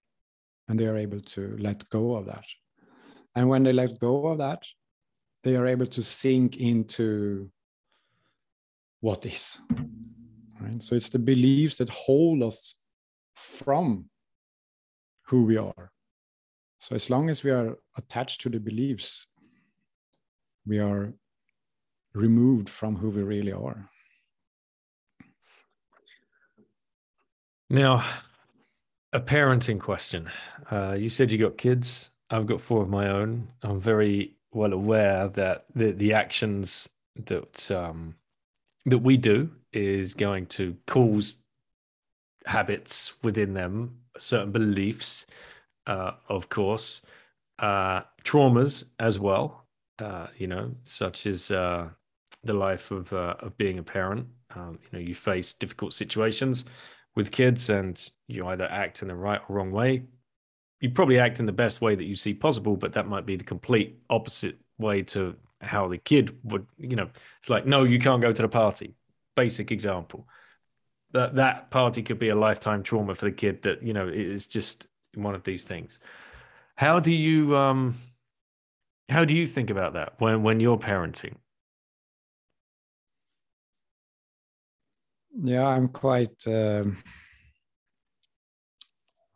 and 0.67 0.79
they 0.79 0.87
are 0.87 0.97
able 0.97 1.21
to 1.21 1.57
let 1.59 1.89
go 1.89 2.15
of 2.15 2.25
that. 2.25 2.45
And 3.35 3.49
when 3.49 3.63
they 3.63 3.73
let 3.73 3.99
go 3.99 4.27
of 4.27 4.37
that 4.37 4.63
they 5.43 5.55
are 5.55 5.67
able 5.67 5.85
to 5.85 6.01
sink 6.01 6.57
into 6.57 7.49
what 8.99 9.25
is 9.25 9.59
right? 10.59 10.83
So 10.83 10.95
it's 10.95 11.09
the 11.09 11.19
beliefs 11.19 11.77
that 11.77 11.89
hold 11.89 12.43
us 12.43 12.83
from 13.35 14.09
who 15.27 15.43
we 15.43 15.57
are. 15.57 15.91
So 16.79 16.95
as 16.95 17.09
long 17.09 17.29
as 17.29 17.43
we 17.43 17.51
are 17.51 17.77
attached 17.97 18.41
to 18.41 18.49
the 18.49 18.59
beliefs 18.59 19.27
we 20.67 20.79
are 20.79 21.13
removed 22.13 22.69
from 22.69 22.95
who 22.95 23.09
we 23.09 23.23
really 23.23 23.53
are. 23.53 23.89
Now 27.69 28.05
a 29.13 29.19
parenting 29.19 29.79
question. 29.79 30.29
Uh, 30.69 30.95
you 30.99 31.09
said 31.09 31.31
you 31.31 31.37
got 31.37 31.57
kids. 31.57 32.09
I've 32.29 32.45
got 32.45 32.61
four 32.61 32.81
of 32.81 32.89
my 32.89 33.07
own. 33.09 33.47
I'm 33.61 33.79
very 33.79 34.35
well 34.51 34.73
aware 34.73 35.29
that 35.29 35.65
the, 35.73 35.91
the 35.91 36.13
actions 36.13 36.89
that 37.25 37.71
um, 37.71 38.15
that 38.85 38.99
we 38.99 39.17
do 39.17 39.49
is 39.73 40.13
going 40.13 40.45
to 40.47 40.75
cause 40.87 41.35
habits 42.45 43.13
within 43.23 43.53
them, 43.53 43.97
certain 44.17 44.51
beliefs, 44.51 45.25
uh, 45.87 46.11
of 46.29 46.49
course, 46.49 47.01
uh, 47.59 48.01
traumas 48.23 48.83
as 48.99 49.19
well. 49.19 49.66
Uh, 49.99 50.27
you 50.37 50.47
know, 50.47 50.71
such 50.83 51.25
as 51.25 51.49
uh, 51.49 51.89
the 52.43 52.53
life 52.53 52.91
of 52.91 53.11
uh, 53.13 53.35
of 53.39 53.57
being 53.57 53.79
a 53.79 53.83
parent. 53.83 54.27
Um, 54.55 54.79
you 54.83 54.89
know, 54.93 55.05
you 55.05 55.15
face 55.15 55.53
difficult 55.53 55.93
situations 55.93 56.65
with 57.15 57.31
kids, 57.31 57.69
and 57.69 58.09
you 58.27 58.47
either 58.47 58.65
act 58.65 59.01
in 59.01 59.07
the 59.07 59.15
right 59.15 59.41
or 59.47 59.55
wrong 59.55 59.71
way. 59.71 60.03
You 60.79 60.91
probably 60.91 61.19
act 61.19 61.39
in 61.39 61.47
the 61.47 61.51
best 61.51 61.81
way 61.81 61.95
that 61.95 62.03
you 62.03 62.15
see 62.15 62.33
possible, 62.33 62.77
but 62.77 62.93
that 62.93 63.07
might 63.07 63.25
be 63.25 63.35
the 63.35 63.43
complete 63.43 63.99
opposite 64.09 64.57
way 64.77 65.01
to 65.01 65.35
how 65.61 65.87
the 65.87 65.97
kid 65.97 66.37
would. 66.43 66.67
You 66.77 66.95
know, 66.95 67.09
it's 67.39 67.49
like, 67.49 67.65
no, 67.65 67.83
you 67.83 67.97
can't 67.97 68.21
go 68.21 68.31
to 68.31 68.41
the 68.41 68.47
party 68.47 68.93
basic 69.37 69.71
example. 69.71 70.27
That 71.13 71.35
that 71.35 71.71
party 71.71 72.03
could 72.03 72.19
be 72.19 72.29
a 72.29 72.35
lifetime 72.35 72.83
trauma 72.83 73.15
for 73.15 73.25
the 73.25 73.31
kid. 73.31 73.61
That 73.61 73.81
you 73.81 73.93
know 73.93 74.09
it's 74.09 74.47
just 74.47 74.87
one 75.15 75.35
of 75.35 75.45
these 75.45 75.63
things. 75.63 75.99
How 76.75 76.99
do 76.99 77.13
you 77.13 77.55
um, 77.55 77.95
how 79.09 79.25
do 79.25 79.35
you 79.35 79.47
think 79.47 79.69
about 79.69 79.93
that 79.93 80.13
when 80.19 80.43
when 80.43 80.59
you're 80.59 80.77
parenting? 80.77 81.35
Yeah, 85.39 85.67
I'm 85.67 85.87
quite. 85.87 86.47
Um, 86.47 86.97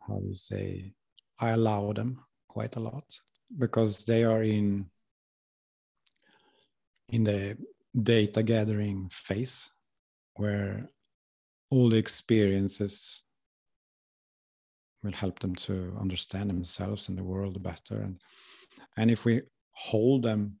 how 0.06 0.18
do 0.18 0.26
you 0.26 0.34
say? 0.34 0.92
I 1.38 1.50
allow 1.50 1.92
them 1.92 2.20
quite 2.48 2.76
a 2.76 2.80
lot 2.80 3.04
because 3.58 4.04
they 4.04 4.24
are 4.24 4.42
in 4.42 4.90
in 7.08 7.24
the 7.24 7.56
data 8.02 8.42
gathering 8.42 9.08
phase 9.10 9.70
where 10.36 10.88
all 11.70 11.88
the 11.90 11.96
experiences 11.96 13.22
will 15.02 15.12
help 15.12 15.38
them 15.40 15.54
to 15.54 15.96
understand 16.00 16.48
themselves 16.48 17.08
and 17.08 17.18
the 17.18 17.24
world 17.24 17.62
better 17.62 18.02
and 18.02 18.20
and 18.96 19.10
if 19.10 19.24
we 19.24 19.42
hold 19.72 20.22
them 20.22 20.58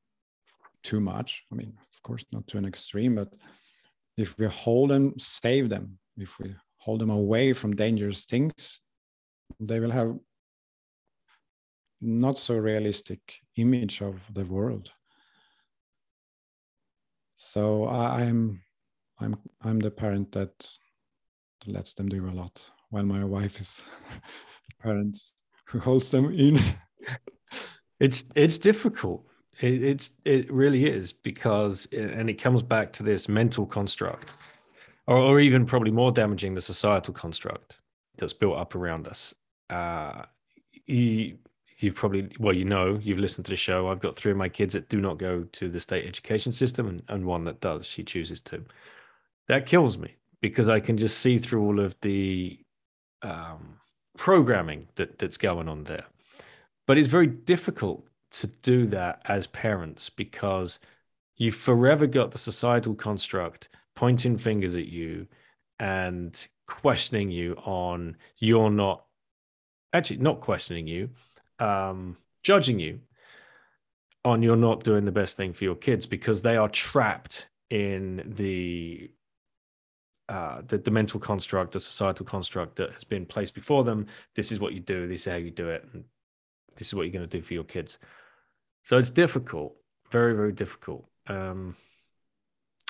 too 0.82 1.00
much. 1.00 1.44
I 1.52 1.54
mean 1.54 1.74
of 1.78 2.02
course 2.02 2.24
not 2.32 2.46
to 2.48 2.58
an 2.58 2.64
extreme 2.64 3.14
but 3.14 3.32
if 4.16 4.38
we 4.38 4.46
hold 4.46 4.90
them 4.90 5.14
save 5.18 5.68
them. 5.68 5.98
If 6.16 6.38
we 6.38 6.54
hold 6.78 7.00
them 7.00 7.10
away 7.10 7.52
from 7.52 7.74
dangerous 7.74 8.26
things 8.26 8.80
they 9.60 9.80
will 9.80 9.90
have 9.90 10.14
not 12.00 12.36
so 12.36 12.56
realistic 12.56 13.20
image 13.56 14.02
of 14.02 14.20
the 14.34 14.44
world. 14.44 14.90
So 17.34 17.84
I, 17.84 18.22
i'm 18.22 18.62
I'm 19.20 19.36
I'm 19.62 19.78
the 19.78 19.90
parent 19.90 20.32
that 20.32 20.68
lets 21.66 21.94
them 21.94 22.08
do 22.08 22.28
a 22.28 22.30
lot, 22.30 22.68
while 22.90 23.04
my 23.04 23.24
wife 23.24 23.60
is 23.60 23.86
the 24.68 24.82
parent 24.82 25.16
who 25.66 25.78
holds 25.78 26.10
them 26.10 26.32
in. 26.32 26.58
it's 28.02 28.24
it's 28.34 28.58
difficult. 28.58 29.24
It, 29.60 29.82
it's 29.82 30.10
it 30.24 30.52
really 30.52 30.86
is 30.86 31.12
because 31.12 31.86
and 31.92 32.28
it 32.28 32.34
comes 32.34 32.62
back 32.62 32.92
to 32.94 33.02
this 33.02 33.28
mental 33.28 33.66
construct, 33.66 34.34
or, 35.06 35.16
or 35.16 35.40
even 35.40 35.66
probably 35.66 35.90
more 35.90 36.12
damaging, 36.12 36.54
the 36.54 36.60
societal 36.60 37.14
construct 37.14 37.80
that's 38.18 38.32
built 38.32 38.58
up 38.58 38.74
around 38.74 39.08
us. 39.08 39.34
Uh, 39.70 40.22
you, 40.86 41.38
you've 41.78 41.94
probably 41.94 42.28
well 42.38 42.54
you 42.54 42.64
know 42.64 42.98
you've 43.02 43.18
listened 43.18 43.44
to 43.46 43.50
the 43.50 43.56
show 43.56 43.88
i've 43.88 44.00
got 44.00 44.14
three 44.14 44.30
of 44.30 44.36
my 44.36 44.48
kids 44.48 44.74
that 44.74 44.88
do 44.88 45.00
not 45.00 45.16
go 45.16 45.42
to 45.52 45.70
the 45.70 45.80
state 45.80 46.06
education 46.06 46.52
system 46.52 46.86
and, 46.86 47.02
and 47.08 47.24
one 47.24 47.44
that 47.44 47.60
does 47.60 47.86
she 47.86 48.04
chooses 48.04 48.40
to 48.40 48.62
that 49.48 49.66
kills 49.66 49.96
me 49.96 50.16
because 50.42 50.68
I 50.68 50.80
can 50.80 50.98
just 50.98 51.18
see 51.18 51.38
through 51.38 51.62
all 51.62 51.80
of 51.80 51.94
the 52.02 52.58
um, 53.22 53.78
programming 54.18 54.88
that 54.96 55.18
that's 55.18 55.38
going 55.38 55.68
on 55.68 55.84
there. 55.84 56.04
But 56.86 56.98
it's 56.98 57.08
very 57.08 57.26
difficult 57.26 58.06
to 58.32 58.46
do 58.46 58.86
that 58.88 59.22
as 59.26 59.46
parents 59.46 60.10
because 60.10 60.80
you've 61.36 61.54
forever 61.54 62.06
got 62.06 62.30
the 62.30 62.38
societal 62.38 62.94
construct 62.94 63.68
pointing 63.94 64.38
fingers 64.38 64.74
at 64.74 64.86
you 64.86 65.26
and 65.78 66.46
questioning 66.66 67.30
you 67.30 67.54
on 67.64 68.16
you're 68.38 68.70
not 68.70 69.04
actually 69.92 70.16
not 70.16 70.40
questioning 70.40 70.86
you 70.86 71.10
um, 71.58 72.16
judging 72.42 72.78
you 72.78 72.98
on 74.24 74.42
you're 74.42 74.56
not 74.56 74.82
doing 74.84 75.04
the 75.04 75.12
best 75.12 75.36
thing 75.36 75.52
for 75.52 75.64
your 75.64 75.74
kids 75.74 76.06
because 76.06 76.40
they 76.40 76.56
are 76.56 76.68
trapped 76.68 77.48
in 77.70 78.32
the 78.36 79.10
uh, 80.28 80.62
the, 80.66 80.78
the 80.78 80.90
mental 80.90 81.20
construct, 81.20 81.72
the 81.72 81.80
societal 81.80 82.24
construct 82.24 82.76
that 82.76 82.92
has 82.92 83.04
been 83.04 83.26
placed 83.26 83.54
before 83.54 83.84
them. 83.84 84.06
This 84.34 84.50
is 84.50 84.60
what 84.60 84.72
you 84.72 84.80
do. 84.80 85.06
This 85.06 85.26
is 85.26 85.32
how 85.32 85.36
you 85.36 85.50
do 85.50 85.68
it. 85.68 85.86
And 85.92 86.04
this 86.76 86.88
is 86.88 86.94
what 86.94 87.02
you're 87.02 87.12
going 87.12 87.28
to 87.28 87.38
do 87.38 87.42
for 87.42 87.54
your 87.54 87.64
kids. 87.64 87.98
So 88.82 88.98
it's 88.98 89.10
difficult, 89.10 89.76
very, 90.10 90.34
very 90.34 90.52
difficult. 90.52 91.06
Um, 91.26 91.74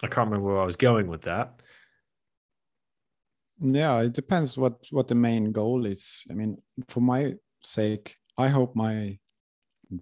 I 0.02 0.06
can't 0.06 0.28
remember 0.28 0.48
where 0.48 0.60
I 0.60 0.66
was 0.66 0.76
going 0.76 1.06
with 1.06 1.22
that. 1.22 1.60
Yeah, 3.58 4.00
it 4.00 4.12
depends 4.12 4.58
what 4.58 4.86
what 4.90 5.06
the 5.06 5.14
main 5.14 5.52
goal 5.52 5.86
is. 5.86 6.24
I 6.30 6.34
mean, 6.34 6.56
for 6.88 7.00
my 7.00 7.34
sake, 7.62 8.16
I 8.36 8.48
hope 8.48 8.74
my 8.74 9.18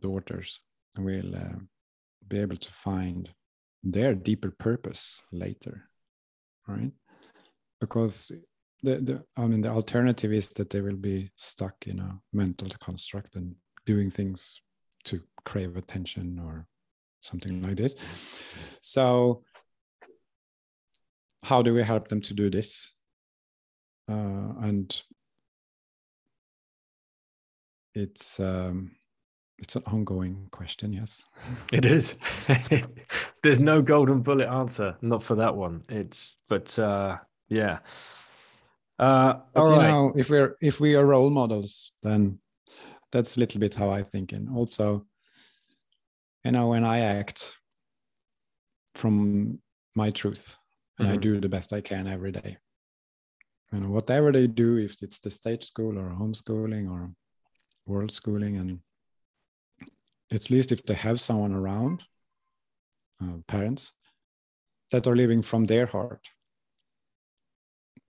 daughters 0.01 0.61
will 0.99 1.35
uh, 1.37 1.59
be 2.27 2.39
able 2.39 2.57
to 2.57 2.71
find 2.71 3.29
their 3.83 4.15
deeper 4.15 4.51
purpose 4.51 5.21
later, 5.33 5.91
right? 6.67 6.93
because 7.81 8.31
the, 8.83 8.97
the 8.97 9.25
I 9.37 9.47
mean 9.47 9.63
the 9.63 9.71
alternative 9.71 10.33
is 10.33 10.49
that 10.51 10.71
they 10.71 10.81
will 10.81 10.97
be 10.97 11.31
stuck 11.37 11.87
in 11.87 11.99
a 11.99 12.21
mental 12.33 12.69
construct 12.81 13.35
and 13.37 13.55
doing 13.93 14.11
things 14.11 14.61
to 15.05 15.21
crave 15.45 15.77
attention 15.77 16.41
or 16.47 16.67
something 17.21 17.63
like 17.63 17.77
this. 17.77 17.95
So 18.81 19.43
how 21.43 21.63
do 21.63 21.75
we 21.75 21.83
help 21.83 22.09
them 22.09 22.21
to 22.23 22.35
do 22.35 22.51
this? 22.51 22.93
Uh, 24.09 24.53
and 24.63 25.03
it's 27.95 28.39
um, 28.41 28.93
it's 29.59 29.77
an 29.77 29.83
ongoing 29.87 30.49
question, 30.51 30.93
yes. 30.93 31.25
It 31.73 31.85
is. 31.85 32.15
There's 33.43 33.61
no 33.61 33.83
golden 33.83 34.23
bullet 34.23 34.49
answer, 34.49 34.97
not 35.01 35.23
for 35.23 35.37
that 35.37 35.55
one. 35.55 35.83
It's 35.89 36.37
but 36.49 36.79
uh, 36.79 37.19
yeah. 37.49 37.79
Uh, 38.99 39.35
but 39.55 39.67
you 39.67 39.77
right. 39.77 39.89
know, 39.89 40.13
if 40.15 40.31
we're 40.31 40.57
if 40.61 40.81
we 40.81 40.95
are 40.97 41.07
role 41.07 41.31
models, 41.31 41.93
then 42.03 42.39
that's 43.13 43.37
a 43.37 43.41
little 43.41 43.61
bit 43.61 43.75
how 43.75 43.91
I 43.91 44.03
think. 44.03 44.33
And 44.33 44.49
also, 44.57 45.07
you 46.45 46.53
know, 46.53 46.69
when 46.69 46.85
I 46.85 47.01
act 47.01 47.53
from 48.95 49.59
my 49.95 50.11
truth 50.11 50.57
and 50.99 51.09
mm-hmm. 51.09 51.15
I 51.15 51.21
do 51.21 51.41
the 51.41 51.49
best 51.49 51.73
I 51.73 51.81
can 51.81 52.07
every 52.07 52.33
day. 52.33 52.57
You 53.73 53.81
know, 53.81 53.91
whatever 53.91 54.33
they 54.33 54.47
do, 54.47 54.79
if 54.79 54.97
it's 55.03 55.21
the 55.21 55.31
state 55.31 55.63
school 55.65 55.99
or 55.99 56.11
homeschooling 56.11 56.91
or 56.91 57.11
world 57.87 58.13
schooling, 58.13 58.57
and 58.57 58.81
at 60.33 60.51
least 60.51 60.73
if 60.73 60.85
they 60.85 60.95
have 60.95 61.21
someone 61.21 61.53
around, 61.53 62.03
uh, 63.23 63.37
parents 63.47 63.93
that 64.91 65.07
are 65.07 65.15
living 65.15 65.43
from 65.43 65.67
their 65.67 65.87
heart, 65.87 66.29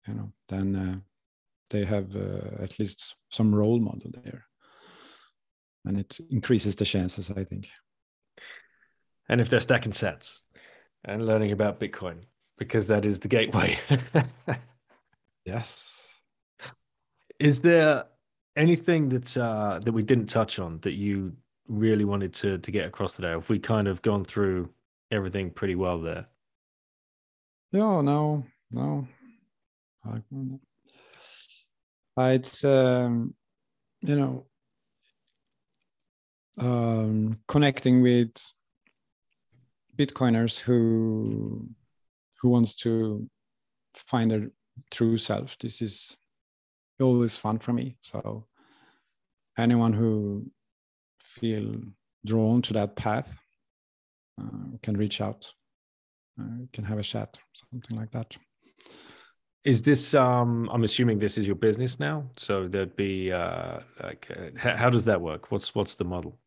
you 0.08 0.14
know, 0.14 0.32
then 0.48 0.76
uh, 0.76 0.96
they 1.70 1.84
have 1.84 2.14
uh, 2.16 2.62
at 2.62 2.78
least 2.78 3.16
some 3.30 3.54
role 3.54 3.78
model 3.78 4.10
there, 4.24 4.44
and 5.84 5.98
it 5.98 6.18
increases 6.30 6.76
the 6.76 6.84
chances, 6.84 7.30
I 7.30 7.44
think. 7.44 7.68
And 9.28 9.40
if 9.40 9.48
they're 9.48 9.60
stacking 9.60 9.92
sats 9.92 10.38
and 11.04 11.26
learning 11.26 11.52
about 11.52 11.80
Bitcoin, 11.80 12.24
because 12.58 12.86
that 12.86 13.04
is 13.04 13.20
the 13.20 13.28
gateway. 13.28 13.78
yes. 15.44 16.14
Is 17.38 17.60
there 17.60 18.04
anything 18.56 19.08
that 19.10 19.36
uh, 19.36 19.80
that 19.82 19.92
we 19.92 20.02
didn't 20.02 20.26
touch 20.26 20.58
on 20.58 20.78
that 20.82 20.92
you 20.92 21.32
really 21.68 22.04
wanted 22.04 22.32
to 22.34 22.58
to 22.58 22.70
get 22.70 22.86
across 22.86 23.14
today? 23.14 23.30
Have 23.30 23.48
we 23.50 23.58
kind 23.58 23.88
of 23.88 24.02
gone 24.02 24.24
through 24.24 24.70
everything 25.10 25.50
pretty 25.50 25.74
well 25.74 26.00
there? 26.00 26.26
No, 27.72 28.00
no, 28.02 28.44
no. 28.70 29.08
It's 32.16 32.64
um, 32.64 33.34
you 34.02 34.16
know 34.16 34.46
um, 36.58 37.38
connecting 37.48 38.02
with 38.02 38.32
Bitcoiners 39.96 40.58
who 40.58 41.68
who 42.40 42.48
wants 42.50 42.74
to 42.74 43.28
find 43.94 44.30
their 44.30 44.50
true 44.90 45.16
self. 45.18 45.56
This 45.58 45.80
is 45.80 46.16
always 47.00 47.36
fun 47.36 47.58
for 47.58 47.72
me. 47.72 47.96
So 48.00 48.46
anyone 49.56 49.92
who 49.92 50.50
feel 51.20 51.80
drawn 52.26 52.62
to 52.62 52.72
that 52.74 52.96
path 52.96 53.34
uh, 54.40 54.76
can 54.82 54.96
reach 54.96 55.20
out, 55.20 55.52
uh, 56.40 56.66
can 56.72 56.84
have 56.84 56.98
a 56.98 57.02
chat, 57.02 57.38
something 57.54 57.96
like 57.96 58.10
that. 58.12 58.36
Is 59.64 59.82
this? 59.82 60.12
Um, 60.12 60.68
I'm 60.70 60.84
assuming 60.84 61.18
this 61.18 61.38
is 61.38 61.46
your 61.46 61.56
business 61.56 61.98
now. 61.98 62.28
So 62.36 62.68
there'd 62.68 62.96
be 62.96 63.32
uh, 63.32 63.78
like, 64.02 64.30
uh, 64.30 64.76
how 64.76 64.90
does 64.90 65.06
that 65.06 65.20
work? 65.20 65.50
What's 65.50 65.74
what's 65.74 65.94
the 65.94 66.04
model? 66.04 66.38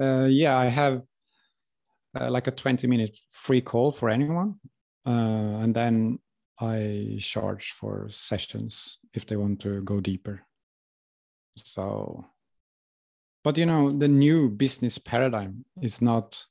Uh, 0.00 0.26
yeah, 0.26 0.56
I 0.58 0.66
have 0.66 1.02
uh, 2.18 2.30
like 2.30 2.46
a 2.46 2.50
20 2.50 2.86
minute 2.86 3.18
free 3.30 3.60
call 3.60 3.92
for 3.92 4.08
anyone. 4.08 4.56
Uh, 5.06 5.60
and 5.62 5.74
then 5.74 6.18
I 6.60 7.18
charge 7.20 7.72
for 7.72 8.08
sessions 8.10 8.98
if 9.14 9.26
they 9.26 9.36
want 9.36 9.60
to 9.60 9.82
go 9.82 10.00
deeper. 10.00 10.42
So, 11.56 12.24
but 13.44 13.56
you 13.58 13.66
know, 13.66 13.92
the 13.92 14.08
new 14.08 14.48
business 14.48 14.98
paradigm 14.98 15.64
is 15.80 16.02
not, 16.02 16.44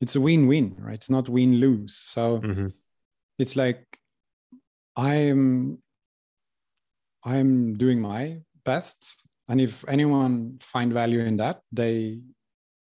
it's 0.00 0.16
a 0.16 0.20
win 0.20 0.46
win, 0.46 0.76
right? 0.78 0.94
It's 0.94 1.10
not 1.10 1.28
win 1.28 1.56
lose. 1.56 1.96
So 1.96 2.38
mm-hmm. 2.38 2.68
it's 3.38 3.56
like 3.56 3.84
I'm, 4.96 5.78
I'm 7.24 7.74
doing 7.76 8.00
my 8.00 8.40
best. 8.64 9.25
And 9.48 9.60
if 9.60 9.84
anyone 9.88 10.58
find 10.60 10.92
value 10.92 11.20
in 11.20 11.36
that, 11.36 11.60
they 11.72 12.22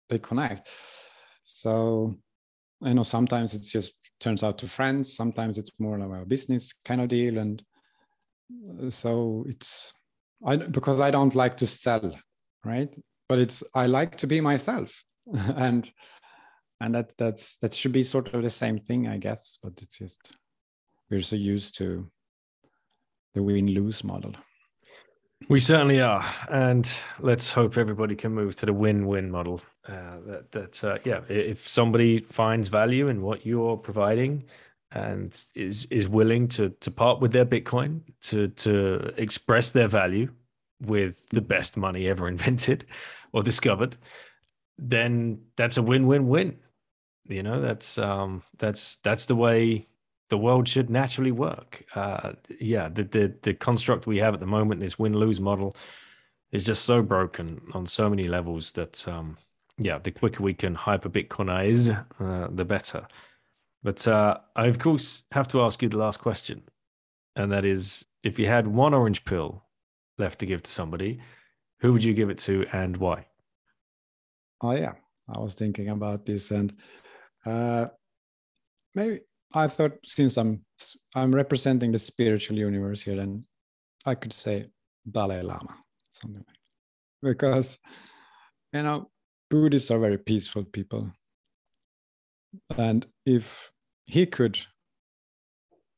they 0.09 0.19
connect. 0.19 0.69
So 1.45 2.15
i 2.82 2.93
know 2.93 3.03
sometimes 3.03 3.55
it's 3.55 3.70
just 3.70 3.95
turns 4.20 4.43
out 4.43 4.57
to 4.57 4.66
friends 4.66 5.15
sometimes 5.15 5.59
it's 5.59 5.78
more 5.78 5.99
like 5.99 6.23
a 6.23 6.27
business 6.27 6.73
kind 6.85 7.01
of 7.01 7.09
deal. 7.09 7.39
And 7.39 7.62
so 8.89 9.45
it's 9.49 9.93
i 10.47 10.57
because 10.57 11.01
i 11.01 11.11
don't 11.11 11.35
like 11.35 11.57
to 11.59 11.66
sell 11.66 12.15
right? 12.65 12.93
But 13.28 13.39
it's 13.39 13.62
i 13.74 13.87
like 13.87 14.16
to 14.19 14.27
be 14.27 14.41
myself. 14.41 15.05
And 15.57 15.91
and 16.81 16.95
that 16.95 17.12
that's 17.19 17.59
that 17.59 17.74
should 17.74 17.93
be 17.93 18.03
sort 18.03 18.35
of 18.35 18.43
the 18.43 18.51
same 18.51 18.78
thing 18.78 19.07
i 19.09 19.19
guess. 19.19 19.59
But 19.62 19.73
it's 19.82 19.99
just 19.99 20.37
we're 21.11 21.20
so 21.20 21.37
used 21.37 21.77
to 21.78 22.11
the 23.35 23.43
win 23.43 23.69
lose 23.69 24.03
model 24.05 24.35
we 25.49 25.59
certainly 25.59 26.01
are, 26.01 26.35
and 26.51 26.89
let's 27.19 27.53
hope 27.53 27.77
everybody 27.79 28.15
can 28.15 28.33
move 28.33 28.57
to 28.57 28.67
the 28.67 28.73
win-win 28.73 29.31
model. 29.31 29.61
Uh, 29.89 30.19
that 30.27 30.53
that 30.53 30.85
uh, 30.85 30.99
yeah, 31.05 31.21
if 31.29 31.67
somebody 31.67 32.21
finds 32.21 32.69
value 32.69 33.09
in 33.09 33.23
what 33.23 33.47
you're 33.47 33.77
providing 33.77 34.45
and 34.93 35.45
is 35.55 35.87
is 35.87 36.09
willing 36.09 36.49
to 36.49 36.71
to 36.81 36.91
part 36.91 37.21
with 37.21 37.33
their 37.33 37.47
Bitcoin 37.47 38.01
to 38.23 38.49
to 38.49 39.12
express 39.17 39.71
their 39.71 39.89
value 39.89 40.31
with 40.83 41.29
the 41.31 41.41
best 41.41 41.77
money 41.77 42.07
ever 42.07 42.29
invented 42.35 42.87
or 43.33 43.43
discovered, 43.43 43.97
then 44.79 45.41
that's 45.57 45.77
a 45.77 45.83
win-win-win. 45.83 46.59
You 47.29 47.43
know, 47.43 47.61
that's 47.61 47.99
um 47.99 48.43
that's 48.59 48.97
that's 48.97 49.27
the 49.27 49.37
way 49.37 49.87
the 50.31 50.39
world 50.39 50.66
should 50.66 50.89
naturally 50.89 51.32
work. 51.32 51.85
Uh, 51.94 52.32
yeah, 52.61 52.89
the, 52.89 53.05
the 53.05 53.35
the 53.43 53.55
construct 53.55 54.07
we 54.07 54.19
have 54.19 54.32
at 54.32 54.40
the 54.40 54.47
moment, 54.47 54.81
this 54.81 54.98
win 54.98 55.15
lose 55.15 55.40
model, 55.40 55.77
is 56.52 56.65
just 56.65 56.85
so 56.85 57.02
broken 57.02 57.61
on 57.74 57.85
so 57.85 58.09
many 58.09 58.28
levels 58.28 58.73
that 58.73 59.07
um, 59.07 59.36
yeah, 59.77 59.98
the 59.98 60.11
quicker 60.11 60.43
we 60.43 60.55
can 60.55 60.74
hyper 60.74 61.11
Bitcoinize, 61.11 61.90
uh, 62.20 62.48
the 62.51 62.65
better. 62.65 63.07
But 63.82 64.07
uh, 64.07 64.39
I 64.57 64.66
of 64.66 64.78
course 64.78 65.24
have 65.32 65.48
to 65.48 65.62
ask 65.62 65.82
you 65.82 65.89
the 65.89 65.98
last 65.98 66.20
question, 66.20 66.62
and 67.36 67.51
that 67.52 67.65
is, 67.65 68.05
if 68.23 68.39
you 68.39 68.47
had 68.47 68.66
one 68.66 68.94
orange 68.94 69.24
pill 69.24 69.65
left 70.16 70.39
to 70.40 70.47
give 70.47 70.62
to 70.62 70.70
somebody, 70.70 71.20
who 71.81 71.93
would 71.93 72.05
you 72.05 72.15
give 72.15 72.31
it 72.31 72.39
to 72.39 72.66
and 72.73 72.97
why? 72.97 73.27
Oh 74.61 74.73
yeah, 74.73 74.93
I 75.28 75.39
was 75.40 75.55
thinking 75.55 75.89
about 75.89 76.24
this, 76.24 76.51
and 76.52 76.73
uh, 77.44 77.86
maybe 78.94 79.20
I 79.53 79.67
thought 79.67 79.93
since 80.05 80.37
I'm 80.37 80.65
I'm 81.15 81.35
representing 81.35 81.93
the 81.93 81.99
spiritual 81.99 82.57
universe 82.57 83.03
here, 83.03 83.17
then 83.17 83.45
I 84.07 84.15
could 84.15 84.33
say 84.33 84.67
Dalai 85.11 85.43
Lama, 85.43 85.77
something 86.13 86.45
like 86.47 86.57
because 87.23 87.79
you 88.73 88.83
know 88.83 89.11
Buddhists 89.51 89.91
are 89.91 89.99
very 89.99 90.19
peaceful 90.19 90.65
people, 90.65 91.11
and 92.77 93.07
if 93.27 93.71
he 94.07 94.27
could 94.27 94.59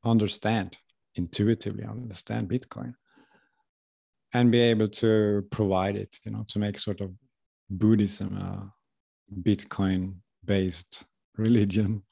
understand 0.05 0.77
intuitively 1.15 1.85
understand 1.85 2.49
Bitcoin 2.49 2.95
and 4.35 4.51
be 4.51 4.61
able 4.61 4.89
to 4.89 5.47
provide 5.51 5.97
it, 5.97 6.19
you 6.24 6.33
know, 6.33 6.45
to 6.49 6.59
make 6.59 6.79
sort 6.79 7.01
of 7.01 7.11
Buddhism 7.69 8.37
a 8.37 8.73
Bitcoin 9.43 10.15
based 10.45 11.05
religion 11.37 12.03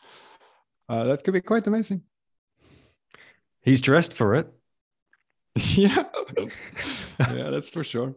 uh, 0.90 1.04
that 1.04 1.22
could 1.22 1.34
be 1.34 1.40
quite 1.40 1.66
amazing. 1.68 2.02
He's 3.62 3.80
dressed 3.80 4.12
for 4.12 4.34
it. 4.34 4.52
yeah, 5.74 6.04
yeah, 7.18 7.50
that's 7.50 7.68
for 7.68 7.84
sure. 7.84 8.14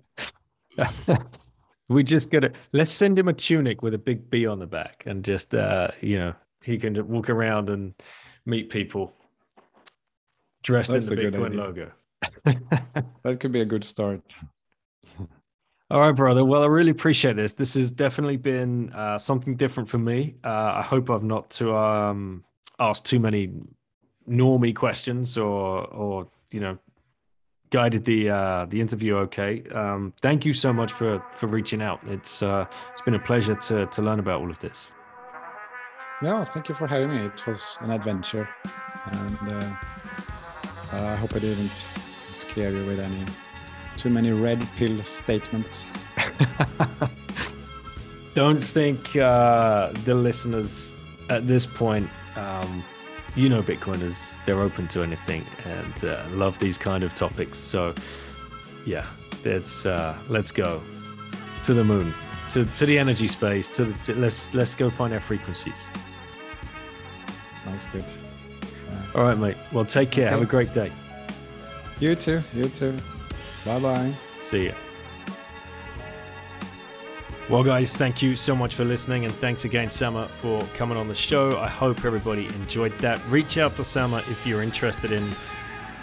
we 1.90 2.04
just 2.04 2.32
gotta 2.32 2.52
let's 2.72 2.92
send 2.92 3.18
him 3.20 3.28
a 3.28 3.34
tunic 3.34 3.84
with 3.84 3.94
a 3.94 3.98
big 3.98 4.30
B 4.30 4.48
on 4.48 4.58
the 4.58 4.66
back, 4.66 5.04
and 5.06 5.24
just 5.24 5.54
uh, 5.54 5.90
you 6.02 6.18
know 6.18 6.34
he 6.64 6.78
can 6.78 7.08
walk 7.08 7.30
around 7.30 7.70
and 7.70 7.94
meet 8.46 8.70
people 8.70 9.14
dressed 10.64 10.92
that's 10.92 11.10
in 11.10 11.16
the 11.16 11.24
Bitcoin 11.24 11.56
logo. 11.56 11.92
that 13.24 13.40
could 13.40 13.52
be 13.52 13.62
a 13.62 13.66
good 13.66 13.86
start. 13.86 14.22
All 15.92 16.00
right, 16.00 16.16
brother. 16.16 16.44
Well, 16.44 16.64
I 16.64 16.68
really 16.68 16.92
appreciate 16.92 17.36
this. 17.36 17.54
This 17.54 17.76
has 17.76 17.92
definitely 17.92 18.38
been 18.38 18.92
uh, 18.94 19.20
something 19.20 19.56
different 19.56 19.90
for 19.90 20.00
me. 20.00 20.38
Uh, 20.44 20.74
I 20.76 20.82
hope 20.82 21.12
I've 21.12 21.24
not 21.24 21.52
to 21.52 21.76
um, 21.76 22.44
asked 22.80 23.06
too 23.06 23.20
many 23.20 23.50
normie 24.28 24.76
questions 24.76 25.38
or 25.38 25.86
or 25.88 26.28
you 26.52 26.60
know 26.60 26.78
guided 27.74 28.06
the 28.06 28.30
uh, 28.30 28.66
the 28.70 28.80
interview 28.80 29.16
okay. 29.16 29.64
Um, 29.74 30.14
thank 30.22 30.46
you 30.46 30.54
so 30.54 30.72
much 30.72 30.92
for 30.92 31.24
for 31.34 31.48
reaching 31.48 31.82
out. 31.82 32.00
It's 32.08 32.44
uh, 32.44 32.66
it's 32.92 33.02
been 33.02 33.16
a 33.16 33.20
pleasure 33.20 33.56
to 33.56 33.88
to 33.88 34.02
learn 34.02 34.20
about 34.20 34.42
all 34.42 34.50
of 34.50 34.60
this. 34.60 34.94
Yeah, 36.22 36.46
thank 36.46 36.70
you 36.70 36.76
for 36.76 36.88
having 36.88 37.10
me. 37.10 37.26
It 37.26 37.46
was 37.46 37.78
an 37.82 37.92
adventure, 37.92 38.48
and 39.08 39.38
uh, 39.50 39.74
I 40.92 41.16
hope 41.16 41.36
I 41.36 41.40
didn't 41.40 41.86
scare 42.30 42.72
you 42.72 42.86
with 42.86 43.00
any 43.00 43.26
too 43.98 44.10
many 44.10 44.32
red 44.32 44.66
pill 44.76 45.04
statements. 45.04 45.88
Don't 48.36 48.64
think 48.64 49.16
uh, 49.16 49.92
the 50.06 50.16
listeners 50.16 50.94
at 51.30 51.48
this 51.48 51.66
point 51.66 52.10
um, 52.36 52.84
you 53.36 53.50
know, 53.50 53.62
Bitcoiners, 53.62 54.38
they're 54.46 54.62
open 54.62 54.88
to 54.90 55.02
anything 55.02 55.46
and 55.66 56.06
uh, 56.06 56.24
love 56.30 56.60
these 56.60 56.78
kind 56.78 57.04
of 57.04 57.16
topics. 57.16 57.58
So 57.58 57.94
yeah, 58.86 59.06
it's 59.44 59.86
uh, 59.86 60.18
let's 60.28 60.52
go 60.52 60.82
to 61.64 61.74
the 61.74 61.84
moon, 61.84 62.14
to, 62.52 62.66
to 62.66 62.86
the 62.86 63.00
energy 63.00 63.28
space. 63.28 63.70
To, 63.70 63.86
the, 63.86 63.94
to 64.06 64.20
let's 64.20 64.54
let's 64.54 64.76
go 64.76 64.90
find 64.90 65.14
our 65.14 65.22
frequencies. 65.22 65.90
Sounds 67.64 67.88
good. 67.88 68.06
All 69.16 69.24
right, 69.24 69.38
mate. 69.38 69.58
Well, 69.72 69.86
take 69.86 70.12
care. 70.12 70.26
Okay. 70.26 70.34
Have 70.34 70.42
a 70.42 70.46
great 70.46 70.74
day. 70.74 70.92
You 72.00 72.16
too. 72.16 72.44
You 72.54 72.66
too. 72.66 72.98
Bye 73.66 73.80
bye. 73.80 74.14
See 74.38 74.66
ya. 74.68 74.74
Well, 77.50 77.62
guys, 77.62 77.98
thank 77.98 78.22
you 78.22 78.38
so 78.38 78.56
much 78.56 78.74
for 78.74 78.86
listening, 78.86 79.26
and 79.26 79.36
thanks 79.36 79.66
again, 79.66 79.90
Sama, 79.90 80.30
for 80.30 80.64
coming 80.76 80.98
on 80.98 81.10
the 81.10 81.14
show. 81.14 81.60
I 81.60 81.68
hope 81.68 82.06
everybody 82.06 82.48
enjoyed 82.48 82.98
that. 83.00 83.22
Reach 83.28 83.58
out 83.58 83.76
to 83.76 83.84
Sama 83.84 84.20
if 84.30 84.48
you're 84.48 84.62
interested 84.64 85.12
in 85.12 85.30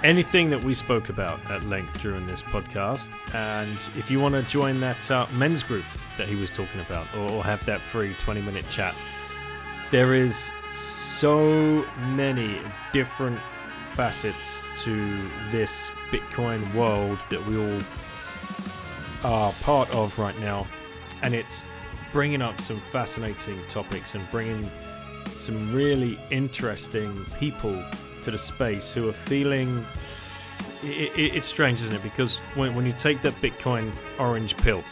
anything 0.05 0.51
that 0.51 0.63
we 0.63 0.75
spoke 0.75 1.09
about 1.09 1.41
at 1.51 1.65
length 1.65 1.99
during 2.03 2.27
this 2.27 2.43
podcast. 2.43 3.11
And 3.35 3.79
if 3.97 4.11
you 4.11 4.21
want 4.21 4.35
to 4.35 4.43
join 4.43 4.81
that 4.81 5.11
uh, 5.11 5.27
men's 5.33 5.63
group 5.63 5.87
that 6.19 6.29
he 6.29 6.35
was 6.35 6.51
talking 6.51 6.83
about, 6.83 7.07
or, 7.17 7.31
or 7.31 7.43
have 7.43 7.65
that 7.65 7.81
free 7.81 8.13
20 8.19 8.43
minute 8.43 8.69
chat, 8.69 8.95
there 9.91 10.13
is 10.13 10.51
so 10.69 11.87
many 12.01 12.61
different 12.93 13.41
facets 13.93 14.63
to 14.83 15.27
this 15.51 15.91
Bitcoin 16.11 16.73
world 16.75 17.19
that 17.31 17.45
we 17.47 17.57
all 17.57 17.83
are 19.25 19.55
part 19.63 19.91
of 19.95 20.19
right 20.19 20.39
now 20.39 20.67
and 21.23 21.35
it's 21.35 21.67
bringing 22.13 22.43
up 22.43 22.61
some 22.61 22.81
fascinating 22.93 23.59
topics 23.69 24.15
and 24.15 24.29
bringing 24.31 24.71
some 25.37 25.73
really 25.75 26.19
interesting 26.31 27.25
people 27.39 27.83
to 28.23 28.31
the 28.31 28.39
space 28.39 28.93
who 28.93 29.09
are 29.09 29.13
feeling 29.13 29.85
it, 30.83 31.13
it, 31.17 31.37
it's 31.37 31.47
strange 31.47 31.83
isn't 31.83 31.97
it? 31.97 32.03
Because 32.03 32.39
when, 32.55 32.75
when 32.75 32.87
you 32.87 32.93
take 32.93 33.23
that 33.23 33.35
bitcoin 33.35 33.93
orange 34.19 34.57
pill 34.57 34.83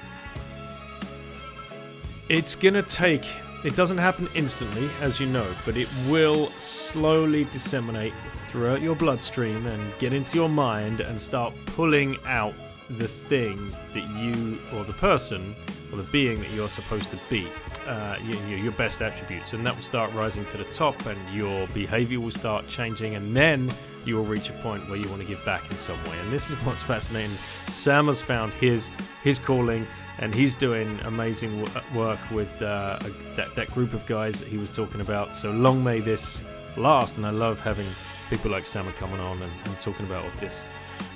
it's 2.29 2.55
gonna 2.55 2.83
take 2.83 3.25
it 3.65 3.75
doesn't 3.75 3.99
happen 3.99 4.29
instantly 4.35 4.89
as 5.01 5.19
you 5.19 5.27
know 5.27 5.47
but 5.65 5.77
it 5.77 5.89
will 6.09 6.53
slowly 6.59 7.45
disseminate 7.47 8.15
throughout 8.33 8.81
your 8.81 8.95
bloodstream 8.95 9.67
and 9.67 9.99
get 9.99 10.13
into 10.13 10.37
your 10.37 10.49
mind 10.49 11.01
and 11.01 11.21
start 11.21 11.53
pulling 11.67 12.17
out 12.25 12.55
the 12.91 13.09
thing 13.09 13.71
that 13.93 14.09
you 14.17 14.59
or 14.75 14.85
the 14.85 14.93
person 14.95 15.55
or 15.93 15.99
the 15.99 16.11
being 16.11 16.41
that 16.41 16.51
you're 16.51 16.69
supposed 16.69 17.11
to 17.11 17.19
be, 17.29 17.49
uh, 17.87 18.17
your, 18.23 18.73
best 18.73 19.01
attributes, 19.01 19.53
and 19.55 19.67
that 19.67 19.75
will 19.75 19.83
start 19.83 20.13
rising 20.13 20.45
to 20.47 20.57
the 20.57 20.65
top, 20.65 21.07
and 21.07 21.19
your 21.35 21.67
behavior 21.69 22.21
will 22.21 22.31
start 22.31 22.67
changing, 22.69 23.15
and 23.15 23.35
then 23.37 23.73
you 24.05 24.17
will 24.17 24.25
reach 24.25 24.51
a 24.51 24.53
point 24.55 24.89
where 24.89 24.99
you 24.99 25.09
want 25.09 25.21
to 25.21 25.27
give 25.27 25.45
back 25.45 25.71
in 25.71 25.77
some 25.77 26.03
way. 26.05 26.19
And 26.19 26.33
this 26.33 26.51
is 26.51 26.57
what's 26.65 26.83
fascinating. 26.83 27.37
Sam 27.69 28.07
has 28.07 28.21
found 28.21 28.53
his 28.55 28.91
his 29.23 29.39
calling, 29.39 29.87
and 30.19 30.35
he's 30.35 30.55
doing 30.55 30.99
amazing 31.05 31.67
work 31.95 32.21
with 32.31 32.63
uh, 32.63 32.99
that 33.37 33.55
that 33.57 33.71
group 33.71 33.95
of 33.95 34.07
guys 34.07 34.39
that 34.41 34.49
he 34.49 34.59
was 34.59 34.71
talking 34.71 35.01
about. 35.01 35.35
So 35.35 35.51
long 35.51 35.83
may 35.83 36.01
this 36.01 36.43
last, 36.77 37.17
and 37.17 37.27
I 37.27 37.31
love 37.31 37.61
having 37.61 37.87
people 38.31 38.51
like 38.51 38.67
Sam 38.67 38.93
coming 38.95 39.21
on 39.21 39.43
and, 39.43 39.53
and 39.65 39.81
talking 39.81 40.07
about 40.07 40.25
all 40.25 40.31
this 40.39 40.65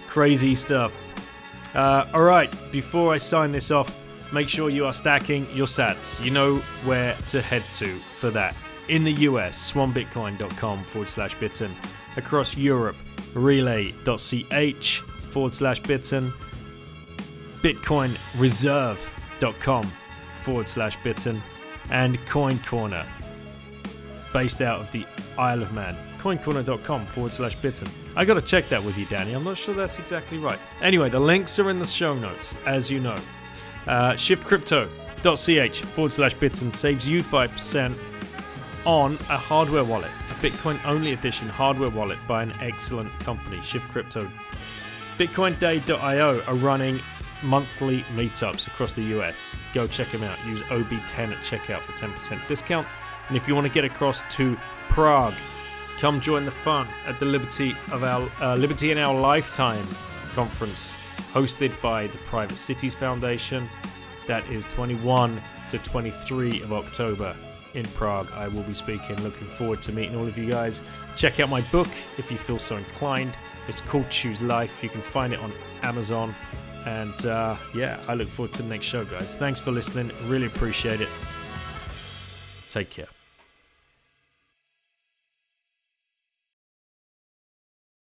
crazy 0.09 0.55
stuff. 0.55 0.94
Uh, 1.74 2.07
all 2.12 2.23
right, 2.23 2.53
before 2.70 3.15
I 3.15 3.16
sign 3.16 3.51
this 3.51 3.70
off, 3.70 4.03
make 4.33 4.49
sure 4.49 4.71
you 4.71 4.87
are 4.87 4.93
stacking 4.93 5.49
your 5.55 5.67
sats. 5.67 6.25
You 6.25 6.31
know 6.31 6.59
where 6.85 7.17
to 7.29 7.43
head 7.43 7.65
to 7.75 7.99
for 8.19 8.31
that. 8.31 8.57
In 8.89 9.05
the 9.05 9.13
US, 9.13 9.73
swanbitcoin.com 9.73 10.85
forward 10.85 11.09
slash 11.09 11.39
bitten. 11.39 11.77
Across 12.17 12.57
Europe, 12.57 12.97
relai.ch 13.35 14.99
forward 14.99 15.55
slash 15.55 15.79
bitten. 15.81 16.33
Bitcoinreserve.com 17.57 19.93
forward 20.43 20.69
slash 20.69 20.97
bitten. 21.03 21.43
And 21.91 22.25
Coin 22.27 22.59
Corner, 22.61 23.05
based 24.33 24.63
out 24.63 24.81
of 24.81 24.91
the 24.93 25.05
Isle 25.39 25.63
of 25.63 25.73
Man 25.73 25.97
coincorner.com 26.23 27.07
forward 27.07 27.33
slash 27.33 27.57
bitten. 27.57 27.89
I 28.15 28.25
gotta 28.25 28.43
check 28.43 28.69
that 28.69 28.83
with 28.83 28.97
you, 28.97 29.07
Danny. 29.07 29.33
I'm 29.33 29.45
not 29.45 29.57
sure 29.57 29.75
that's 29.75 29.99
exactly 29.99 30.39
right. 30.39 30.59
Anyway, 30.81 31.11
the 31.11 31.19
links 31.19 31.59
are 31.59 31.69
in 31.69 31.79
the 31.79 31.87
show 31.87 32.15
notes, 32.15 32.55
as 32.65 32.91
you 32.91 33.01
know. 33.01 33.19
Uh, 33.87 34.13
shiftcrypto.ch 34.13 35.81
forward 35.83 36.13
slash 36.13 36.35
bitten 36.35 36.73
saves 36.73 37.07
you 37.07 37.23
5% 37.23 37.97
on 38.85 39.15
a 39.15 39.37
hardware 39.37 39.85
wallet, 39.85 40.11
a 40.31 40.35
Bitcoin 40.35 40.85
only 40.85 41.13
edition 41.13 41.49
hardware 41.49 41.91
wallet 41.91 42.19
by 42.27 42.43
an 42.43 42.53
excellent 42.61 43.13
company, 43.21 43.61
Shift 43.63 43.89
Crypto. 43.91 44.29
BitcoinDay.io 45.19 46.43
are 46.43 46.55
running 46.57 47.01
monthly 47.43 48.03
meetups 48.15 48.67
across 48.67 48.93
the 48.93 49.03
US. 49.19 49.55
Go 49.73 49.87
check 49.87 50.11
them 50.11 50.23
out. 50.23 50.39
Use 50.47 50.61
OB10 50.63 51.33
at 51.33 51.45
checkout 51.45 51.83
for 51.83 51.93
10% 51.93 52.47
discount. 52.49 52.87
And 53.29 53.37
if 53.37 53.47
you 53.47 53.55
want 53.55 53.67
to 53.67 53.73
get 53.73 53.85
across 53.85 54.23
to 54.31 54.57
Prague, 54.89 55.35
Come 55.99 56.21
join 56.21 56.45
the 56.45 56.51
fun 56.51 56.89
at 57.07 57.21
the 57.21 57.27
Liberty 57.27 57.77
of 57.93 58.03
our 58.03 58.29
uh, 58.41 58.57
Liberty 58.57 58.91
in 58.91 58.99
Our 58.99 59.15
Lifetime 59.15 59.87
conference, 60.35 60.93
hosted 61.33 61.73
by 61.81 62.07
the 62.07 62.19
Private 62.19 62.59
Cities 62.59 62.95
Foundation. 62.95 63.69
That 64.27 64.47
is 64.51 64.65
21 64.67 65.41
to 65.71 65.79
23 65.79 66.63
of 66.63 66.73
October 66.73 67.35
in 67.75 67.85
Prague. 67.87 68.31
I 68.33 68.49
will 68.49 68.63
be 68.63 68.75
speaking. 68.75 69.21
Looking 69.23 69.49
forward 69.49 69.83
to 69.83 69.93
meeting 69.93 70.17
all 70.17 70.27
of 70.27 70.37
you 70.37 70.51
guys. 70.51 70.83
Check 71.17 71.41
out 71.41 71.49
my 71.49 71.63
book 71.73 71.89
if 72.19 72.31
you 72.31 72.39
feel 72.39 72.59
so 72.59 72.77
inclined. 72.77 73.33
It's 73.69 73.81
called 73.81 74.11
Choose 74.11 74.43
Life. 74.43 74.83
You 74.83 74.89
can 74.89 75.03
find 75.03 75.33
it 75.33 75.41
on 75.41 75.53
Amazon. 75.83 76.35
And 76.85 77.27
uh, 77.27 77.57
yeah, 77.75 78.01
I 78.09 78.15
look 78.15 78.29
forward 78.29 78.53
to 78.55 78.63
the 78.63 78.69
next 78.69 78.87
show, 78.87 79.05
guys. 79.05 79.37
Thanks 79.37 79.61
for 79.61 79.71
listening. 79.71 80.11
Really 80.25 80.47
appreciate 80.47 81.01
it. 81.01 81.09
Take 82.71 82.91
care. 82.91 83.22